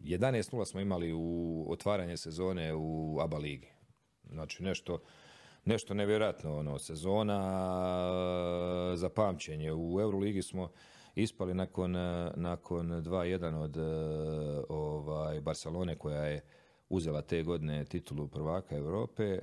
11-0 0.00 0.64
smo 0.64 0.80
imali 0.80 1.12
u 1.12 1.66
otvaranje 1.68 2.16
sezone 2.16 2.74
u 2.74 3.18
ABA 3.20 3.38
ligi. 3.38 3.68
Znači 4.30 4.62
nešto, 4.62 4.98
nešto 5.64 5.94
nevjerojatno. 5.94 6.58
Ono, 6.58 6.78
sezona 6.78 7.40
za 8.94 9.08
pamćenje. 9.08 9.72
U 9.72 10.00
Euroligi 10.00 10.42
smo 10.42 10.70
ispali 11.14 11.54
nakon, 11.54 11.92
nakon 12.34 12.90
2-1 12.90 13.54
od 13.54 13.76
ovaj, 14.68 15.40
Barcelone 15.40 15.98
koja 15.98 16.24
je 16.24 16.44
uzela 16.88 17.22
te 17.22 17.42
godine 17.42 17.84
titulu 17.84 18.28
prvaka 18.28 18.76
Europe 18.76 19.24
e, 19.24 19.40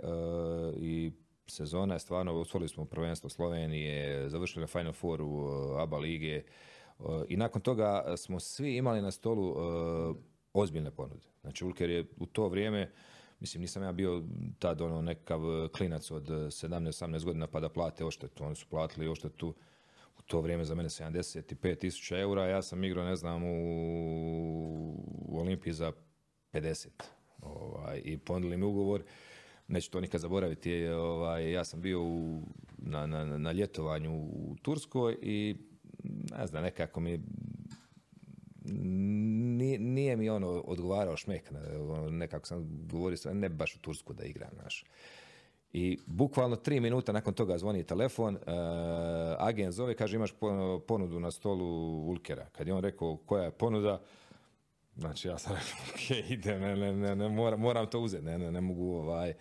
i 0.77 1.11
sezona 1.47 1.93
je 1.93 1.99
stvarno, 1.99 2.33
osvojili 2.33 2.69
smo 2.69 2.85
prvenstvo 2.85 3.29
Slovenije, 3.29 4.29
završili 4.29 4.61
na 4.61 4.67
Final 4.67 4.93
u 5.21 5.49
e, 5.77 5.81
ABA 5.81 5.97
lige 5.97 6.35
e, 6.35 6.43
i 7.29 7.37
nakon 7.37 7.61
toga 7.61 8.13
smo 8.17 8.39
svi 8.39 8.77
imali 8.77 9.01
na 9.01 9.11
stolu 9.11 9.55
ozbiljne 10.53 10.91
ponude. 10.91 11.27
Znači 11.41 11.65
Ulker 11.65 11.89
je 11.89 12.05
u 12.17 12.25
to 12.25 12.47
vrijeme 12.47 12.91
Mislim, 13.43 13.61
nisam 13.61 13.83
ja 13.83 13.91
bio 13.91 14.23
tad 14.59 14.81
ono 14.81 15.01
nekakav 15.01 15.39
klinac 15.77 16.11
od 16.11 16.27
17-18 16.27 17.25
godina 17.25 17.47
pa 17.47 17.59
da 17.59 17.69
plate 17.69 18.05
oštetu. 18.05 18.43
Oni 18.43 18.55
su 18.55 18.65
platili 18.69 19.07
oštetu 19.07 19.55
u 20.19 20.21
to 20.21 20.41
vrijeme 20.41 20.65
za 20.65 20.75
mene 20.75 20.89
75 20.89 21.79
tisuća 21.79 22.19
eura. 22.19 22.47
Ja 22.47 22.61
sam 22.61 22.83
igrao, 22.83 23.05
ne 23.05 23.15
znam, 23.15 23.43
u, 23.43 23.55
u 25.09 25.39
Olimpiji 25.39 25.73
za 25.73 25.91
50 26.53 26.89
ovaj, 27.45 28.01
i 28.05 28.17
ponudili 28.17 28.57
mi 28.57 28.65
ugovor. 28.65 29.03
Neću 29.67 29.91
to 29.91 30.01
nikad 30.01 30.21
zaboraviti. 30.21 30.87
Ovaj, 30.87 31.51
ja 31.51 31.63
sam 31.63 31.81
bio 31.81 32.03
u, 32.03 32.41
na, 32.77 33.05
na, 33.05 33.25
na 33.37 33.51
ljetovanju 33.51 34.15
u 34.15 34.55
Turskoj 34.61 35.17
i 35.21 35.55
ne 36.37 36.47
znam, 36.47 36.63
nekako 36.63 36.99
mi 36.99 37.19
nije, 38.65 39.79
nije 39.79 40.15
mi 40.15 40.29
ono 40.29 40.47
odgovarao 40.47 41.17
šmek, 41.17 41.51
ono, 41.89 42.09
nekako 42.09 42.47
sam 42.47 42.87
govorio, 42.91 43.17
ne 43.33 43.49
baš 43.49 43.75
u 43.75 43.79
Tursku 43.79 44.13
da 44.13 44.23
igram, 44.23 44.51
naš. 44.63 44.85
I 45.73 45.97
bukvalno 46.05 46.55
tri 46.55 46.79
minuta 46.79 47.11
nakon 47.11 47.33
toga 47.33 47.57
zvoni 47.57 47.83
telefon, 47.83 48.35
uh, 48.35 48.41
agent 49.37 49.73
zove, 49.73 49.95
kaže 49.95 50.15
imaš 50.15 50.33
ponudu 50.87 51.19
na 51.19 51.31
stolu 51.31 51.65
Ulkera. 52.09 52.45
Kad 52.51 52.67
je 52.67 52.73
on 52.73 52.81
rekao 52.81 53.17
koja 53.17 53.43
je 53.43 53.51
ponuda, 53.51 54.01
Znači 54.95 55.27
ja 55.27 55.37
sam 55.37 55.55
rekao, 55.57 55.77
ok, 55.93 56.29
idem, 56.29 56.61
ne, 56.61 56.75
ne, 56.75 56.93
ne, 56.93 57.15
ne 57.15 57.29
moram, 57.29 57.59
moram 57.59 57.89
to 57.89 57.99
uzeti, 57.99 58.25
ne, 58.25 58.37
ne, 58.37 58.51
ne 58.51 58.61
mogu 58.61 58.93
ovaj... 58.93 59.33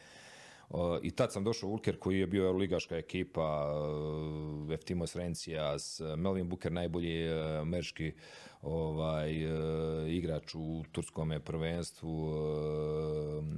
I 1.02 1.10
tad 1.10 1.32
sam 1.32 1.44
došao 1.44 1.68
u 1.68 1.72
Ulker 1.72 1.98
koji 1.98 2.18
je 2.18 2.26
bio 2.26 2.52
ligaška 2.52 2.96
ekipa, 2.96 3.72
uh, 3.72 4.72
Eftimos 4.72 5.16
Rencias, 5.16 6.00
Melvin 6.16 6.48
Booker 6.48 6.72
najbolji 6.72 7.28
uh, 7.28 7.60
američki 7.60 8.12
ovaj, 8.62 9.46
uh, 9.46 10.10
igrač 10.10 10.54
u 10.54 10.84
turskom 10.92 11.32
prvenstvu, 11.44 12.32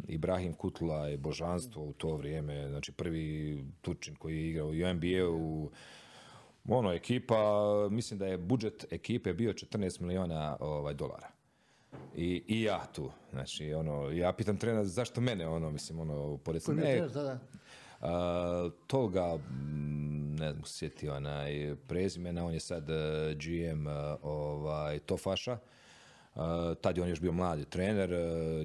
Ibrahim 0.09 0.55
Kutla 0.55 1.09
je 1.09 1.17
božanstvo 1.17 1.85
u 1.85 1.93
to 1.93 2.17
vrijeme, 2.17 2.69
znači 2.69 2.93
prvi 2.93 3.65
Turčin 3.81 4.15
koji 4.15 4.37
je 4.37 4.51
igrao 4.51 4.69
u 4.69 4.75
NBA-u, 4.75 5.71
ono 6.69 6.93
ekipa, 6.93 7.65
mislim 7.91 8.19
da 8.19 8.27
je 8.27 8.39
budžet 8.39 8.87
ekipe 8.91 9.33
bio 9.33 9.53
14 9.53 10.01
miliona 10.01 10.57
ovaj, 10.61 10.95
dolara. 10.95 11.34
I, 12.17 12.43
I 12.49 12.63
ja 12.63 12.87
tu. 12.95 13.11
Znači, 13.33 13.75
ono, 13.75 14.11
ja 14.11 14.33
pitam 14.33 14.57
trenera 14.57 14.85
zašto 14.85 15.21
mene, 15.21 15.49
ono, 15.49 15.71
mislim, 15.71 16.01
ono, 16.01 16.37
pored 16.37 16.63
ne, 16.69 17.01
da, 17.01 17.23
da. 17.23 18.71
toga, 18.87 19.37
mm, 19.37 20.37
ne 20.37 20.53
znam, 20.53 20.65
sjetio 20.65 21.15
onaj 21.15 21.77
prezimena, 21.89 22.47
on 22.47 22.55
je 22.55 22.61
sad 22.61 22.91
eh, 22.91 23.35
GM 23.35 23.89
eh, 23.89 24.17
ovaj, 24.23 24.99
Tofaša, 24.99 25.59
tad 26.81 26.97
je 26.97 27.03
on 27.03 27.09
još 27.09 27.21
bio 27.21 27.33
mladi 27.33 27.65
trener, 27.65 28.11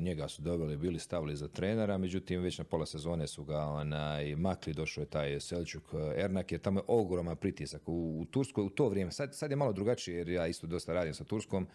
njega 0.01 0.27
su 0.27 0.41
dobili, 0.41 0.77
bili 0.77 0.99
stavili 0.99 1.35
za 1.35 1.47
trenera, 1.47 1.97
međutim 1.97 2.41
već 2.41 2.57
na 2.57 2.63
pola 2.63 2.85
sezone 2.85 3.27
su 3.27 3.43
ga 3.43 3.59
onaj, 3.59 4.35
makli, 4.35 4.73
došao 4.73 5.01
je 5.01 5.05
taj 5.05 5.39
Selčuk 5.39 5.83
Ernak, 6.15 6.51
jer 6.51 6.61
tamo 6.61 6.79
je 6.79 6.83
ogroman 6.87 7.35
pritisak 7.35 7.81
u, 7.89 8.19
u 8.21 8.25
Turskoj 8.25 8.63
u 8.63 8.69
to 8.69 8.89
vrijeme. 8.89 9.11
Sad, 9.11 9.35
sad 9.35 9.51
je 9.51 9.55
malo 9.55 9.73
drugačije 9.73 10.17
jer 10.17 10.29
ja 10.29 10.47
isto 10.47 10.67
dosta 10.67 10.93
radim 10.93 11.13
sa 11.13 11.23
Turskom, 11.23 11.67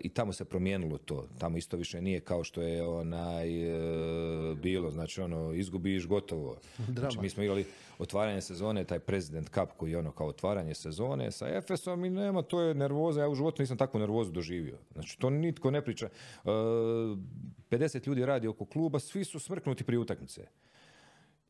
i 0.00 0.08
tamo 0.08 0.32
se 0.32 0.44
promijenilo 0.44 0.98
to. 0.98 1.26
Tamo 1.38 1.56
isto 1.56 1.76
više 1.76 2.02
nije 2.02 2.20
kao 2.20 2.44
što 2.44 2.62
je 2.62 2.86
onaj 2.86 3.48
e, 3.62 4.54
bilo, 4.54 4.90
znači 4.90 5.20
ono 5.20 5.52
izgubiš 5.52 6.06
gotovo. 6.06 6.56
Znači 6.98 7.18
mi 7.20 7.30
smo 7.30 7.42
igrali 7.42 7.64
otvaranje 7.98 8.40
sezone, 8.40 8.84
taj 8.84 8.98
President 8.98 9.48
Cup 9.48 9.68
koji 9.76 9.90
je 9.90 9.98
ono 9.98 10.12
kao 10.12 10.26
otvaranje 10.26 10.74
sezone 10.74 11.30
sa 11.30 11.48
Efesom 11.48 12.04
i 12.04 12.10
nema, 12.10 12.42
to 12.42 12.60
je 12.60 12.74
nervoza, 12.74 13.20
ja 13.20 13.28
u 13.28 13.34
životu 13.34 13.62
nisam 13.62 13.76
takvu 13.76 14.00
nervozu 14.00 14.32
doživio. 14.32 14.78
Znači 14.92 15.18
to 15.18 15.30
nitko 15.30 15.70
ne 15.70 15.84
priča. 15.84 16.08
50 16.44 17.96
e, 17.96 18.00
ljudi 18.06 18.26
radi 18.26 18.48
oko 18.48 18.64
kluba, 18.64 18.98
svi 18.98 19.24
su 19.24 19.38
smrknuti 19.40 19.84
prije 19.84 19.98
utakmice. 19.98 20.46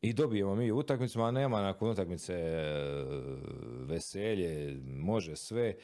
I 0.01 0.13
dobijemo 0.13 0.55
mi 0.55 0.71
utakmicu, 0.71 1.21
a 1.21 1.31
nema 1.31 1.61
nakon 1.61 1.89
utakmice 1.89 2.33
e, 2.33 2.65
veselje, 3.85 4.79
može 4.85 5.35
sve, 5.35 5.75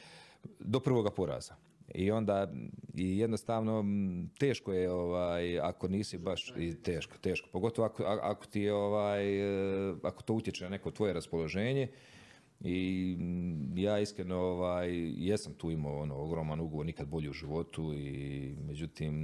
do 0.58 0.80
prvoga 0.80 1.10
poraza. 1.10 1.54
I 1.94 2.10
onda 2.10 2.52
i 2.94 3.18
jednostavno 3.18 3.84
teško 4.38 4.72
je 4.72 4.90
ovaj 4.90 5.60
ako 5.60 5.88
nisi 5.88 6.18
baš 6.18 6.52
i 6.56 6.74
teško, 6.82 7.18
teško. 7.18 7.48
Pogotovo 7.52 7.86
ako, 7.86 8.04
ako 8.04 8.46
ti 8.46 8.60
je 8.60 8.74
ovaj 8.74 9.38
e, 9.90 9.94
ako 10.02 10.22
to 10.22 10.34
utječe 10.34 10.64
na 10.64 10.70
neko 10.70 10.90
tvoje 10.90 11.12
raspoloženje. 11.12 11.88
I 12.60 13.16
ja 13.74 13.98
iskreno 13.98 14.36
ovaj, 14.36 14.88
jesam 15.16 15.54
tu 15.54 15.70
imao 15.70 16.00
ono, 16.00 16.16
ogroman 16.16 16.60
ugovor, 16.60 16.86
nikad 16.86 17.08
bolji 17.08 17.28
u 17.28 17.32
životu 17.32 17.94
i 17.94 18.54
međutim 18.66 19.14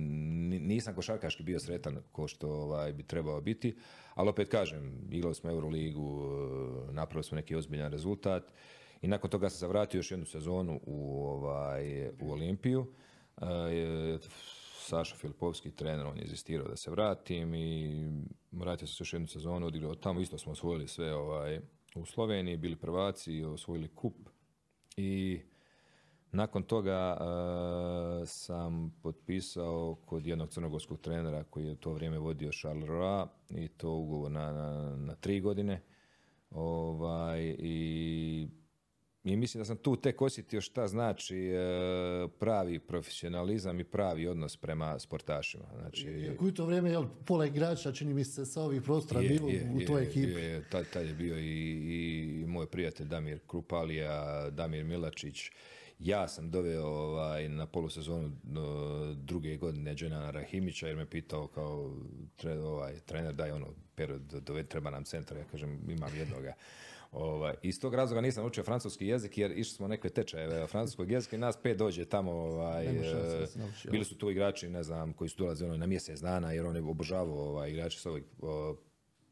nisam 0.49 0.95
košarkaški 0.95 1.43
bio 1.43 1.61
sretan 1.61 1.99
ko 2.13 2.29
što 2.29 2.49
ovaj, 2.49 2.93
bi 2.93 3.03
trebao 3.03 3.41
biti, 3.41 3.77
ali 4.15 4.29
opet 4.29 4.49
kažem, 4.49 5.09
igrali 5.11 5.35
smo 5.35 5.51
Euroligu, 5.51 6.23
e, 6.89 6.93
napravili 6.93 7.25
smo 7.25 7.37
neki 7.37 7.57
ozbiljan 7.57 7.93
rezultat 7.93 8.53
i 9.03 9.09
nakon 9.09 9.31
toga 9.31 9.51
sam 9.51 9.59
se 9.59 9.67
vratio 9.67 9.99
još 9.99 10.11
jednu 10.11 10.27
sezonu 10.27 10.81
u, 10.87 11.25
ovaj, 11.27 12.09
u 12.09 12.33
Olimpiju. 12.33 12.87
E, 13.37 14.19
Saša 14.81 15.17
Filipovski, 15.17 15.71
trener, 15.71 16.07
on 16.07 16.19
je 16.19 16.25
izistirao 16.25 16.69
da 16.69 16.77
se 16.77 16.91
vratim 16.91 17.55
i 17.55 18.05
vratio 18.53 18.87
sam 18.87 18.95
se 18.95 19.03
još 19.03 19.13
jednu 19.13 19.29
sezonu, 19.29 19.67
odigrao 19.67 19.95
tamo, 19.95 20.21
isto 20.21 20.39
smo 20.39 20.53
osvojili 20.53 20.89
sve 20.89 21.15
ovaj, 21.15 21.61
u 21.95 22.05
Sloveniji, 22.07 22.57
bili 22.57 22.77
prvaci, 22.77 23.45
osvojili 23.45 23.89
kup 23.89 24.15
i 24.97 25.41
nakon 26.33 26.63
toga 26.63 27.17
e, 27.21 28.27
sam 28.27 28.95
potpisao 29.03 29.97
kod 30.07 30.27
jednog 30.27 30.51
crnogorskog 30.51 31.01
trenera 31.01 31.45
koji 31.45 31.67
je 31.67 31.73
u 31.73 31.77
to 31.77 31.93
vrijeme 31.93 32.19
vodio 32.19 32.53
Charles 32.53 32.89
Roa 32.89 33.29
i 33.51 33.69
to 33.69 33.93
ugovor 33.93 34.31
na, 34.31 34.53
na, 34.53 34.97
na 34.97 35.15
tri 35.15 35.41
godine. 35.41 35.83
Ovaj, 36.51 37.57
I 37.59 38.49
i 39.25 39.37
mislim 39.37 39.61
da 39.61 39.65
sam 39.65 39.77
tu 39.77 39.97
tek 39.97 40.23
osjetio 40.23 40.61
šta 40.61 40.89
znači 40.89 41.37
e, 41.37 41.59
pravi 42.39 42.79
profesionalizam 42.79 43.81
i 43.81 43.85
pravi 43.85 44.27
odnos 44.27 44.57
prema 44.57 44.99
sportašima. 44.99 45.65
Znači, 45.79 46.31
u 46.41 46.53
to 46.53 46.67
vrijeme 46.67 46.91
jel, 46.91 47.05
pola 47.27 47.47
igrača, 47.47 47.93
čini 47.93 48.15
mi 48.15 48.25
se, 48.25 48.47
sa 48.47 48.63
ovih 48.63 48.83
prostora 48.83 49.21
bilo 49.21 49.49
u 49.75 49.81
toj 49.87 50.03
ekipi. 50.03 50.41
Je, 50.41 50.65
tad, 50.71 50.87
tad, 50.93 51.07
je 51.07 51.15
bio 51.15 51.39
i, 51.39 52.41
i 52.41 52.45
moj 52.47 52.67
prijatelj 52.67 53.07
Damir 53.07 53.39
Krupalija, 53.47 54.51
Damir 54.51 54.85
Milačić. 54.85 55.51
Ja 55.99 56.29
sam 56.29 56.51
doveo 56.51 56.87
ovaj, 56.87 57.49
na 57.49 57.67
polusezonu 57.67 58.33
druge 59.15 59.57
godine 59.57 59.95
Dženana 59.95 60.31
Rahimića 60.31 60.87
jer 60.87 60.97
me 60.97 61.07
pitao 61.07 61.47
kao 61.47 61.97
tre, 62.37 62.59
ovaj, 62.59 63.01
trener 63.01 63.35
daj 63.35 63.51
ono 63.51 63.67
period, 63.95 64.23
dove, 64.23 64.63
treba 64.63 64.91
nam 64.91 65.05
centar. 65.05 65.37
Ja 65.37 65.45
kažem 65.45 65.91
imam 65.91 66.17
jednoga. 66.17 66.55
Ovaj, 67.13 67.55
iz 67.63 67.81
tog 67.81 67.95
razloga 67.95 68.21
nisam 68.21 68.47
učio 68.47 68.65
francuski 68.65 69.07
jezik 69.07 69.39
jer 69.39 69.51
išli 69.51 69.75
smo 69.75 69.89
neke 69.89 70.09
tečajeve 70.09 70.67
francuskog 70.67 71.11
jezika 71.11 71.37
i 71.37 71.39
nas 71.39 71.57
pet 71.63 71.79
dođe 71.79 72.05
tamo. 72.05 72.33
Ovaj, 72.33 72.87
e, 72.87 73.47
bili 73.91 74.05
su 74.05 74.19
tu 74.19 74.31
igrači, 74.31 74.69
ne 74.69 74.83
znam, 74.83 75.13
koji 75.13 75.29
su 75.29 75.37
dolazili 75.39 75.71
ono, 75.71 75.79
na 75.79 75.87
mjesec 75.87 76.21
dana 76.21 76.53
jer 76.53 76.67
on 76.67 76.77
je 76.77 76.83
obožavao 76.83 77.49
ovaj, 77.49 77.71
igrači 77.71 77.99
s 78.01 78.07
ovih 78.07 78.25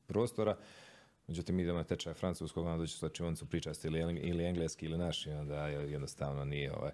prostora. 0.06 0.56
Međutim, 1.26 1.56
mi 1.56 1.62
idemo 1.62 1.78
na 1.78 1.84
tečaj 1.84 2.14
francuskog, 2.14 2.66
onda 2.66 2.78
dođe 2.78 2.96
slačivnicu 2.96 3.46
pričasti 3.46 3.88
ili, 3.88 4.16
ili 4.16 4.44
engleski 4.44 4.86
ili 4.86 4.98
naši, 4.98 5.30
onda 5.30 5.66
jednostavno 5.66 6.44
nije. 6.44 6.72
Ovaj. 6.72 6.92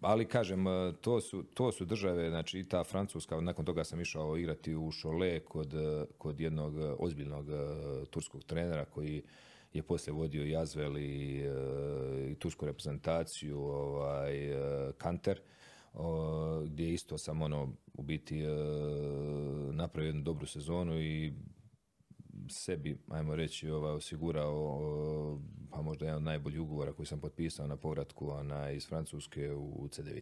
Ali 0.00 0.28
kažem, 0.28 0.66
e, 0.66 0.92
to 1.00 1.20
su, 1.20 1.42
to 1.54 1.72
su 1.72 1.84
države, 1.84 2.30
znači 2.30 2.58
i 2.58 2.68
ta 2.68 2.84
francuska, 2.84 3.40
nakon 3.40 3.64
toga 3.64 3.84
sam 3.84 4.00
išao 4.00 4.36
igrati 4.36 4.74
u 4.74 4.90
Šole 4.90 5.40
kod, 5.40 5.72
kod 6.18 6.40
jednog 6.40 6.74
ozbiljnog 6.98 7.46
turskog 8.10 8.44
trenera 8.44 8.84
koji 8.84 9.22
je 9.72 9.82
poslije 9.82 10.12
vodio 10.14 10.44
Jazvel 10.44 10.98
i, 10.98 11.40
e, 11.40 12.30
i 12.30 12.34
tursku 12.34 12.66
reprezentaciju 12.66 13.58
ovaj, 13.58 14.50
e, 14.50 14.92
Kanter 14.98 15.40
gdje 16.64 16.92
isto 16.92 17.18
sam 17.18 17.42
ono 17.42 17.72
u 17.94 18.02
biti 18.02 18.40
e, 18.40 18.48
napravio 19.72 20.08
jednu 20.08 20.22
dobru 20.22 20.46
sezonu 20.46 21.00
i 21.00 21.32
sebi, 22.50 22.98
ajmo 23.08 23.36
reći, 23.36 23.70
ovaj, 23.70 23.92
osigurao 23.92 25.38
pa 25.70 25.82
možda 25.82 26.04
jedan 26.04 26.16
od 26.16 26.22
najboljih 26.22 26.60
ugovora 26.60 26.92
koji 26.92 27.06
sam 27.06 27.20
potpisao 27.20 27.66
na 27.66 27.76
povratku 27.76 28.30
ona, 28.30 28.70
iz 28.70 28.86
Francuske 28.86 29.52
u 29.52 29.88
C9. 29.88 30.20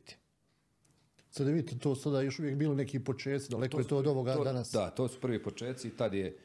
C9, 1.32 1.78
to 1.78 1.94
sada 1.94 2.20
još 2.20 2.38
uvijek 2.38 2.56
bilo 2.56 2.74
neki 2.74 3.04
počeci, 3.04 3.50
daleko 3.50 3.76
to 3.76 3.80
je 3.80 3.88
to 3.88 3.96
od 3.96 4.06
ovoga 4.06 4.36
danas. 4.44 4.70
Da, 4.72 4.90
to 4.90 5.08
su 5.08 5.20
prvi 5.20 5.42
počeci, 5.42 5.90
tad 5.90 6.14
je 6.14 6.38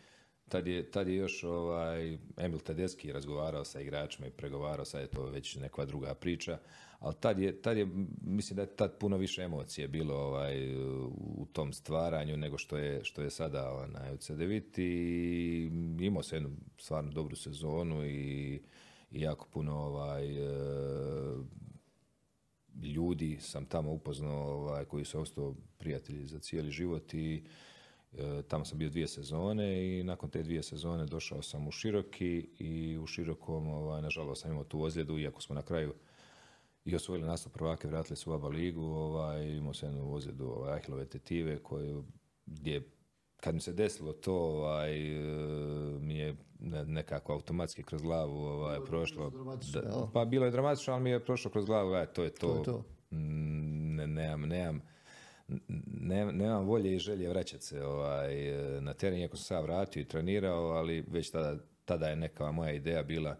Tad 0.49 0.67
je, 0.67 0.91
tad 0.91 1.07
je 1.07 1.15
još 1.15 1.43
ovaj, 1.43 2.17
Emil 2.37 2.59
Tedeski 2.59 3.11
razgovarao 3.11 3.65
sa 3.65 3.81
igračima 3.81 4.27
i 4.27 4.31
pregovarao, 4.31 4.85
sad 4.85 5.01
je 5.01 5.07
to 5.07 5.25
već 5.25 5.55
neka 5.55 5.85
druga 5.85 6.13
priča, 6.13 6.57
ali 6.99 7.15
tad 7.19 7.39
je, 7.39 7.61
tad 7.61 7.77
je, 7.77 7.87
mislim 8.21 8.55
da 8.55 8.61
je 8.61 8.75
tad 8.75 8.97
puno 8.97 9.17
više 9.17 9.41
emocije 9.41 9.87
bilo 9.87 10.15
ovaj, 10.15 10.75
u 11.09 11.47
tom 11.53 11.73
stvaranju 11.73 12.37
nego 12.37 12.57
što 12.57 12.77
je, 12.77 13.03
što 13.03 13.21
je 13.21 13.29
sada 13.29 13.73
onaj, 13.73 14.13
u 14.13 14.17
CDVit 14.17 14.77
i 14.77 15.69
imao 15.99 16.23
se 16.23 16.35
jednu 16.35 16.49
stvarno 16.77 17.11
dobru 17.11 17.35
sezonu 17.35 18.05
i, 18.05 18.61
i 19.11 19.21
jako 19.21 19.47
puno 19.53 19.75
ovaj, 19.75 20.25
e, 20.25 20.49
ljudi 22.83 23.37
sam 23.39 23.65
tamo 23.65 23.91
upoznao 23.91 24.43
ovaj, 24.43 24.85
koji 24.85 25.05
su 25.05 25.19
ostao 25.19 25.55
prijatelji 25.77 26.27
za 26.27 26.39
cijeli 26.39 26.71
život 26.71 27.13
i 27.13 27.43
tamo 28.47 28.65
sam 28.65 28.77
bio 28.77 28.89
dvije 28.89 29.07
sezone 29.07 29.99
i 29.99 30.03
nakon 30.03 30.29
te 30.29 30.43
dvije 30.43 30.63
sezone 30.63 31.05
došao 31.05 31.41
sam 31.41 31.67
u 31.67 31.71
Široki 31.71 32.49
i 32.59 32.97
u 32.97 33.07
Širokom, 33.07 33.67
ovaj, 33.67 34.01
nažalost, 34.01 34.41
sam 34.41 34.51
imao 34.51 34.63
tu 34.63 34.81
ozljedu, 34.81 35.19
iako 35.19 35.41
smo 35.41 35.55
na 35.55 35.61
kraju 35.61 35.93
i 36.85 36.95
osvojili 36.95 37.27
nastup 37.27 37.53
prvake, 37.53 37.87
vratili 37.87 38.15
su 38.15 38.31
u 38.31 38.33
ABA 38.33 38.47
ligu, 38.47 38.83
ovaj, 38.83 39.47
imao 39.47 39.73
sam 39.73 39.89
jednu 39.89 40.13
ozljedu 40.13 40.45
ovaj, 40.45 40.73
Ahilove 40.73 41.05
tetive 41.05 41.63
koju, 41.63 42.05
gdje 42.45 42.89
kad 43.37 43.55
mi 43.55 43.61
se 43.61 43.73
desilo 43.73 44.13
to, 44.13 44.35
ovaj, 44.35 44.91
e, 44.91 45.99
mi 45.99 46.17
je 46.17 46.35
nekako 46.85 47.33
automatski 47.33 47.83
kroz 47.83 48.01
glavu 48.01 48.37
ovaj, 48.37 48.79
prošlo. 48.85 49.31
pa 50.13 50.25
bilo 50.25 50.45
je 50.45 50.51
dramatično, 50.51 50.93
ali 50.93 51.03
mi 51.03 51.09
je 51.09 51.25
prošlo 51.25 51.51
kroz 51.51 51.65
glavu, 51.65 51.89
gledaj, 51.89 52.13
to 52.13 52.23
je 52.23 52.29
to. 52.29 52.47
to, 52.47 52.57
je 52.57 52.63
to. 52.63 52.83
Mm, 53.11 53.95
ne, 53.95 54.07
nemam, 54.07 54.41
nemam, 54.41 54.81
ne, 55.87 56.25
nemam 56.25 56.65
volje 56.65 56.95
i 56.95 56.99
želje 56.99 57.29
vraćati 57.29 57.63
se 57.63 57.83
ovaj, 57.83 58.35
na 58.81 58.93
teren, 58.93 59.19
iako 59.19 59.37
sam 59.37 59.43
se 59.43 59.63
vratio 59.63 60.01
i 60.01 60.07
trenirao, 60.07 60.69
ali 60.69 61.05
već 61.07 61.29
tada, 61.29 61.57
tada 61.85 62.07
je 62.07 62.15
neka 62.15 62.51
moja 62.51 62.71
ideja 62.71 63.03
bila 63.03 63.37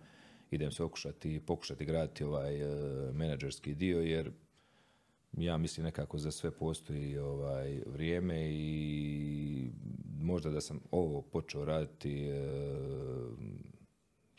idem 0.52 0.72
se 0.72 0.84
okušati 0.84 1.40
pokušati 1.40 1.86
graditi 1.86 2.24
ovaj 2.24 2.62
e, 2.62 2.68
menadžerski 3.12 3.76
dio, 3.76 4.02
jer 4.02 4.32
ja 5.38 5.58
mislim 5.58 5.84
nekako 5.84 6.18
za 6.18 6.32
sve 6.32 6.52
postoji 6.52 7.18
ovaj 7.18 7.82
vrijeme 7.86 8.50
i 8.52 9.72
možda 10.22 10.50
da 10.50 10.62
sam 10.62 10.80
ovo 10.92 11.22
počeo 11.22 11.66
raditi 11.66 12.28
e, 12.28 12.46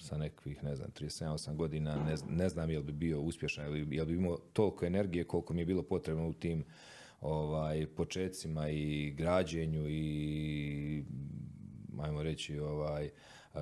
sa 0.01 0.17
nekakvih, 0.17 0.65
ne 0.65 0.77
znam, 0.77 0.91
37-8 0.91 1.57
godina, 1.57 1.97
ne, 2.05 2.15
ne 2.29 2.49
znam 2.49 2.71
jel 2.71 2.83
bi 2.83 2.93
bio 2.93 3.21
uspješan, 3.21 3.65
jel 3.65 3.87
bi, 3.87 3.97
jel 3.97 4.07
bi 4.07 4.15
imao 4.15 4.37
toliko 4.53 4.87
energije 4.87 5.25
koliko 5.25 5.55
mi 5.55 5.61
je 5.61 5.67
bilo 5.67 5.83
potrebno 5.83 6.29
u 6.29 6.33
tim 6.33 6.65
ovaj, 7.21 7.87
počecima 7.87 8.69
i 8.69 9.11
građenju 9.11 9.89
i 9.89 11.05
ajmo 12.01 12.23
reći 12.23 12.59
ovaj, 12.59 13.11
uh, 13.55 13.61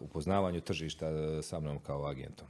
upoznavanju 0.00 0.60
tržišta 0.60 1.06
sa 1.42 1.60
mnom 1.60 1.78
kao 1.78 2.06
agentom. 2.06 2.46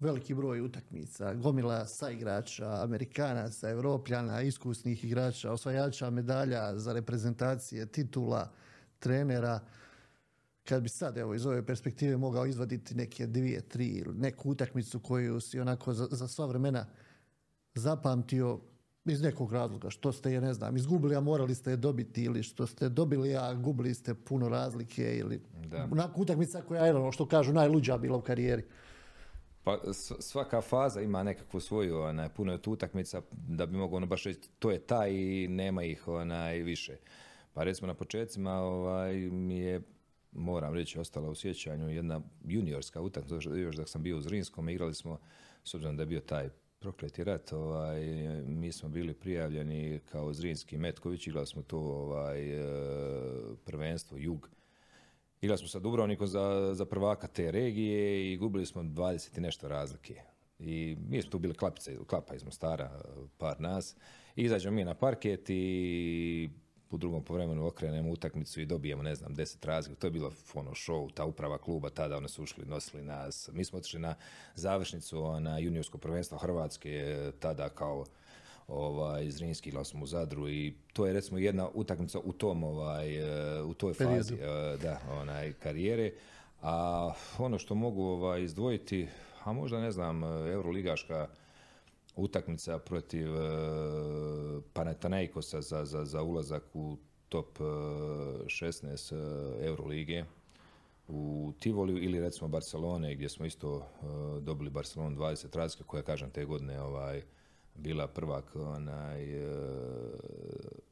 Veliki 0.00 0.34
broj 0.34 0.60
utakmica, 0.60 1.34
gomila 1.34 1.86
sa 1.86 2.10
igrača, 2.10 2.82
Amerikanaca, 2.82 3.70
Evropljana, 3.70 4.42
iskusnih 4.42 5.04
igrača, 5.04 5.52
osvajača 5.52 6.10
medalja 6.10 6.78
za 6.78 6.92
reprezentacije, 6.92 7.86
titula, 7.86 8.50
trenera. 8.98 9.60
kad 10.64 10.82
bi 10.82 10.88
sad 10.88 11.18
evo 11.18 11.34
iz 11.34 11.46
ove 11.46 11.66
perspektive 11.66 12.16
mogao 12.16 12.46
izvaditi 12.46 12.94
neke 12.94 13.26
dvije, 13.26 13.60
tri 13.60 14.04
neku 14.14 14.50
utakmicu 14.50 15.00
koju 15.00 15.40
si 15.40 15.60
onako 15.60 15.92
za, 15.92 16.08
za 16.10 16.28
sva 16.28 16.46
vremena 16.46 16.86
zapamtio 17.74 18.60
iz 19.04 19.22
nekog 19.22 19.52
razloga, 19.52 19.90
što 19.90 20.12
ste 20.12 20.32
je, 20.32 20.40
ne 20.40 20.54
znam, 20.54 20.76
izgubili, 20.76 21.16
a 21.16 21.20
morali 21.20 21.54
ste 21.54 21.70
je 21.70 21.76
dobiti 21.76 22.24
ili 22.24 22.42
što 22.42 22.66
ste 22.66 22.88
dobili, 22.88 23.36
a 23.36 23.54
gubili 23.54 23.94
ste 23.94 24.14
puno 24.14 24.48
razlike 24.48 25.16
ili 25.16 25.40
Da. 25.64 25.88
utakmica 26.16 26.62
koja 26.62 26.86
je, 26.86 26.94
ono 26.94 27.12
što 27.12 27.26
kažu, 27.26 27.52
najluđa 27.52 27.98
bila 27.98 28.16
u 28.16 28.22
karijeri. 28.22 28.64
Pa 29.64 29.78
svaka 30.20 30.60
faza 30.60 31.00
ima 31.00 31.22
nekakvu 31.22 31.60
svoju, 31.60 31.98
onaj, 31.98 32.28
puno 32.28 32.52
je 32.52 32.62
tu 32.62 32.72
utakmica 32.72 33.22
da 33.32 33.66
bi 33.66 33.76
mogao 33.76 33.96
ono 33.96 34.06
baš 34.06 34.24
reći 34.24 34.40
to 34.58 34.70
je 34.70 34.78
ta 34.78 35.06
i 35.06 35.48
nema 35.48 35.82
ih 35.84 36.08
onaj, 36.08 36.58
više. 36.58 36.96
Pa 37.54 37.62
recimo 37.64 37.86
na 37.86 37.94
početcima 37.94 38.52
ovaj, 38.52 39.14
mi 39.14 39.58
je, 39.58 39.80
moram 40.32 40.74
reći, 40.74 40.98
ostala 40.98 41.28
u 41.28 41.34
sjećanju 41.34 41.88
jedna 41.88 42.20
juniorska 42.44 43.00
utakmica, 43.00 43.34
još- 43.34 43.56
još 43.56 43.76
dok 43.76 43.88
sam 43.88 44.02
bio 44.02 44.16
u 44.16 44.20
Zrinskom, 44.20 44.68
igrali 44.68 44.94
smo, 44.94 45.18
s 45.64 45.74
obzirom 45.74 45.96
da 45.96 46.02
je 46.02 46.06
bio 46.06 46.20
taj 46.20 46.48
prokleti 46.82 47.24
rat, 47.24 47.52
ovaj, 47.52 48.00
mi 48.46 48.72
smo 48.72 48.88
bili 48.88 49.14
prijavljeni 49.14 50.00
kao 50.12 50.32
Zrinski 50.32 50.78
Metković, 50.78 51.26
igrali 51.26 51.46
smo 51.46 51.62
to 51.62 51.78
ovaj, 51.78 52.58
e, 52.58 52.62
prvenstvo 53.64 54.18
Jug, 54.18 54.48
Igrali 55.42 55.58
smo 55.58 55.68
sa 55.68 55.78
Dubrovnikom 55.78 56.26
za, 56.26 56.70
za 56.74 56.84
prvaka 56.84 57.26
te 57.26 57.50
regije 57.50 58.32
i 58.32 58.36
gubili 58.36 58.66
smo 58.66 58.82
20 58.82 59.38
i 59.38 59.40
nešto 59.40 59.68
razlike. 59.68 60.14
I 60.58 60.96
mi 61.08 61.22
smo 61.22 61.30
tu 61.30 61.38
bili 61.38 61.54
klapice, 61.54 61.96
klapa 62.06 62.34
iz 62.34 62.44
Mostara, 62.44 63.00
par 63.38 63.60
nas. 63.60 63.96
Izađemo 64.36 64.76
mi 64.76 64.84
na 64.84 64.94
parket 64.94 65.50
i 65.50 66.50
u 66.92 66.98
drugom 66.98 67.24
povremenu 67.24 67.66
okrenemo 67.66 68.10
utakmicu 68.10 68.60
i 68.60 68.66
dobijemo, 68.66 69.02
ne 69.02 69.14
znam, 69.14 69.34
10 69.34 69.66
razlika. 69.66 70.00
To 70.00 70.06
je 70.06 70.10
bilo 70.10 70.32
ono 70.54 70.70
show, 70.70 71.12
ta 71.14 71.24
uprava 71.24 71.58
kluba, 71.58 71.90
tada 71.90 72.16
oni 72.16 72.28
su 72.28 72.42
ušli, 72.42 72.64
nosili 72.66 73.02
nas. 73.02 73.50
Mi 73.52 73.64
smo 73.64 73.78
otišli 73.78 74.00
na 74.00 74.14
završnicu 74.54 75.40
na 75.40 75.58
juniorsko 75.58 75.98
prvenstvo 75.98 76.38
Hrvatske, 76.38 77.16
tada 77.40 77.68
kao 77.68 78.04
ovaj, 78.68 79.30
Zrinski 79.30 79.72
smo 79.84 80.02
u 80.02 80.06
Zadru 80.06 80.48
i 80.48 80.74
to 80.92 81.06
je 81.06 81.12
recimo 81.12 81.38
jedna 81.38 81.68
utakmica 81.74 82.18
u 82.24 82.32
tom 82.32 82.64
ovaj, 82.64 83.16
e, 83.16 83.62
u 83.62 83.74
toj 83.74 83.94
fazi 83.94 84.34
e, 84.34 84.76
da, 84.82 85.00
onaj, 85.10 85.52
karijere. 85.52 86.12
A 86.62 87.12
ono 87.38 87.58
što 87.58 87.74
mogu 87.74 88.02
ovaj, 88.02 88.42
izdvojiti, 88.42 89.08
a 89.44 89.52
možda 89.52 89.80
ne 89.80 89.92
znam, 89.92 90.24
Euroligaška 90.24 91.28
utakmica 92.16 92.78
protiv 92.78 93.36
e, 93.36 93.40
Panathinaikosa 94.72 95.60
za, 95.60 95.84
za, 95.84 96.04
za 96.04 96.22
ulazak 96.22 96.62
u 96.74 96.96
top 97.28 97.60
e, 97.60 97.64
16 97.64 99.14
e, 99.14 99.66
Eurolige 99.66 100.24
u 101.08 101.52
Tivoliju 101.60 102.02
ili 102.02 102.20
recimo 102.20 102.48
Barcelone 102.48 103.14
gdje 103.14 103.28
smo 103.28 103.46
isto 103.46 103.78
e, 103.78 104.04
dobili 104.40 104.70
Barcelonu 104.70 105.16
20 105.16 105.56
razlika 105.56 105.84
koja 105.84 106.02
kažem 106.02 106.30
te 106.30 106.44
godine 106.44 106.82
ovaj, 106.82 107.22
bila 107.74 108.06
prvak 108.06 108.56
onaj, 108.56 109.22
e, 109.22 109.54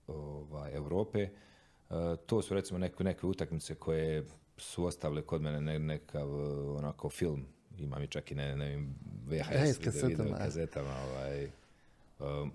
ovaj, 0.07 0.75
Europe. 0.75 1.21
E, 1.21 1.31
to 2.27 2.43
su 2.43 2.55
recimo 2.55 2.79
neke, 2.79 3.05
neke 3.05 3.27
utakmice 3.27 3.75
koje 3.75 4.27
su 4.57 4.85
ostavile 4.85 5.23
kod 5.23 5.43
mene 5.43 5.61
ne, 5.61 5.79
nekav 5.79 6.29
e, 6.29 6.71
onako 6.79 7.09
film. 7.09 7.47
Imam 7.81 8.03
i 8.03 8.07
čak 8.07 8.33
i 8.33 8.35
ne, 8.35 8.57
ne 8.57 8.73
Ej, 8.73 8.87
VHS 9.27 9.79
kasetama, 9.79 10.37
e. 10.37 10.45
kazetama. 10.45 10.95
Ovaj, 11.11 11.51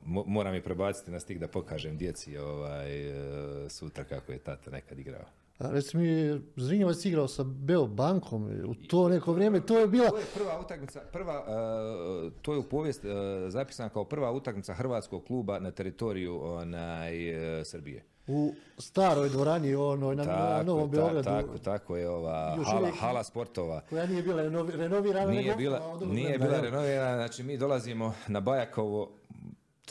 mo- 0.06 0.24
moram 0.28 0.54
je 0.54 0.64
prebaciti 0.64 1.12
na 1.12 1.20
stik 1.20 1.40
da 1.40 1.48
pokažem 1.48 1.98
djeci 1.98 2.38
ovaj, 2.38 3.08
e, 3.08 3.70
sutra 3.70 4.04
kako 4.04 4.32
je 4.32 4.38
tata 4.38 4.72
nekad 4.72 5.00
igrao. 5.00 5.26
A 5.58 5.72
recimo 5.72 6.04
mi 6.04 6.42
Zrinjevac 6.56 7.06
igrao 7.06 7.28
sa 7.28 7.44
Beo 7.44 7.88
bankom 7.88 8.62
u 8.66 8.76
to 8.76 9.10
neko 9.10 9.34
vrijeme, 9.34 9.66
to 9.66 9.80
je 9.80 9.88
bila 9.88 10.10
To 10.10 10.18
je 10.18 10.26
prva 10.34 10.60
utakmica, 10.60 11.02
prva, 11.12 11.40
uh, 11.40 12.34
to 12.42 12.54
je 12.54 12.60
u 12.60 12.64
povijest 12.64 13.04
uh, 13.04 13.12
zapisana 13.48 13.90
kao 13.90 14.06
prva 14.06 14.32
utakmica 14.32 14.74
hrvatskog 14.74 15.26
kluba 15.26 15.60
na 15.60 15.72
teritoriju 15.72 16.44
onaj, 16.44 17.36
uh, 17.60 17.66
Srbije. 17.66 18.04
U 18.28 18.54
staroj 18.78 19.30
dvorani 19.30 19.76
onoj 19.76 20.16
na, 20.16 20.24
na 20.24 20.34
Tako, 20.50 20.64
Novom 20.64 20.90
Beogradu. 20.90 21.24
tako, 21.24 21.58
tako 21.58 21.98
je 21.98 22.10
ova 22.10 22.58
hala, 22.66 22.80
uvijek- 22.82 23.00
hala 23.00 23.24
sportova. 23.24 23.82
koja 23.82 24.06
nije 24.06 24.24
bila 24.24 24.44
renovi- 24.44 24.72
renovirana. 24.72 25.32
Nije 25.32 25.56
bila, 25.56 25.98
nije 26.02 26.38
bila 26.38 26.60
renovirana, 26.60 27.16
znači 27.16 27.44
mi 27.44 27.58
dolazimo 27.58 28.14
na 28.28 28.40
Bajakovo, 28.40 29.12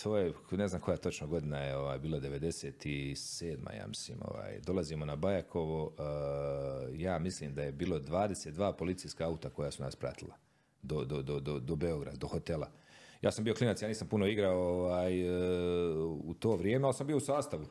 to 0.02 0.16
je, 0.16 0.32
ne 0.50 0.68
znam 0.68 0.80
koja 0.80 0.96
točno 0.96 1.26
godina 1.26 1.58
je, 1.58 1.76
ovaj, 1.76 1.98
bila 1.98 2.20
97. 2.20 3.16
ja 3.72 3.86
mislim, 3.86 4.18
ovaj, 4.24 4.60
dolazimo 4.60 5.04
na 5.04 5.16
Bajakovo, 5.16 5.84
uh, 5.84 5.92
ja 6.92 7.18
mislim 7.18 7.54
da 7.54 7.62
je 7.62 7.72
bilo 7.72 7.98
22 7.98 8.72
policijska 8.72 9.26
auta 9.26 9.50
koja 9.50 9.70
su 9.70 9.82
nas 9.82 9.96
pratila 9.96 10.34
do, 10.82 11.04
do, 11.04 11.22
do, 11.22 11.40
do, 11.40 11.58
do 11.58 11.76
Beograda, 11.76 12.16
do 12.16 12.26
hotela. 12.26 12.68
Ja 13.22 13.32
sam 13.32 13.44
bio 13.44 13.54
klinac, 13.54 13.82
ja 13.82 13.88
nisam 13.88 14.08
puno 14.08 14.26
igrao 14.26 14.58
ovaj, 14.58 15.20
e, 15.20 15.94
u 16.24 16.34
to 16.34 16.50
vrijeme, 16.50 16.84
ali 16.84 16.94
sam 16.94 17.06
bio 17.06 17.16
u 17.16 17.20
sastavu. 17.20 17.64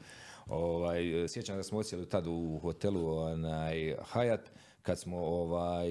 Ovaj, 0.47 1.27
sjećam 1.27 1.57
da 1.57 1.63
smo 1.63 1.79
odsjeli 1.79 2.09
tad 2.09 2.27
u 2.27 2.59
hotelu 2.61 3.17
onaj, 3.17 3.95
Hayat, 4.13 4.41
kad 4.81 4.99
smo 4.99 5.17
ovaj, 5.17 5.89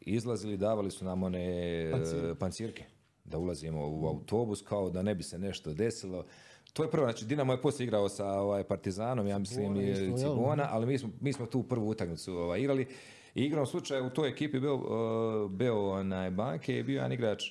izlazili, 0.00 0.56
davali 0.56 0.90
su 0.90 1.04
nam 1.04 1.22
one 1.22 1.44
e, 1.82 1.92
pancirke 2.38 2.84
da 3.24 3.38
ulazimo 3.38 3.88
u 3.88 4.06
autobus 4.06 4.62
kao 4.62 4.90
da 4.90 5.02
ne 5.02 5.14
bi 5.14 5.22
se 5.22 5.38
nešto 5.38 5.74
desilo. 5.74 6.24
To 6.72 6.82
je 6.82 6.90
prvo, 6.90 7.06
znači 7.06 7.24
Dinamo 7.24 7.52
je 7.52 7.62
poslije 7.62 7.84
igrao 7.84 8.08
sa 8.08 8.26
ovaj, 8.26 8.64
Partizanom, 8.64 9.26
ja 9.26 9.38
mislim 9.38 9.80
i? 9.80 9.94
Cibona, 10.18 10.68
ali 10.70 10.86
mi 10.86 10.98
smo, 10.98 11.10
mi 11.20 11.32
smo 11.32 11.46
tu 11.46 11.62
prvu 11.62 11.88
utakmicu 11.88 12.32
ovaj, 12.32 12.60
igrali. 12.60 12.86
I 13.34 13.44
igrom 13.44 13.66
slučaja 13.66 14.02
u 14.02 14.10
toj 14.10 14.28
ekipi 14.28 14.60
bio, 14.60 14.74
uh, 14.74 15.50
bio 15.50 15.90
onaj 15.90 16.30
banke 16.30 16.78
i 16.78 16.82
bio 16.82 16.94
jedan 16.94 17.12
igrač 17.12 17.44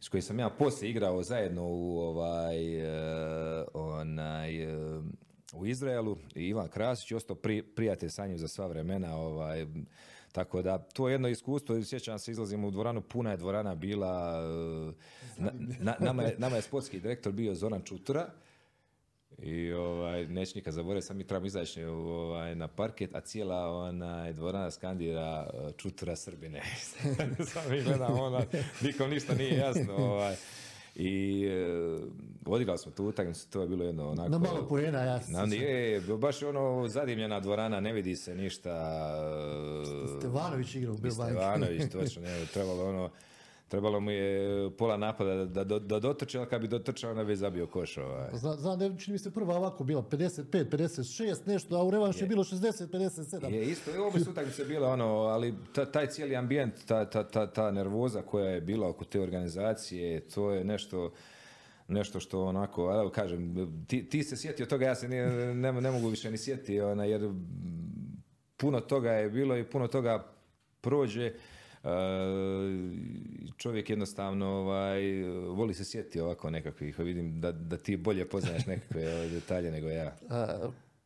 s 0.00 0.08
kojim 0.08 0.22
sam 0.22 0.38
ja 0.38 0.50
poslije 0.50 0.90
igrao 0.90 1.22
zajedno 1.22 1.68
u 1.68 1.98
ovaj, 1.98 2.82
uh, 2.82 3.66
onaj, 3.74 4.66
uh, 4.66 5.04
u 5.52 5.66
Izraelu 5.66 6.16
i 6.34 6.42
Ivan 6.48 6.68
Krasić 6.68 7.10
je 7.10 7.16
ostao 7.16 7.36
pri, 7.36 7.62
prijatelj 7.62 8.08
sa 8.08 8.26
njim 8.26 8.38
za 8.38 8.48
sva 8.48 8.66
vremena 8.66 9.16
ovaj, 9.16 9.66
tako 10.32 10.62
da 10.62 10.78
to 10.78 11.08
je 11.08 11.14
jedno 11.14 11.28
iskustvo 11.28 11.84
sjećam 11.84 12.18
se 12.18 12.30
izlazimo 12.30 12.68
u 12.68 12.70
dvoranu 12.70 13.00
puna 13.00 13.30
je 13.30 13.36
dvorana 13.36 13.74
bila 13.74 14.40
uh, 14.88 14.94
na, 15.38 15.52
na- 15.80 15.96
nama, 16.00 16.22
je, 16.22 16.34
nama 16.38 16.56
je 16.56 16.62
sportski 16.62 17.00
direktor 17.00 17.32
bio 17.32 17.54
Zoran 17.54 17.82
Čutura 17.82 18.30
i 19.38 19.72
ovaj, 19.72 20.26
neću 20.26 20.52
nikad 20.58 20.74
zaboraviti, 20.74 21.06
sad 21.06 21.16
mi 21.16 21.26
trebamo 21.26 21.46
izaći 21.46 21.84
ovaj, 21.84 22.54
na 22.54 22.68
parket, 22.68 23.14
a 23.14 23.20
cijela 23.20 23.66
onaj, 23.68 24.32
dvorana 24.32 24.70
skandira 24.70 25.50
uh, 25.54 25.70
čutura 25.76 26.16
Srbine. 26.16 26.62
sad 27.52 27.70
mi 27.70 27.82
gledamo, 27.82 28.22
ona, 28.22 28.42
nikom 28.82 29.10
ništa 29.10 29.34
nije 29.34 29.56
jasno. 29.56 29.96
Ovaj. 29.96 30.36
I 31.00 31.46
uh, 32.46 32.52
odigrali 32.54 32.78
smo 32.78 32.92
tu 32.92 33.04
utakmicu, 33.04 33.50
to 33.50 33.62
je 33.62 33.68
bilo 33.68 33.84
jedno 33.84 34.10
onako... 34.10 34.28
Na 34.28 34.38
malo 34.38 34.66
poena, 34.68 34.98
ja 34.98 35.20
Na, 35.28 35.54
je, 35.54 36.00
baš 36.00 36.42
ono 36.42 36.88
zadimljena 36.88 37.40
dvorana, 37.40 37.80
ne 37.80 37.92
vidi 37.92 38.16
se 38.16 38.34
ništa. 38.34 38.72
uh, 40.04 40.18
Stevanović 40.18 40.74
igrao 40.74 40.94
u. 40.94 40.98
Stevanović, 41.10 41.82
točno, 41.92 42.22
ne, 42.22 42.46
trebalo 42.52 42.88
ono, 42.88 43.10
trebalo 43.70 44.00
mu 44.00 44.10
je 44.10 44.70
pola 44.70 44.96
napada 44.96 45.44
da, 45.44 45.64
da, 45.64 45.78
da 45.78 45.98
dotrče, 45.98 46.38
ali 46.38 46.48
kad 46.48 46.60
bi 46.60 46.68
dotrčao, 46.68 47.10
onda 47.10 47.24
bi 47.24 47.36
zabio 47.36 47.66
koš. 47.66 47.96
Ovaj. 47.96 48.28
Zna, 48.32 48.56
znam 48.56 48.78
da 48.78 48.84
je, 48.84 48.98
čini 48.98 49.12
mi 49.12 49.18
se 49.18 49.30
prva 49.30 49.56
ovako 49.56 49.84
bila 49.84 50.02
55, 50.02 50.64
56 50.70 51.36
nešto, 51.46 51.76
a 51.76 51.84
u 51.84 51.90
revanšu 51.90 52.24
je 52.24 52.28
bilo 52.28 52.44
60, 52.44 52.86
57. 52.86 53.52
Je 53.52 53.64
isto, 53.64 53.90
i 53.90 53.98
obje 53.98 54.20
su 54.20 54.30
utakmice 54.34 54.64
bile 54.64 54.88
ono, 54.88 55.06
ali 55.06 55.54
ta, 55.72 55.84
taj 55.84 56.06
cijeli 56.06 56.36
ambijent, 56.36 56.74
ta, 56.86 57.10
ta, 57.10 57.28
ta, 57.28 57.46
ta 57.46 57.70
nervoza 57.70 58.22
koja 58.22 58.50
je 58.50 58.60
bila 58.60 58.88
oko 58.88 59.04
te 59.04 59.20
organizacije, 59.20 60.20
to 60.20 60.50
je 60.50 60.64
nešto 60.64 61.10
nešto 61.88 62.20
što 62.20 62.44
onako, 62.44 62.82
evo 62.82 63.10
kažem, 63.10 63.54
ti, 63.86 64.08
ti 64.08 64.22
se 64.22 64.36
sjetio 64.36 64.66
toga, 64.66 64.86
ja 64.86 64.94
se 64.94 65.08
nije, 65.08 65.54
ne, 65.54 65.72
ne 65.72 65.90
mogu 65.90 66.08
više 66.08 66.30
ni 66.30 66.38
sjetiti, 66.38 66.80
ona, 66.80 67.04
jer 67.04 67.30
puno 68.56 68.80
toga 68.80 69.10
je 69.10 69.30
bilo 69.30 69.56
i 69.56 69.64
puno 69.64 69.88
toga 69.88 70.32
prođe, 70.80 71.26
e, 71.26 71.32
čovjek 73.56 73.90
jednostavno 73.90 74.46
ovaj, 74.46 75.24
voli 75.48 75.74
se 75.74 75.84
sjetiti 75.84 76.20
ovako 76.20 76.50
nekakvih, 76.50 76.98
vidim 76.98 77.40
da, 77.40 77.52
da 77.52 77.76
ti 77.76 77.96
bolje 77.96 78.28
poznaješ 78.28 78.66
nekakve 78.66 79.14
ovaj, 79.14 79.28
detalje 79.28 79.70
nego 79.70 79.88
ja. 79.88 80.16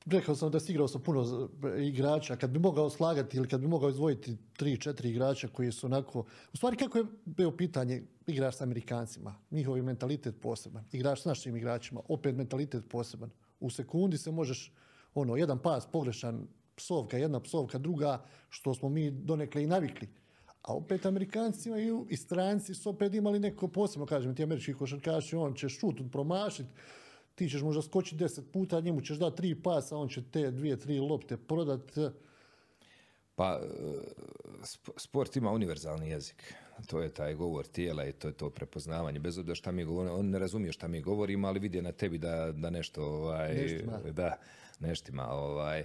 Rekao 0.07 0.35
sam 0.35 0.51
da 0.51 0.61
si 0.61 0.73
igrao 0.73 0.89
sa 0.89 0.99
puno 0.99 1.25
z- 1.25 1.49
igrača, 1.79 2.37
kad 2.37 2.51
bi 2.51 2.59
mogao 2.59 2.91
slagati 2.91 3.37
ili 3.37 3.49
kad 3.49 3.61
bi 3.61 3.67
mogao 3.67 3.91
izdvojiti 3.91 4.37
tri, 4.57 4.77
četiri 4.81 5.11
igrača 5.11 5.49
koji 5.49 5.73
su 5.73 5.87
onako... 5.87 6.25
U 6.53 6.57
stvari, 6.57 6.77
kako 6.77 6.99
je 6.99 7.05
bio 7.25 7.51
pitanje, 7.51 8.03
igraš 8.27 8.57
sa 8.57 8.65
Amerikancima, 8.65 9.35
njihov 9.51 9.83
mentalitet 9.83 10.35
poseban, 10.41 10.85
igraš 10.93 11.23
s 11.23 11.25
našim 11.25 11.57
igračima, 11.57 12.01
opet 12.09 12.37
mentalitet 12.37 12.85
poseban. 12.89 13.31
U 13.61 13.71
sekundi 13.71 14.19
se 14.19 14.31
možeš, 14.31 14.73
ono, 15.15 15.37
jedan 15.37 15.59
pas 15.59 15.87
pogrešan, 15.93 16.47
psovka, 16.77 17.19
jedna 17.19 17.41
psovka, 17.41 17.79
druga, 17.79 18.25
što 18.49 18.75
smo 18.75 18.89
mi 18.89 19.11
donekle 19.11 19.63
i 19.63 19.67
navikli. 19.67 20.09
A 20.65 20.75
opet 20.75 21.07
Amerikanci 21.07 21.69
imaju 21.69 22.07
i 22.11 22.17
stranci 22.17 22.75
su 22.75 22.91
opet 22.91 23.15
imali 23.15 23.39
neko 23.41 23.69
posebno, 23.69 24.07
kažem 24.07 24.35
ti 24.35 24.43
američki 24.43 24.75
košarkaši, 24.75 25.37
on 25.37 25.55
će 25.55 25.69
šut 25.69 26.01
promašiti, 26.13 26.69
ti 27.35 27.49
ćeš 27.49 27.63
možda 27.63 27.83
skočiti 27.83 28.17
deset 28.17 28.53
puta, 28.53 28.81
njemu 28.81 29.01
ćeš 29.01 29.19
dati 29.19 29.37
tri 29.37 29.55
pasa, 29.63 29.97
on 29.97 30.09
će 30.09 30.23
te 30.31 30.51
dvije, 30.51 30.77
tri 30.77 30.99
lopte 30.99 31.37
prodat. 31.37 31.93
Pa, 33.35 33.61
sport 34.97 35.37
ima 35.37 35.51
univerzalni 35.51 36.09
jezik. 36.09 36.55
To 36.87 37.01
je 37.01 37.09
taj 37.09 37.35
govor 37.35 37.67
tijela 37.67 38.05
i 38.07 38.13
to 38.13 38.29
je 38.29 38.35
to 38.35 38.51
prepoznavanje. 38.51 39.19
Bez 39.19 39.39
obzira 39.39 39.55
šta 39.55 39.73
mi 39.73 39.85
govorimo, 39.85 40.17
on 40.17 40.31
ne 40.31 40.39
razumije 40.39 40.73
šta 40.73 40.89
mi 40.89 41.01
govorimo, 41.01 41.49
ali 41.49 41.59
vidi 41.59 41.83
na 41.83 41.93
tebi 41.93 42.19
da, 42.19 42.53
da 42.53 42.71
nešto, 42.71 43.05
ovaj, 43.05 43.55
Neštima. 43.55 43.99
da, 44.13 44.37
neštima, 44.81 45.29
ovaj. 45.29 45.85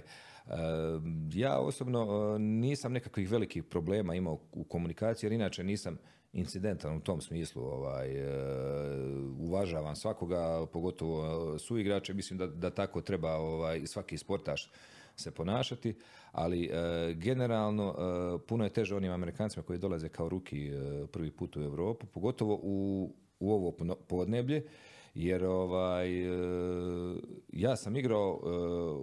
Ja 1.32 1.58
osobno 1.58 2.36
nisam 2.38 2.92
nekakvih 2.92 3.30
velikih 3.30 3.64
problema 3.64 4.14
imao 4.14 4.38
u 4.52 4.64
komunikaciji, 4.64 5.26
jer 5.26 5.32
inače 5.32 5.64
nisam 5.64 5.98
incidentan 6.32 6.96
u 6.96 7.00
tom 7.00 7.20
smislu. 7.20 7.62
Ovaj, 7.62 8.08
uvažavam 9.38 9.96
svakoga, 9.96 10.66
pogotovo 10.72 11.58
suigrače. 11.58 12.14
Mislim 12.14 12.38
da, 12.38 12.46
da 12.46 12.70
tako 12.70 13.00
treba 13.00 13.32
ovaj, 13.34 13.86
svaki 13.86 14.18
sportaš 14.18 14.70
se 15.20 15.30
ponašati, 15.30 15.94
ali 16.32 16.64
e, 16.64 17.14
generalno 17.14 17.94
e, 17.94 18.46
puno 18.46 18.64
je 18.64 18.70
teže 18.70 18.96
onim 18.96 19.12
Amerikancima 19.12 19.62
koji 19.62 19.78
dolaze 19.78 20.08
kao 20.08 20.28
ruki 20.28 20.68
e, 20.68 21.06
prvi 21.12 21.30
put 21.30 21.56
u 21.56 21.62
Europu, 21.62 22.06
pogotovo 22.06 22.60
u, 22.62 23.10
u 23.40 23.52
ovo 23.52 23.72
podneblje, 24.08 24.64
jer 25.22 25.44
ovaj, 25.44 26.10
ja 27.52 27.76
sam 27.76 27.96
igrao 27.96 28.40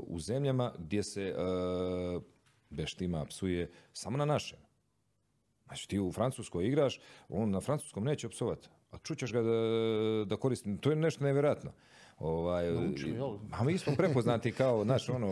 u 0.07 0.19
zemljama 0.19 0.73
gdje 0.77 1.03
se 1.03 1.35
beštima 2.69 3.25
psuje 3.25 3.71
samo 3.93 4.17
na 4.17 4.25
našem. 4.25 4.59
Znači 5.65 5.87
ti 5.87 5.99
u 5.99 6.11
Francuskoj 6.11 6.67
igraš, 6.67 6.99
on 7.29 7.49
na 7.49 7.61
francuskom 7.61 8.03
neće 8.03 8.29
psovati, 8.29 8.69
a 8.91 8.97
čućeš 8.97 9.33
ga 9.33 9.41
da, 9.41 10.25
da 10.25 10.37
koristi, 10.37 10.77
to 10.77 10.89
je 10.89 10.95
nešto 10.95 11.23
nevjerojatno. 11.23 11.71
Ovaj, 12.19 12.65
a 13.51 13.63
mi 13.63 13.77
smo 13.77 13.93
prepoznati 13.97 14.51
kao, 14.51 14.83
naš, 14.83 15.09
ono, 15.09 15.27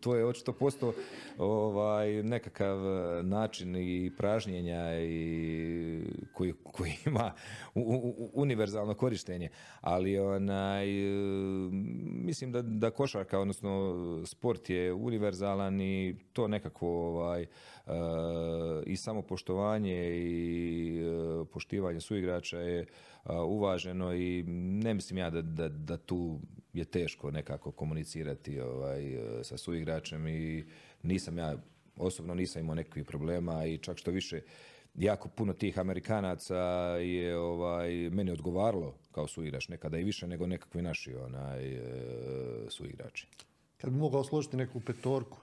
to 0.00 0.16
je 0.16 0.26
očito 0.26 0.52
posto 0.52 0.92
ovaj, 1.38 2.22
nekakav 2.22 2.78
način 3.22 3.76
i 3.76 4.10
pražnjenja 4.16 5.00
i 5.00 6.02
koji, 6.32 6.52
koji 6.62 6.92
ima 7.06 7.32
univerzalno 8.32 8.94
korištenje. 8.94 9.48
Ali 9.80 10.18
onaj, 10.18 10.86
mislim 12.04 12.52
da, 12.52 12.62
da 12.62 12.90
košarka, 12.90 13.38
odnosno 13.38 13.94
sport 14.26 14.70
je 14.70 14.92
univerzalan 14.92 15.80
i 15.80 16.16
to 16.32 16.48
nekako 16.48 16.88
ovaj, 16.88 17.42
eh, 17.42 17.48
i 18.86 18.96
samopoštovanje 18.96 20.16
i 20.16 20.98
eh, 20.98 21.44
poštivanje 21.52 22.00
suigrača 22.00 22.58
je 22.58 22.86
uvaženo 23.46 24.14
i 24.14 24.42
ne 24.82 24.94
mislim 24.94 25.18
ja 25.18 25.30
da, 25.30 25.42
da, 25.42 25.68
da 25.68 25.96
tu 25.96 26.40
je 26.72 26.84
teško 26.84 27.30
nekako 27.30 27.70
komunicirati 27.70 28.60
ovaj, 28.60 29.18
sa 29.42 29.56
suigračem 29.56 30.28
i 30.28 30.64
nisam 31.02 31.38
ja, 31.38 31.56
osobno 31.96 32.34
nisam 32.34 32.62
imao 32.62 32.74
nekakvih 32.74 33.04
problema 33.04 33.66
i 33.66 33.78
čak 33.78 33.98
što 33.98 34.10
više 34.10 34.40
jako 34.94 35.28
puno 35.28 35.52
tih 35.52 35.78
Amerikanaca 35.78 36.56
je 37.00 37.38
ovaj, 37.38 38.10
meni 38.10 38.30
odgovaralo 38.30 38.94
kao 39.12 39.26
suigrač, 39.26 39.68
nekada 39.68 39.98
i 39.98 40.04
više 40.04 40.26
nego 40.26 40.46
nekakvi 40.46 40.82
naši 40.82 41.14
onaj, 41.14 41.74
e, 41.74 41.80
suigrači. 42.68 43.28
Kad 43.76 43.90
bi 43.90 43.98
mogao 43.98 44.24
složiti 44.24 44.56
neku 44.56 44.80
petorku? 44.80 45.38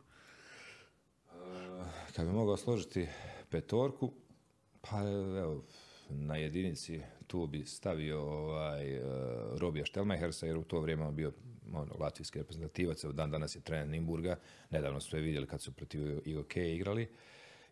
Kad 2.16 2.26
bi 2.26 2.32
mogao 2.32 2.58
složiti 2.58 3.08
petorku, 3.50 4.12
pa 4.82 5.02
evo, 5.40 5.64
na 6.12 6.36
jedinici 6.36 7.02
tu 7.28 7.48
bi 7.48 7.66
stavio 7.66 8.22
ovaj, 8.22 9.00
uh, 9.00 9.06
Robija 9.60 9.86
Štelmachersa 9.86 10.46
jer 10.46 10.58
u 10.58 10.64
to 10.64 10.80
vrijeme 10.80 11.04
on 11.04 11.16
bio 11.16 11.32
ono, 11.74 11.96
latvijski 12.00 12.40
reprezentativac, 12.40 13.06
dan 13.06 13.32
danas 13.32 13.56
je 13.56 13.62
trener 13.62 13.88
Nimburga, 13.88 14.36
nedavno 14.70 15.00
sve 15.00 15.20
vidjeli 15.20 15.48
kad 15.48 15.62
su 15.62 15.72
protiv 15.72 16.22
IOK 16.26 16.58
igrali. 16.58 17.10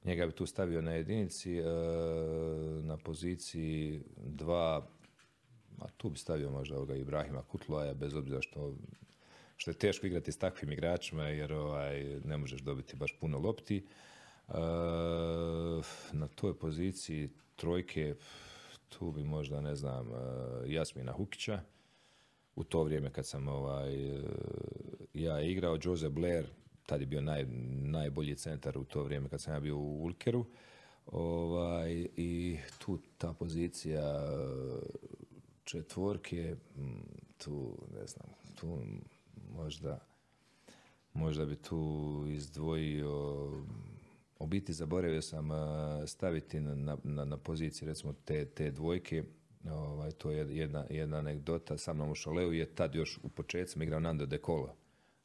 Njega 0.04 0.26
bi 0.26 0.32
tu 0.32 0.46
stavio 0.46 0.82
na 0.82 0.92
jedinici, 0.92 1.60
uh, 1.60 1.66
na 2.86 2.98
poziciji 2.98 4.02
dva, 4.18 4.88
a 5.80 5.88
tu 5.98 6.10
bi 6.10 6.18
stavio 6.18 6.52
možda 6.52 6.76
ovoga 6.76 6.96
Ibrahima 6.96 7.44
Kutloja, 7.44 7.94
bez 7.94 8.16
obzira 8.16 8.42
što 8.42 8.76
što 9.60 9.72
je 9.72 9.76
teško 9.76 10.08
igrati 10.08 10.32
s 10.32 10.38
takvim 10.38 10.72
igračima 10.72 11.24
jer 11.24 11.54
ovaj, 11.54 12.20
ne 12.26 12.38
možeš 12.38 12.62
dobiti 12.62 12.96
baš 12.96 13.18
puno 13.20 13.40
lopti. 13.40 13.86
Uh, 14.48 14.56
na 16.12 16.28
toj 16.36 16.60
poziciji 16.60 17.30
trojke, 17.60 18.16
tu 18.90 19.12
bi 19.12 19.24
možda, 19.24 19.62
ne 19.62 19.76
znam, 19.76 20.12
e, 20.12 20.16
Jasmina 20.66 21.12
Hukića, 21.12 21.62
u 22.56 22.64
to 22.64 22.84
vrijeme 22.84 23.12
kad 23.12 23.28
sam 23.28 23.48
ovaj, 23.48 24.16
e, 24.16 24.22
ja 25.14 25.42
igrao, 25.42 25.78
Jose 25.84 26.10
Blair, 26.10 26.46
tad 26.86 27.02
je 27.02 27.08
bio 27.08 27.22
naj, 27.22 27.46
najbolji 27.82 28.36
centar 28.36 28.78
u 28.78 28.84
to 28.84 29.04
vrijeme 29.04 29.30
kad 29.30 29.42
sam 29.42 29.54
ja 29.54 29.60
bio 29.60 29.78
u 29.78 30.04
Ulkeru, 30.04 30.46
ovaj, 31.06 32.08
i 32.18 32.58
tu 32.78 33.00
ta 33.18 33.34
pozicija 33.34 34.04
četvorke, 35.64 36.56
tu, 37.38 37.78
ne 38.00 38.08
znam, 38.08 38.28
tu 38.56 38.80
možda, 39.56 40.00
možda 41.14 41.46
bi 41.46 41.56
tu 41.56 42.24
izdvojio 42.28 43.50
u 44.40 44.48
biti 44.48 44.74
zaboravio 44.74 45.22
sam 45.22 45.50
staviti 46.08 46.60
na, 46.60 46.98
na, 47.04 47.26
na 47.26 47.38
poziciji 47.38 47.88
recimo 47.88 48.14
te, 48.26 48.46
te 48.46 48.72
dvojke 48.72 49.24
ovaj, 49.72 50.12
to 50.12 50.32
je 50.32 50.58
jedna, 50.58 50.86
jedna 50.90 51.18
anegdota 51.18 51.78
sa 51.78 51.94
mnom 51.94 52.12
u 52.12 52.16
Šoleu 52.16 52.54
je 52.54 52.66
tad 52.66 52.96
još 52.96 53.20
u 53.24 53.30
početcima 53.30 53.84
igrao 53.84 54.00
Nando 54.00 54.26
De 54.26 54.38
Colo 54.46 54.76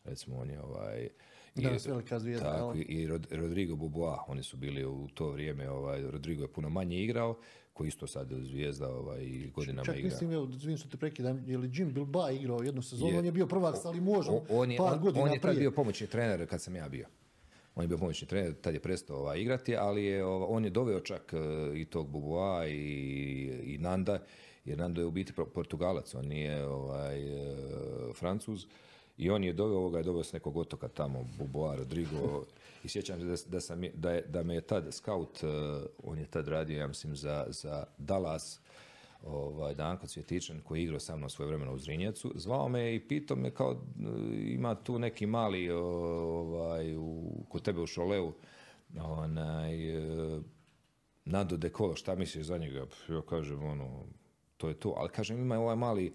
recimo 0.04 0.36
on 0.36 0.50
je 0.50 0.62
ovaj 0.62 1.08
i, 1.56 1.88
velika 1.88 2.18
zvijezda, 2.18 2.52
tako, 2.52 2.74
i 2.76 3.06
Rodrigo 3.30 3.76
Bubois, 3.76 4.18
oni 4.26 4.42
su 4.42 4.56
bili 4.56 4.84
u 4.84 5.08
to 5.14 5.30
vrijeme, 5.30 5.70
ovaj, 5.70 6.02
Rodrigo 6.10 6.42
je 6.42 6.48
puno 6.48 6.68
manje 6.68 7.02
igrao, 7.02 7.36
koji 7.72 7.88
isto 7.88 8.06
sad 8.06 8.28
zvijezda 8.42 8.88
ovaj, 8.88 9.50
godinama 9.54 9.84
Čak 9.84 9.96
igra. 9.96 10.08
mislim, 10.08 10.32
evo, 10.32 10.48
zvim 10.52 10.76
što 10.76 10.88
te 10.88 10.96
prekidam, 10.96 11.44
je 11.46 11.58
li 11.58 11.70
Jim 11.74 11.92
Bilba 11.92 12.30
igrao 12.30 12.62
jednu 12.62 12.82
sezonu, 12.82 13.18
on 13.18 13.24
je 13.24 13.32
bio 13.32 13.46
prvak, 13.46 13.74
ali 13.84 14.00
možemo 14.00 14.44
on 14.48 14.70
je, 14.70 14.78
par 14.78 14.92
on, 14.92 15.00
godina 15.00 15.24
on 15.24 15.32
je 15.32 15.40
tad 15.40 15.50
prije. 15.50 15.60
bio 15.60 15.70
pomoćni 15.70 16.06
trener 16.06 16.48
kad 16.48 16.62
sam 16.62 16.76
ja 16.76 16.88
bio. 16.88 17.06
On 17.74 17.84
je 17.84 17.88
bio 17.88 17.98
pomoćni 17.98 18.28
trener, 18.28 18.54
tad 18.60 18.74
je 18.74 18.80
prestao 18.80 19.16
ovaj, 19.16 19.40
igrati, 19.40 19.76
ali 19.76 20.04
je, 20.04 20.24
ovaj, 20.24 20.48
on 20.50 20.64
je 20.64 20.70
doveo 20.70 21.00
čak 21.00 21.32
uh, 21.32 21.76
i 21.76 21.84
tog 21.84 22.08
Bubua 22.08 22.66
i, 22.66 22.72
i 23.64 23.78
Nanda, 23.78 24.18
jer 24.64 24.78
Nando 24.78 25.00
je 25.00 25.06
u 25.06 25.10
biti 25.10 25.32
Portugalac, 25.54 26.14
on 26.14 26.26
nije 26.26 26.66
ovaj, 26.66 27.24
uh, 27.24 28.16
Francuz. 28.16 28.66
I 29.16 29.30
on 29.30 29.44
je 29.44 29.52
doveo 29.52 29.78
ovoga, 29.78 29.98
je 29.98 30.04
doveo 30.04 30.24
s 30.24 30.32
nekog 30.32 30.56
otoka 30.56 30.88
tamo, 30.88 31.24
Bubua, 31.38 31.76
Rodrigo, 31.76 32.44
i 32.84 32.88
sjećam 32.88 33.20
se 33.20 33.26
da, 33.26 33.36
da, 33.46 33.60
sam, 33.60 33.82
da, 33.94 34.12
je, 34.12 34.22
da 34.22 34.42
me 34.42 34.54
je 34.54 34.60
tad 34.60 34.94
scout, 34.94 35.42
uh, 35.42 35.50
on 36.02 36.18
je 36.18 36.26
tad 36.26 36.48
radio, 36.48 36.78
ja 36.78 36.86
mislim, 36.86 37.16
za, 37.16 37.46
za 37.48 37.84
Dallas, 37.98 38.60
ovaj, 39.26 39.74
Danko 39.74 40.06
Cvjetičan 40.06 40.60
koji 40.60 40.80
je 40.80 40.84
igrao 40.84 41.00
sa 41.00 41.16
mnom 41.16 41.30
svoje 41.30 41.48
vremena 41.48 41.72
u 41.72 41.78
Zrinjecu, 41.78 42.32
zvao 42.34 42.68
me 42.68 42.94
i 42.94 43.00
pitao 43.08 43.36
me 43.36 43.50
kao 43.50 43.80
ima 44.34 44.74
tu 44.74 44.98
neki 44.98 45.26
mali 45.26 45.70
ovaj, 45.70 46.96
u, 46.96 47.44
kod 47.48 47.62
tebe 47.62 47.80
u 47.80 47.86
Šoleu 47.86 48.32
onaj, 49.00 49.76
Nando 51.24 51.56
De 51.56 51.70
Colo, 51.70 51.96
šta 51.96 52.14
misliš 52.14 52.46
za 52.46 52.58
njega? 52.58 52.86
Ja 53.08 53.22
kažem, 53.28 53.64
ono, 53.64 54.06
to 54.56 54.68
je 54.68 54.74
to. 54.74 54.94
Ali 54.96 55.08
kažem, 55.08 55.38
ima 55.38 55.58
ovaj 55.58 55.76
mali, 55.76 56.12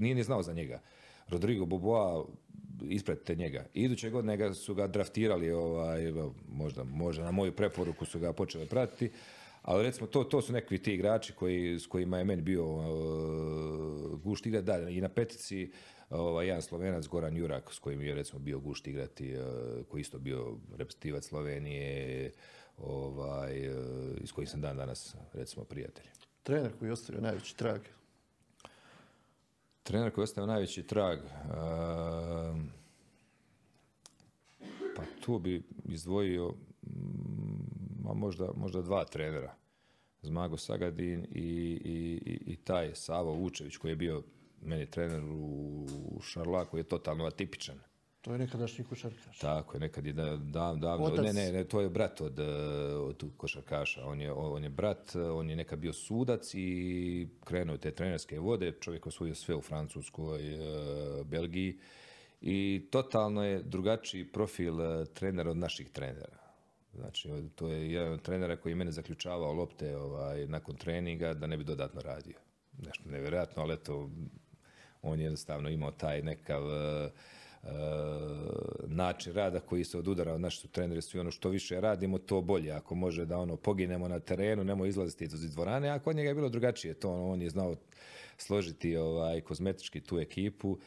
nije 0.00 0.14
ni 0.14 0.22
znao 0.22 0.42
za 0.42 0.52
njega. 0.52 0.80
Rodrigo 1.28 1.66
Boboa, 1.66 2.24
ispratite 2.82 3.34
njega. 3.34 3.64
Iduće 3.74 4.10
godine 4.10 4.54
su 4.54 4.74
ga 4.74 4.86
draftirali, 4.86 5.50
ovaj, 5.50 6.12
možda, 6.48 6.84
možda 6.84 7.24
na 7.24 7.30
moju 7.30 7.52
preporuku 7.52 8.04
su 8.04 8.18
ga 8.18 8.32
počeli 8.32 8.66
pratiti, 8.66 9.10
ali 9.68 9.82
recimo 9.82 10.06
to, 10.06 10.24
to 10.24 10.42
su 10.42 10.52
nekakvi 10.52 10.82
ti 10.82 10.94
igrači 10.94 11.32
koji, 11.32 11.78
s 11.78 11.86
kojima 11.86 12.18
je 12.18 12.24
meni 12.24 12.42
bio 12.42 12.66
uh, 12.66 14.20
gušt 14.20 14.46
igrati. 14.46 14.66
Da, 14.66 14.88
i 14.88 15.00
na 15.00 15.08
petici 15.08 15.72
ovaj, 16.10 16.46
jedan 16.46 16.62
slovenac, 16.62 17.06
Goran 17.06 17.36
Jurak, 17.36 17.72
s 17.72 17.78
kojim 17.78 18.00
je 18.00 18.14
recimo 18.14 18.38
bio 18.38 18.60
gušt 18.60 18.86
igrati, 18.86 19.36
uh, 19.36 19.86
koji 19.88 20.00
isto 20.00 20.18
bio 20.18 20.56
reprezentativac 20.70 21.24
Slovenije, 21.24 22.32
ovaj, 22.78 23.68
uh, 23.68 23.76
iz 24.20 24.32
kojih 24.32 24.50
sam 24.50 24.60
dan 24.60 24.76
danas 24.76 25.16
recimo 25.32 25.64
prijatelj. 25.64 26.06
Trener 26.42 26.72
koji 26.78 26.88
je 26.88 26.92
ostavio 26.92 27.20
najveći 27.20 27.56
trag. 27.56 27.80
Trener 29.82 30.12
koji 30.12 30.22
je 30.22 30.24
ostavio 30.24 30.46
najveći 30.46 30.82
trag. 30.82 31.18
Uh, 31.18 31.24
pa 34.96 35.02
tu 35.20 35.38
bi 35.38 35.62
izdvojio 35.84 36.54
ma 38.08 38.14
možda, 38.14 38.48
možda 38.56 38.82
dva 38.82 39.04
trenera. 39.04 39.54
Zmago 40.22 40.56
Sagadin 40.56 41.26
i, 41.30 41.80
i, 41.84 42.52
i 42.52 42.56
taj 42.56 42.94
Savo 42.94 43.32
Vučević 43.32 43.76
koji 43.76 43.92
je 43.92 43.96
bio 43.96 44.22
meni 44.62 44.86
trener 44.86 45.22
u 45.30 45.86
Šarlaku 46.22 46.78
je 46.78 46.82
totalno 46.82 47.24
atipičan. 47.24 47.78
To 48.20 48.32
je 48.32 48.38
nekadašnji 48.38 48.84
košarkaš. 48.84 49.38
Tako 49.38 49.76
je, 49.76 49.80
nekad 49.80 50.06
je 50.06 50.12
da, 50.12 50.36
davno, 50.76 51.12
ne, 51.22 51.32
ne, 51.32 51.52
ne, 51.52 51.64
to 51.64 51.80
je 51.80 51.88
brat 51.88 52.20
od, 52.20 52.38
od 52.98 53.24
košarkaša. 53.36 54.04
On 54.04 54.20
je, 54.20 54.32
on 54.32 54.64
je 54.64 54.70
brat, 54.70 55.16
on 55.16 55.50
je 55.50 55.56
nekad 55.56 55.78
bio 55.78 55.92
sudac 55.92 56.54
i 56.54 57.28
krenuo 57.44 57.76
te 57.76 57.90
trenerske 57.90 58.38
vode. 58.38 58.72
Čovjek 58.80 59.06
osvojio 59.06 59.34
sve 59.34 59.54
u 59.54 59.60
Francuskoj, 59.60 60.58
Belgiji 61.24 61.78
i 62.40 62.86
totalno 62.90 63.44
je 63.44 63.62
drugačiji 63.62 64.32
profil 64.32 64.74
trenera 65.14 65.50
od 65.50 65.56
naših 65.56 65.90
trenera 65.90 66.47
Znači, 66.98 67.30
to 67.54 67.68
je 67.68 67.92
jedan 67.92 68.12
od 68.12 68.22
trenera 68.22 68.56
koji 68.56 68.72
je 68.72 68.76
mene 68.76 68.90
zaključavao 68.90 69.52
lopte 69.52 69.96
ovaj, 69.96 70.46
nakon 70.46 70.76
treninga 70.76 71.34
da 71.34 71.46
ne 71.46 71.56
bi 71.56 71.64
dodatno 71.64 72.00
radio. 72.00 72.34
Nešto 72.86 73.10
nevjerojatno, 73.10 73.62
ali 73.62 73.74
eto, 73.74 74.10
on 75.02 75.18
je 75.18 75.24
jednostavno 75.24 75.68
imao 75.68 75.90
taj 75.90 76.22
nekav 76.22 76.64
uh, 76.64 77.10
način 78.86 79.32
rada 79.32 79.60
koji 79.60 79.84
se 79.84 79.98
odudara 79.98 80.34
od 80.34 80.40
naših 80.40 80.70
treneri 80.70 81.02
svi 81.02 81.20
ono 81.20 81.30
što 81.30 81.48
više 81.48 81.80
radimo 81.80 82.18
to 82.18 82.40
bolje 82.40 82.72
ako 82.72 82.94
može 82.94 83.24
da 83.24 83.38
ono 83.38 83.56
poginemo 83.56 84.08
na 84.08 84.20
terenu 84.20 84.64
nemoj 84.64 84.88
izlaziti 84.88 85.24
iz 85.24 85.54
dvorane 85.54 85.88
a 85.88 85.98
kod 85.98 86.16
njega 86.16 86.28
je 86.28 86.34
bilo 86.34 86.48
drugačije 86.48 86.94
to 86.94 87.10
ono, 87.10 87.28
on 87.28 87.42
je 87.42 87.50
znao 87.50 87.76
složiti 88.36 88.96
ovaj 88.96 89.40
kozmetički 89.40 90.00
tu 90.00 90.18
ekipu 90.18 90.70
Uh, 90.70 90.78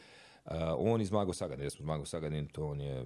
on 0.78 1.00
iz 1.00 1.10
Mago 1.10 1.32
Sagadin, 1.32 1.64
jer 1.64 1.72
smo 1.72 1.86
Mago 1.86 2.04
Sagadin, 2.04 2.46
to 2.46 2.66
on 2.66 2.80
je 2.80 3.02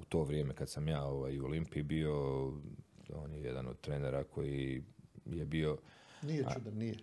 u 0.00 0.04
to 0.08 0.22
vrijeme 0.22 0.54
kad 0.54 0.70
sam 0.70 0.88
ja 0.88 1.04
ovaj, 1.04 1.40
u 1.40 1.44
Olimpiji 1.44 1.82
bio, 1.82 2.46
on 3.14 3.32
je 3.32 3.42
jedan 3.42 3.66
od 3.66 3.80
trenera 3.80 4.24
koji 4.24 4.82
je 5.26 5.44
bio... 5.44 5.78
Nije 6.22 6.44
čudan, 6.54 6.74
nije. 6.74 6.94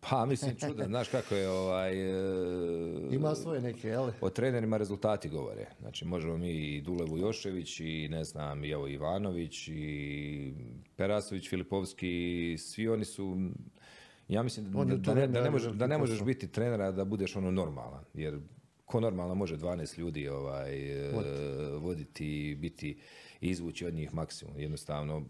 Pa, 0.00 0.26
mislim, 0.26 0.56
čudan, 0.56 0.86
znaš 0.86 1.08
kako 1.08 1.34
je 1.34 1.50
ovaj... 1.50 1.92
Ima 3.10 3.34
svoje 3.34 3.60
neke, 3.60 3.88
jel? 3.88 4.10
O 4.20 4.30
trenerima 4.30 4.76
rezultati 4.76 5.28
govore. 5.28 5.66
Znači, 5.80 6.04
možemo 6.04 6.36
mi 6.36 6.50
i 6.50 6.80
Dulevu 6.80 7.18
Jošević 7.18 7.80
i 7.80 8.08
ne 8.10 8.24
znam, 8.24 8.64
i 8.64 8.70
evo 8.70 8.88
Ivanović 8.88 9.68
i 9.68 10.54
Perasović, 10.96 11.48
Filipovski, 11.48 12.56
svi 12.58 12.88
oni 12.88 13.04
su 13.04 13.36
ja 14.28 14.42
mislim 14.42 14.72
da, 14.72 14.84
da, 14.84 15.14
ne, 15.14 15.26
da, 15.26 15.42
ne, 15.42 15.50
možeš, 15.50 15.72
da 15.72 15.86
ne 15.86 15.98
možeš 15.98 16.22
biti 16.22 16.48
trenera 16.48 16.92
da 16.92 17.04
budeš 17.04 17.36
ono 17.36 17.50
normalan, 17.50 18.04
jer 18.14 18.40
ko 18.88 19.00
normalno 19.00 19.34
može 19.34 19.56
12 19.56 19.98
ljudi 19.98 20.28
ovaj, 20.28 20.72
voditi 21.80 22.50
i 22.50 22.54
biti 22.54 22.98
izvući 23.40 23.86
od 23.86 23.94
njih 23.94 24.14
maksimum. 24.14 24.58
Jednostavno, 24.58 25.24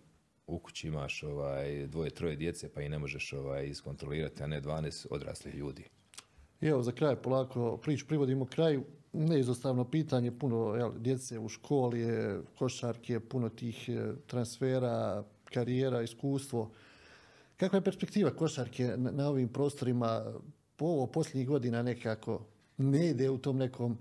u 0.46 0.58
kući 0.58 0.88
imaš 0.88 1.22
ovaj, 1.22 1.86
dvoje, 1.86 2.10
troje 2.10 2.36
djece 2.36 2.68
pa 2.72 2.82
i 2.82 2.88
ne 2.88 2.98
možeš 2.98 3.32
ovaj, 3.32 3.66
iskontrolirati, 3.66 4.42
a 4.42 4.46
ne 4.46 4.62
12 4.62 5.06
odraslih 5.10 5.54
ljudi. 5.54 5.84
I 6.60 6.66
evo 6.66 6.82
za 6.82 6.92
kraj 6.92 7.16
polako 7.16 7.76
priču 7.76 8.06
privodimo 8.06 8.46
kraju. 8.46 8.84
Neizostavno 9.12 9.90
pitanje, 9.90 10.38
puno 10.38 10.74
jel, 10.74 10.92
djece 10.98 11.38
u 11.38 11.48
školi 11.48 12.00
je, 12.00 12.40
košarke, 12.58 13.20
puno 13.20 13.48
tih 13.48 13.88
e, 13.88 14.12
transfera, 14.26 15.24
karijera, 15.44 16.02
iskustvo. 16.02 16.70
Kakva 17.56 17.76
je 17.76 17.84
perspektiva 17.84 18.30
košarke 18.30 18.84
na, 18.96 19.10
na 19.10 19.28
ovim 19.28 19.48
prostorima? 19.48 20.34
Po 20.76 20.84
ovo 20.84 21.06
posljednjih 21.06 21.48
godina 21.48 21.82
nekako 21.82 22.46
ne 22.78 23.10
ide 23.10 23.30
u 23.30 23.38
tom 23.38 23.56
nekom 23.56 23.98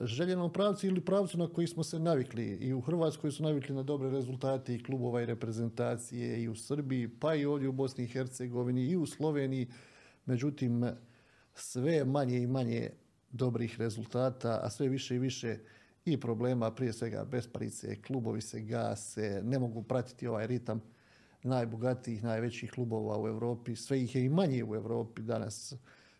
željenom 0.00 0.52
pravcu 0.52 0.86
ili 0.86 1.04
pravcu 1.04 1.38
na 1.38 1.48
koji 1.48 1.66
smo 1.66 1.84
se 1.84 1.98
navikli. 1.98 2.44
I 2.44 2.72
u 2.72 2.80
Hrvatskoj 2.80 3.30
su 3.30 3.42
navikli 3.42 3.74
na 3.74 3.82
dobre 3.82 4.10
rezultate 4.10 4.74
i 4.74 4.82
klubova 4.82 5.22
i 5.22 5.26
reprezentacije 5.26 6.42
i 6.42 6.48
u 6.48 6.54
Srbiji, 6.54 7.08
pa 7.08 7.34
i 7.34 7.44
ovdje 7.44 7.68
u 7.68 7.72
Bosni 7.72 8.04
i 8.04 8.08
Hercegovini 8.08 8.84
i 8.84 8.96
u 8.96 9.06
Sloveniji. 9.06 9.68
Međutim, 10.26 10.84
sve 11.54 12.04
manje 12.04 12.38
i 12.38 12.46
manje 12.46 12.90
dobrih 13.30 13.78
rezultata, 13.78 14.60
a 14.62 14.70
sve 14.70 14.88
više 14.88 15.16
i 15.16 15.18
više 15.18 15.58
i 16.04 16.20
problema, 16.20 16.70
prije 16.70 16.92
svega 16.92 17.24
besparice, 17.24 18.02
klubovi 18.02 18.40
se 18.40 18.60
gase, 18.60 19.42
ne 19.44 19.58
mogu 19.58 19.82
pratiti 19.82 20.26
ovaj 20.26 20.46
ritam 20.46 20.82
najbogatijih, 21.42 22.24
najvećih 22.24 22.70
klubova 22.70 23.22
u 23.22 23.28
Europi, 23.28 23.76
sve 23.76 24.02
ih 24.02 24.16
je 24.16 24.24
i 24.24 24.28
manje 24.28 24.64
u 24.64 24.74
Europi 24.74 25.22
danas 25.22 25.74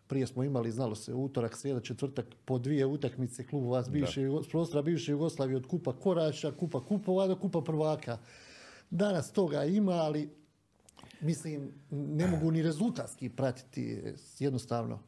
prije 0.08 0.26
smo 0.26 0.44
imali, 0.44 0.70
znalo 0.70 0.94
se, 0.94 1.14
utorak, 1.14 1.56
srijeda, 1.56 1.80
četvrtak, 1.80 2.26
po 2.44 2.58
dvije 2.58 2.86
utakmice 2.86 3.46
klubova 3.46 3.82
s 3.82 3.88
bivše, 3.88 4.28
prostora 4.50 4.82
bivše 4.82 5.12
Jugoslavije 5.12 5.56
od 5.56 5.66
kupa 5.66 5.92
korača, 5.92 6.52
kupa 6.52 6.84
kupova 6.84 7.26
do 7.26 7.36
kupa 7.36 7.60
prvaka. 7.60 8.18
Danas 8.90 9.32
toga 9.32 9.64
ima, 9.64 9.92
ali 9.92 10.28
mislim, 11.20 11.72
ne 11.90 12.26
mogu 12.26 12.50
ni 12.50 12.62
rezultatski 12.62 13.28
pratiti 13.28 14.02
jednostavno. 14.38 14.98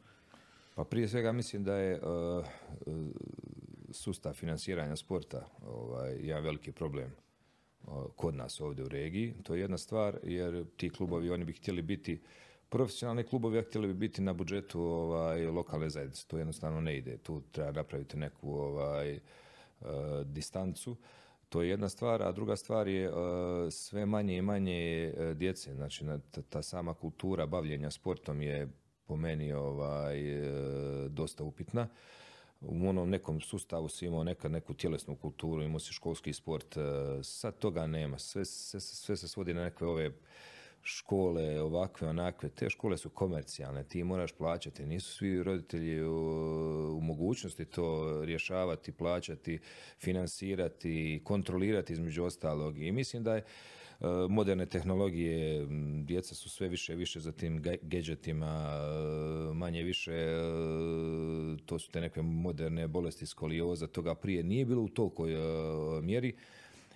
Pa 0.75 0.83
prije 0.83 1.07
svega 1.07 1.31
mislim 1.31 1.63
da 1.63 1.75
je 1.75 2.01
uh, 2.01 2.45
sustav 3.91 4.33
financiranja 4.33 4.95
sporta 4.95 5.47
ovaj, 5.67 6.17
jedan 6.21 6.43
veliki 6.43 6.71
problem 6.71 7.11
uh, 7.83 7.93
kod 8.15 8.35
nas 8.35 8.61
ovdje 8.61 8.85
u 8.85 8.89
regiji. 8.89 9.33
To 9.43 9.55
je 9.55 9.61
jedna 9.61 9.77
stvar 9.77 10.19
jer 10.23 10.65
ti 10.77 10.89
klubovi 10.89 11.29
oni 11.29 11.45
bi 11.45 11.53
htjeli 11.53 11.81
biti 11.81 12.21
profesionalni 12.71 13.23
klubovi 13.23 13.61
htjeli 13.61 13.87
bi 13.87 13.93
biti 13.93 14.21
na 14.21 14.33
budžetu 14.33 14.81
ovaj, 14.81 15.45
lokalne 15.45 15.89
zajednice. 15.89 16.27
To 16.27 16.37
jednostavno 16.37 16.81
ne 16.81 16.97
ide. 16.97 17.17
Tu 17.17 17.41
treba 17.51 17.71
napraviti 17.71 18.17
neku 18.17 18.53
ovaj, 18.53 19.15
uh, 19.15 19.87
distancu. 20.25 20.95
To 21.49 21.61
je 21.61 21.69
jedna 21.69 21.89
stvar, 21.89 22.21
a 22.23 22.31
druga 22.31 22.55
stvar 22.55 22.87
je 22.87 23.09
uh, 23.09 23.15
sve 23.71 24.05
manje 24.05 24.37
i 24.37 24.41
manje 24.41 25.13
uh, 25.13 25.37
djece. 25.37 25.73
Znači, 25.75 26.05
ta 26.49 26.61
sama 26.61 26.93
kultura 26.93 27.45
bavljenja 27.45 27.91
sportom 27.91 28.41
je 28.41 28.67
po 29.05 29.15
meni 29.15 29.53
ovaj, 29.53 30.19
dosta 31.09 31.43
upitna. 31.43 31.87
U 32.61 32.89
onom 32.89 33.09
nekom 33.09 33.41
sustavu 33.41 33.89
si 33.89 34.05
imao 34.05 34.23
nekad 34.23 34.51
neku 34.51 34.73
tjelesnu 34.73 35.15
kulturu, 35.15 35.63
imao 35.63 35.79
si 35.79 35.93
školski 35.93 36.33
sport, 36.33 36.77
sad 37.23 37.57
toga 37.57 37.87
nema. 37.87 38.17
Sve, 38.17 38.45
sve, 38.45 38.79
sve 38.79 39.17
se 39.17 39.27
svodi 39.27 39.53
na 39.53 39.63
neke 39.63 39.85
ove 39.85 40.11
škole 40.83 41.61
ovakve, 41.61 42.07
onakve, 42.07 42.49
te 42.49 42.69
škole 42.69 42.97
su 42.97 43.09
komercijalne, 43.09 43.83
ti 43.83 44.03
moraš 44.03 44.31
plaćati, 44.31 44.85
nisu 44.85 45.13
svi 45.13 45.43
roditelji 45.43 46.03
u, 46.03 46.15
u 46.97 47.01
mogućnosti 47.01 47.65
to 47.65 48.19
rješavati, 48.25 48.91
plaćati, 48.91 49.59
finansirati, 49.99 51.21
kontrolirati 51.23 51.93
između 51.93 52.23
ostalog. 52.23 52.77
I 52.83 52.91
mislim 52.91 53.23
da 53.23 53.35
je 53.35 53.39
e, 53.39 53.45
moderne 54.29 54.65
tehnologije, 54.65 55.67
djeca 56.03 56.35
su 56.35 56.49
sve 56.49 56.67
više 56.67 56.95
više 56.95 57.19
za 57.19 57.31
tim 57.31 57.61
gadgetima, 57.81 58.69
e, 59.49 59.53
manje 59.53 59.83
više 59.83 60.11
to 61.65 61.79
su 61.79 61.91
te 61.91 62.01
neke 62.01 62.21
moderne 62.21 62.87
bolesti 62.87 63.25
skolioza, 63.25 63.87
toga 63.87 64.15
prije 64.15 64.43
nije 64.43 64.65
bilo 64.65 64.81
u 64.81 64.89
tolikoj 64.89 65.31
mjeri, 66.01 66.35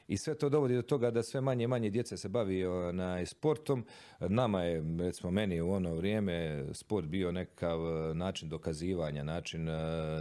i 0.08 0.18
sve 0.18 0.36
to 0.36 0.50
dovodi 0.50 0.76
do 0.76 0.82
toga 0.82 1.12
da 1.12 1.24
sve 1.24 1.42
manje 1.42 1.64
i 1.64 1.68
manje 1.68 1.90
djece 1.90 2.18
se 2.18 2.30
bavi 2.30 2.64
na 2.94 3.26
sportom. 3.26 3.86
Nama 4.20 4.64
je, 4.64 4.84
recimo 5.00 5.32
meni 5.32 5.62
u 5.62 5.72
ono 5.72 5.96
vrijeme, 5.96 6.66
sport 6.74 7.08
bio 7.08 7.32
nekakav 7.32 7.80
e, 7.80 8.14
način 8.14 8.50
dokazivanja, 8.50 9.24
način 9.24 9.70
e, 9.70 9.72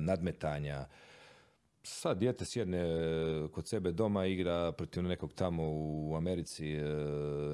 nadmetanja. 0.00 0.86
Sad 1.82 2.18
dijete 2.18 2.44
sjedne 2.44 2.78
e, 2.78 3.48
kod 3.52 3.68
sebe 3.68 3.92
doma, 3.92 4.26
igra 4.26 4.72
protiv 4.72 5.02
nekog 5.02 5.32
tamo 5.32 5.62
u 5.66 6.14
Americi 6.16 6.76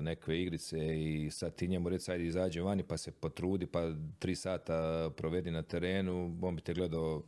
neke 0.01 0.41
igrice 0.41 0.79
i 1.01 1.31
sad 1.31 1.55
ti 1.55 1.69
njemu 1.69 1.89
reci 1.89 2.13
ajde 2.13 2.25
izađe 2.25 2.63
vani 2.63 2.83
pa 2.83 2.97
se 2.97 3.11
potrudi 3.11 3.67
pa 3.67 3.81
tri 4.19 4.35
sata 4.35 5.11
provedi 5.17 5.51
na 5.51 5.63
terenu, 5.63 6.39
on 6.43 6.57
bi 6.57 6.63
te 6.63 6.75
gledao 6.75 7.23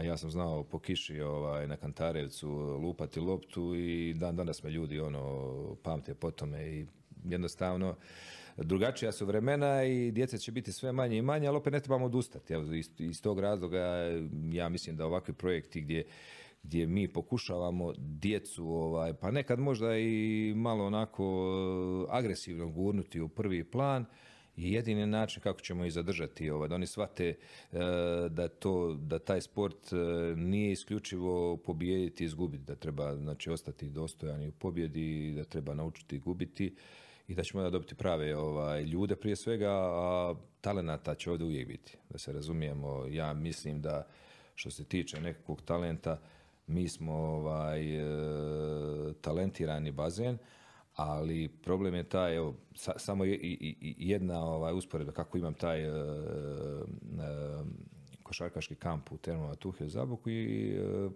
a 0.00 0.02
ja 0.02 0.16
sam 0.16 0.30
znao 0.30 0.64
po 0.64 0.78
kiši 0.78 1.20
ovaj, 1.20 1.66
na 1.66 1.76
Kantarevcu 1.76 2.48
lupati 2.82 3.20
loptu 3.20 3.74
i 3.74 4.14
dan 4.14 4.36
danas 4.36 4.62
me 4.62 4.70
ljudi 4.70 5.00
ono 5.00 5.76
pamte 5.82 6.14
po 6.14 6.30
tome 6.30 6.68
i 6.68 6.86
jednostavno 7.24 7.96
drugačija 8.56 9.12
su 9.12 9.26
vremena 9.26 9.84
i 9.84 10.10
djeca 10.10 10.38
će 10.38 10.52
biti 10.52 10.72
sve 10.72 10.92
manje 10.92 11.18
i 11.18 11.22
manje, 11.22 11.48
ali 11.48 11.56
opet 11.56 11.72
ne 11.72 11.80
trebamo 11.80 12.06
odustati. 12.06 12.52
Evo, 12.52 12.72
iz, 12.72 12.90
iz 12.98 13.22
tog 13.22 13.40
razloga 13.40 13.84
ja 14.52 14.68
mislim 14.68 14.96
da 14.96 15.06
ovakvi 15.06 15.34
projekti 15.34 15.80
gdje 15.80 16.04
gdje 16.62 16.86
mi 16.86 17.08
pokušavamo 17.08 17.92
djecu, 17.98 18.66
ovaj, 18.66 19.14
pa 19.14 19.30
nekad 19.30 19.58
možda 19.58 19.98
i 19.98 20.52
malo 20.56 20.86
onako 20.86 22.06
agresivno 22.10 22.68
gurnuti 22.68 23.20
u 23.20 23.28
prvi 23.28 23.64
plan, 23.64 24.04
je 24.60 24.72
jedini 24.72 25.06
način 25.06 25.42
kako 25.42 25.60
ćemo 25.60 25.84
ih 25.84 25.92
zadržati, 25.92 26.50
ovaj, 26.50 26.68
da 26.68 26.74
oni 26.74 26.86
shvate 26.86 27.28
e, 27.28 27.36
da, 28.30 28.48
to, 28.48 28.94
da 28.94 29.18
taj 29.18 29.40
sport 29.40 29.92
e, 29.92 29.96
nije 30.36 30.72
isključivo 30.72 31.56
pobijediti 31.56 32.24
i 32.24 32.26
izgubiti, 32.26 32.64
da 32.64 32.74
treba 32.74 33.16
znači, 33.16 33.50
ostati 33.50 33.90
dostojani 33.90 34.48
u 34.48 34.52
pobjedi, 34.52 35.32
da 35.36 35.44
treba 35.44 35.74
naučiti 35.74 36.18
gubiti 36.18 36.74
i 37.28 37.34
da 37.34 37.42
ćemo 37.42 37.62
da 37.62 37.70
dobiti 37.70 37.94
prave 37.94 38.36
ovaj, 38.36 38.82
ljude 38.82 39.16
prije 39.16 39.36
svega, 39.36 39.70
a 39.70 40.34
talenata 40.60 41.14
će 41.14 41.30
ovdje 41.30 41.46
uvijek 41.46 41.68
biti. 41.68 41.96
Da 42.10 42.18
se 42.18 42.32
razumijemo, 42.32 43.06
ja 43.10 43.32
mislim 43.32 43.82
da 43.82 44.06
što 44.54 44.70
se 44.70 44.84
tiče 44.84 45.20
nekakvog 45.20 45.62
talenta, 45.62 46.20
mi 46.66 46.88
smo 46.88 47.12
ovaj, 47.12 47.96
e, 47.96 49.12
talentirani 49.20 49.90
bazen, 49.90 50.38
ali 51.00 51.48
problem 51.48 51.94
je 51.94 52.04
taj, 52.04 52.36
evo, 52.36 52.54
sa, 52.74 52.92
samo 52.96 53.24
jedna 53.96 54.44
ovaj, 54.44 54.72
usporedba 54.72 55.12
kako 55.12 55.38
imam 55.38 55.54
taj 55.54 55.88
uh, 55.88 55.96
uh, 57.12 57.66
košarkaški 58.22 58.74
kamp 58.74 59.12
u 59.12 59.16
Termova 59.16 59.54
Tuhe 59.54 59.84
u 59.84 59.88
Zaboku 59.88 60.30
i 60.30 60.78
uh, 60.80 61.12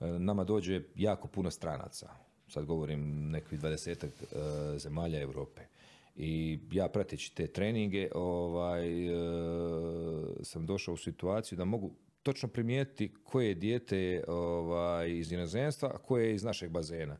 nama 0.00 0.44
dođe 0.44 0.82
jako 0.94 1.28
puno 1.28 1.50
stranaca. 1.50 2.10
Sad 2.48 2.64
govorim 2.64 3.30
nekih 3.30 3.58
dvadesetak 3.58 4.10
zemalja 4.76 5.20
Europe. 5.20 5.60
I 6.16 6.58
ja 6.72 6.88
prateći 6.88 7.34
te 7.34 7.46
treninge 7.46 8.08
ovaj, 8.14 8.88
sam 10.42 10.66
došao 10.66 10.94
u 10.94 10.96
situaciju 10.96 11.58
da 11.58 11.64
mogu 11.64 11.90
točno 12.22 12.48
primijetiti 12.48 13.14
koje 13.24 13.48
je 13.48 13.54
dijete 13.54 14.24
ovaj, 14.28 15.10
iz 15.10 15.32
inozemstva, 15.32 15.90
a 15.94 15.98
koje 15.98 16.26
je 16.26 16.34
iz 16.34 16.44
našeg 16.44 16.70
bazena 16.70 17.16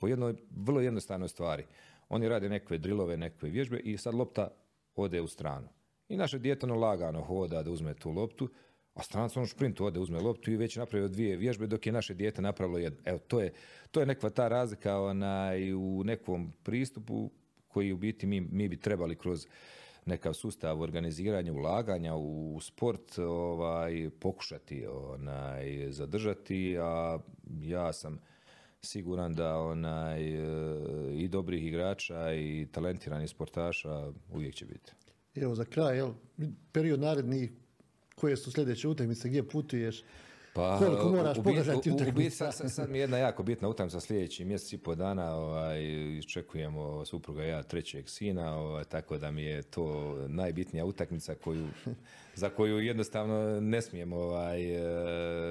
po 0.00 0.08
jednoj 0.08 0.34
vrlo 0.50 0.80
jednostavnoj 0.80 1.28
stvari. 1.28 1.64
Oni 2.08 2.28
rade 2.28 2.48
nekakve 2.48 2.78
drilove, 2.78 3.16
nekakve 3.16 3.50
vježbe 3.50 3.78
i 3.78 3.98
sad 3.98 4.14
lopta 4.14 4.48
ode 4.96 5.20
u 5.20 5.26
stranu. 5.26 5.68
I 6.08 6.16
naše 6.16 6.38
dijete 6.38 6.66
ono 6.66 6.74
lagano 6.74 7.22
hoda 7.22 7.62
da 7.62 7.70
uzme 7.70 7.94
tu 7.94 8.10
loptu, 8.10 8.48
a 8.94 9.02
stranac 9.02 9.36
on 9.36 9.46
šprintu 9.46 9.84
ode, 9.84 10.00
uzme 10.00 10.20
loptu 10.20 10.50
i 10.50 10.56
već 10.56 10.76
napravio 10.76 11.08
dvije 11.08 11.36
vježbe 11.36 11.66
dok 11.66 11.86
je 11.86 11.92
naše 11.92 12.14
dijete 12.14 12.42
napravilo 12.42 12.78
jednu. 12.78 12.98
Evo, 13.04 13.18
to 13.18 13.40
je, 13.40 13.52
to 13.90 14.00
je 14.00 14.06
nekakva 14.06 14.30
ta 14.30 14.48
razlika 14.48 15.00
onaj, 15.00 15.74
u 15.74 16.04
nekom 16.04 16.52
pristupu 16.62 17.30
koji 17.68 17.92
u 17.92 17.96
biti 17.96 18.26
mi, 18.26 18.40
mi 18.40 18.68
bi 18.68 18.80
trebali 18.80 19.16
kroz 19.16 19.46
nekav 20.06 20.32
sustav 20.32 20.80
organiziranja, 20.80 21.52
ulaganja 21.52 22.14
u 22.16 22.58
sport 22.60 23.18
ovaj, 23.18 24.10
pokušati 24.20 24.86
onaj, 24.86 25.86
zadržati, 25.90 26.76
a 26.78 27.18
ja 27.60 27.92
sam 27.92 28.20
siguran 28.82 29.34
da 29.34 29.58
onaj, 29.58 30.20
i 31.14 31.28
dobrih 31.28 31.66
igrača 31.66 32.34
i 32.34 32.66
talentiranih 32.72 33.30
sportaša 33.30 34.12
uvijek 34.32 34.54
će 34.54 34.66
biti. 34.66 34.92
Evo 35.34 35.54
za 35.54 35.64
kraj, 35.64 35.96
jel, 35.96 36.12
period 36.72 37.00
naredni, 37.00 37.50
koje 38.14 38.36
su 38.36 38.52
sljedeće 38.52 38.88
utakmice, 38.88 39.28
gdje 39.28 39.48
putuješ? 39.48 40.04
Pa, 40.54 40.78
Koliko 40.78 41.08
moraš 41.08 41.38
u, 41.38 41.42
podržati 41.42 41.90
u, 41.90 42.30
sad, 42.30 42.54
sad, 42.72 42.90
mi 42.90 42.98
je 42.98 43.00
jedna 43.00 43.18
jako 43.18 43.42
bitna 43.42 43.68
utakmica 43.68 44.00
sljedeći 44.00 44.44
mjesec 44.44 44.72
i 44.72 44.78
po 44.78 44.94
dana, 44.94 45.34
ovaj, 45.34 45.82
iščekujemo 46.18 47.04
supruga 47.04 47.44
ja 47.44 47.62
trećeg 47.62 48.08
sina, 48.08 48.54
ovaj, 48.58 48.84
tako 48.84 49.18
da 49.18 49.30
mi 49.30 49.42
je 49.42 49.62
to 49.62 50.16
najbitnija 50.28 50.84
utakmica 50.84 51.34
koju, 51.34 51.66
za 52.34 52.48
koju 52.48 52.78
jednostavno 52.78 53.60
ne 53.60 53.82
smijemo, 53.82 54.16
ovaj, 54.16 54.62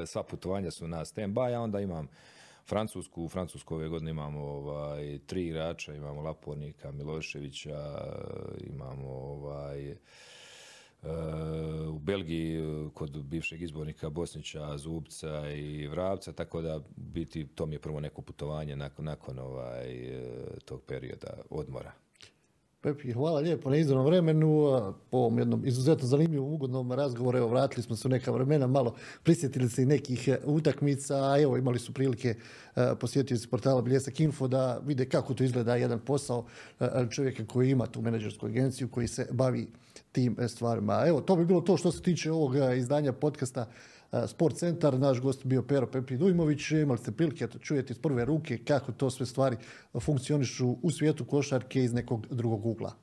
e, 0.01 0.05
sva 0.05 0.23
putovanja 0.23 0.71
su 0.71 0.87
na 0.87 1.05
stand-by, 1.05 1.55
a 1.55 1.61
onda 1.61 1.79
imam 1.79 2.07
Francusku, 2.69 3.23
u 3.23 3.29
Francusku 3.29 3.75
ove 3.75 3.87
godine 3.87 4.11
imamo 4.11 4.39
ovaj, 4.39 5.19
tri 5.25 5.47
igrača, 5.47 5.95
imamo 5.95 6.21
Lapornika, 6.21 6.91
Miloševića, 6.91 7.97
imamo 8.59 9.09
ovaj, 9.09 9.95
u 11.89 11.99
Belgiji 11.99 12.55
eh, 12.55 12.89
kod 12.93 13.23
bivšeg 13.23 13.61
izbornika 13.61 14.09
Bosnića, 14.09 14.77
Zubca 14.77 15.51
i 15.51 15.87
Vravca, 15.87 16.33
tako 16.33 16.61
da 16.61 16.79
biti 16.95 17.47
to 17.47 17.65
mi 17.65 17.75
je 17.75 17.79
prvo 17.79 17.99
neko 17.99 18.21
putovanje 18.21 18.75
nakon, 18.75 19.05
nakon 19.05 19.39
ovaj, 19.39 19.91
eh, 19.91 20.59
tog 20.65 20.81
perioda 20.81 21.41
odmora. 21.49 22.08
Pepi, 22.81 23.11
hvala 23.11 23.39
lijepo 23.39 23.69
na 23.69 23.77
izvornom 23.77 24.05
vremenu, 24.05 24.47
po 25.11 25.17
ovom 25.17 25.39
jednom 25.39 25.65
izuzetno 25.65 26.07
zanimljivom 26.07 26.53
ugodnom 26.53 26.91
razgovoru. 26.91 27.37
Evo, 27.37 27.47
vratili 27.47 27.83
smo 27.83 27.95
se 27.95 28.07
u 28.07 28.11
neka 28.11 28.31
vremena, 28.31 28.67
malo 28.67 28.95
prisjetili 29.23 29.69
se 29.69 29.83
i 29.83 29.85
nekih 29.85 30.27
eh, 30.27 30.37
utakmica, 30.45 31.15
a 31.15 31.41
evo, 31.41 31.57
imali 31.57 31.79
su 31.79 31.93
prilike 31.93 32.35
posjetiti 32.99 33.47
portala 33.47 33.81
Bljesak 33.81 34.19
Info 34.19 34.47
da 34.47 34.79
vide 34.85 35.05
kako 35.05 35.33
to 35.33 35.43
izgleda 35.43 35.75
jedan 35.75 35.99
posao 35.99 36.45
čovjeka 37.09 37.45
koji 37.45 37.71
ima 37.71 37.85
tu 37.85 38.01
menadžersku 38.01 38.45
agenciju, 38.45 38.87
koji 38.87 39.07
se 39.07 39.27
bavi 39.31 39.67
tim 40.11 40.35
e, 40.39 40.47
stvarima. 40.47 41.03
Evo, 41.07 41.21
to 41.21 41.35
bi 41.35 41.45
bilo 41.45 41.61
to 41.61 41.77
što 41.77 41.91
se 41.91 42.01
tiče 42.01 42.31
ovog 42.31 42.55
e, 42.55 42.77
izdanja 42.77 43.13
podcasta 43.13 43.61
e, 43.61 43.88
Sport 44.27 44.55
Centar. 44.55 44.99
Naš 44.99 45.21
gost 45.21 45.45
bio 45.45 45.61
Pero 45.61 45.87
Pepi 45.87 46.17
Dujmović. 46.17 46.71
Imali 46.71 46.99
ste 46.99 47.11
prilike 47.11 47.47
to 47.47 47.59
čujete 47.59 47.93
iz 47.93 47.99
prve 47.99 48.25
ruke 48.25 48.57
kako 48.57 48.91
to 48.91 49.09
sve 49.09 49.25
stvari 49.25 49.57
funkcionišu 49.99 50.75
u 50.81 50.91
svijetu 50.91 51.25
košarke 51.25 51.83
iz 51.83 51.93
nekog 51.93 52.27
drugog 52.31 52.65
ugla. 52.65 52.93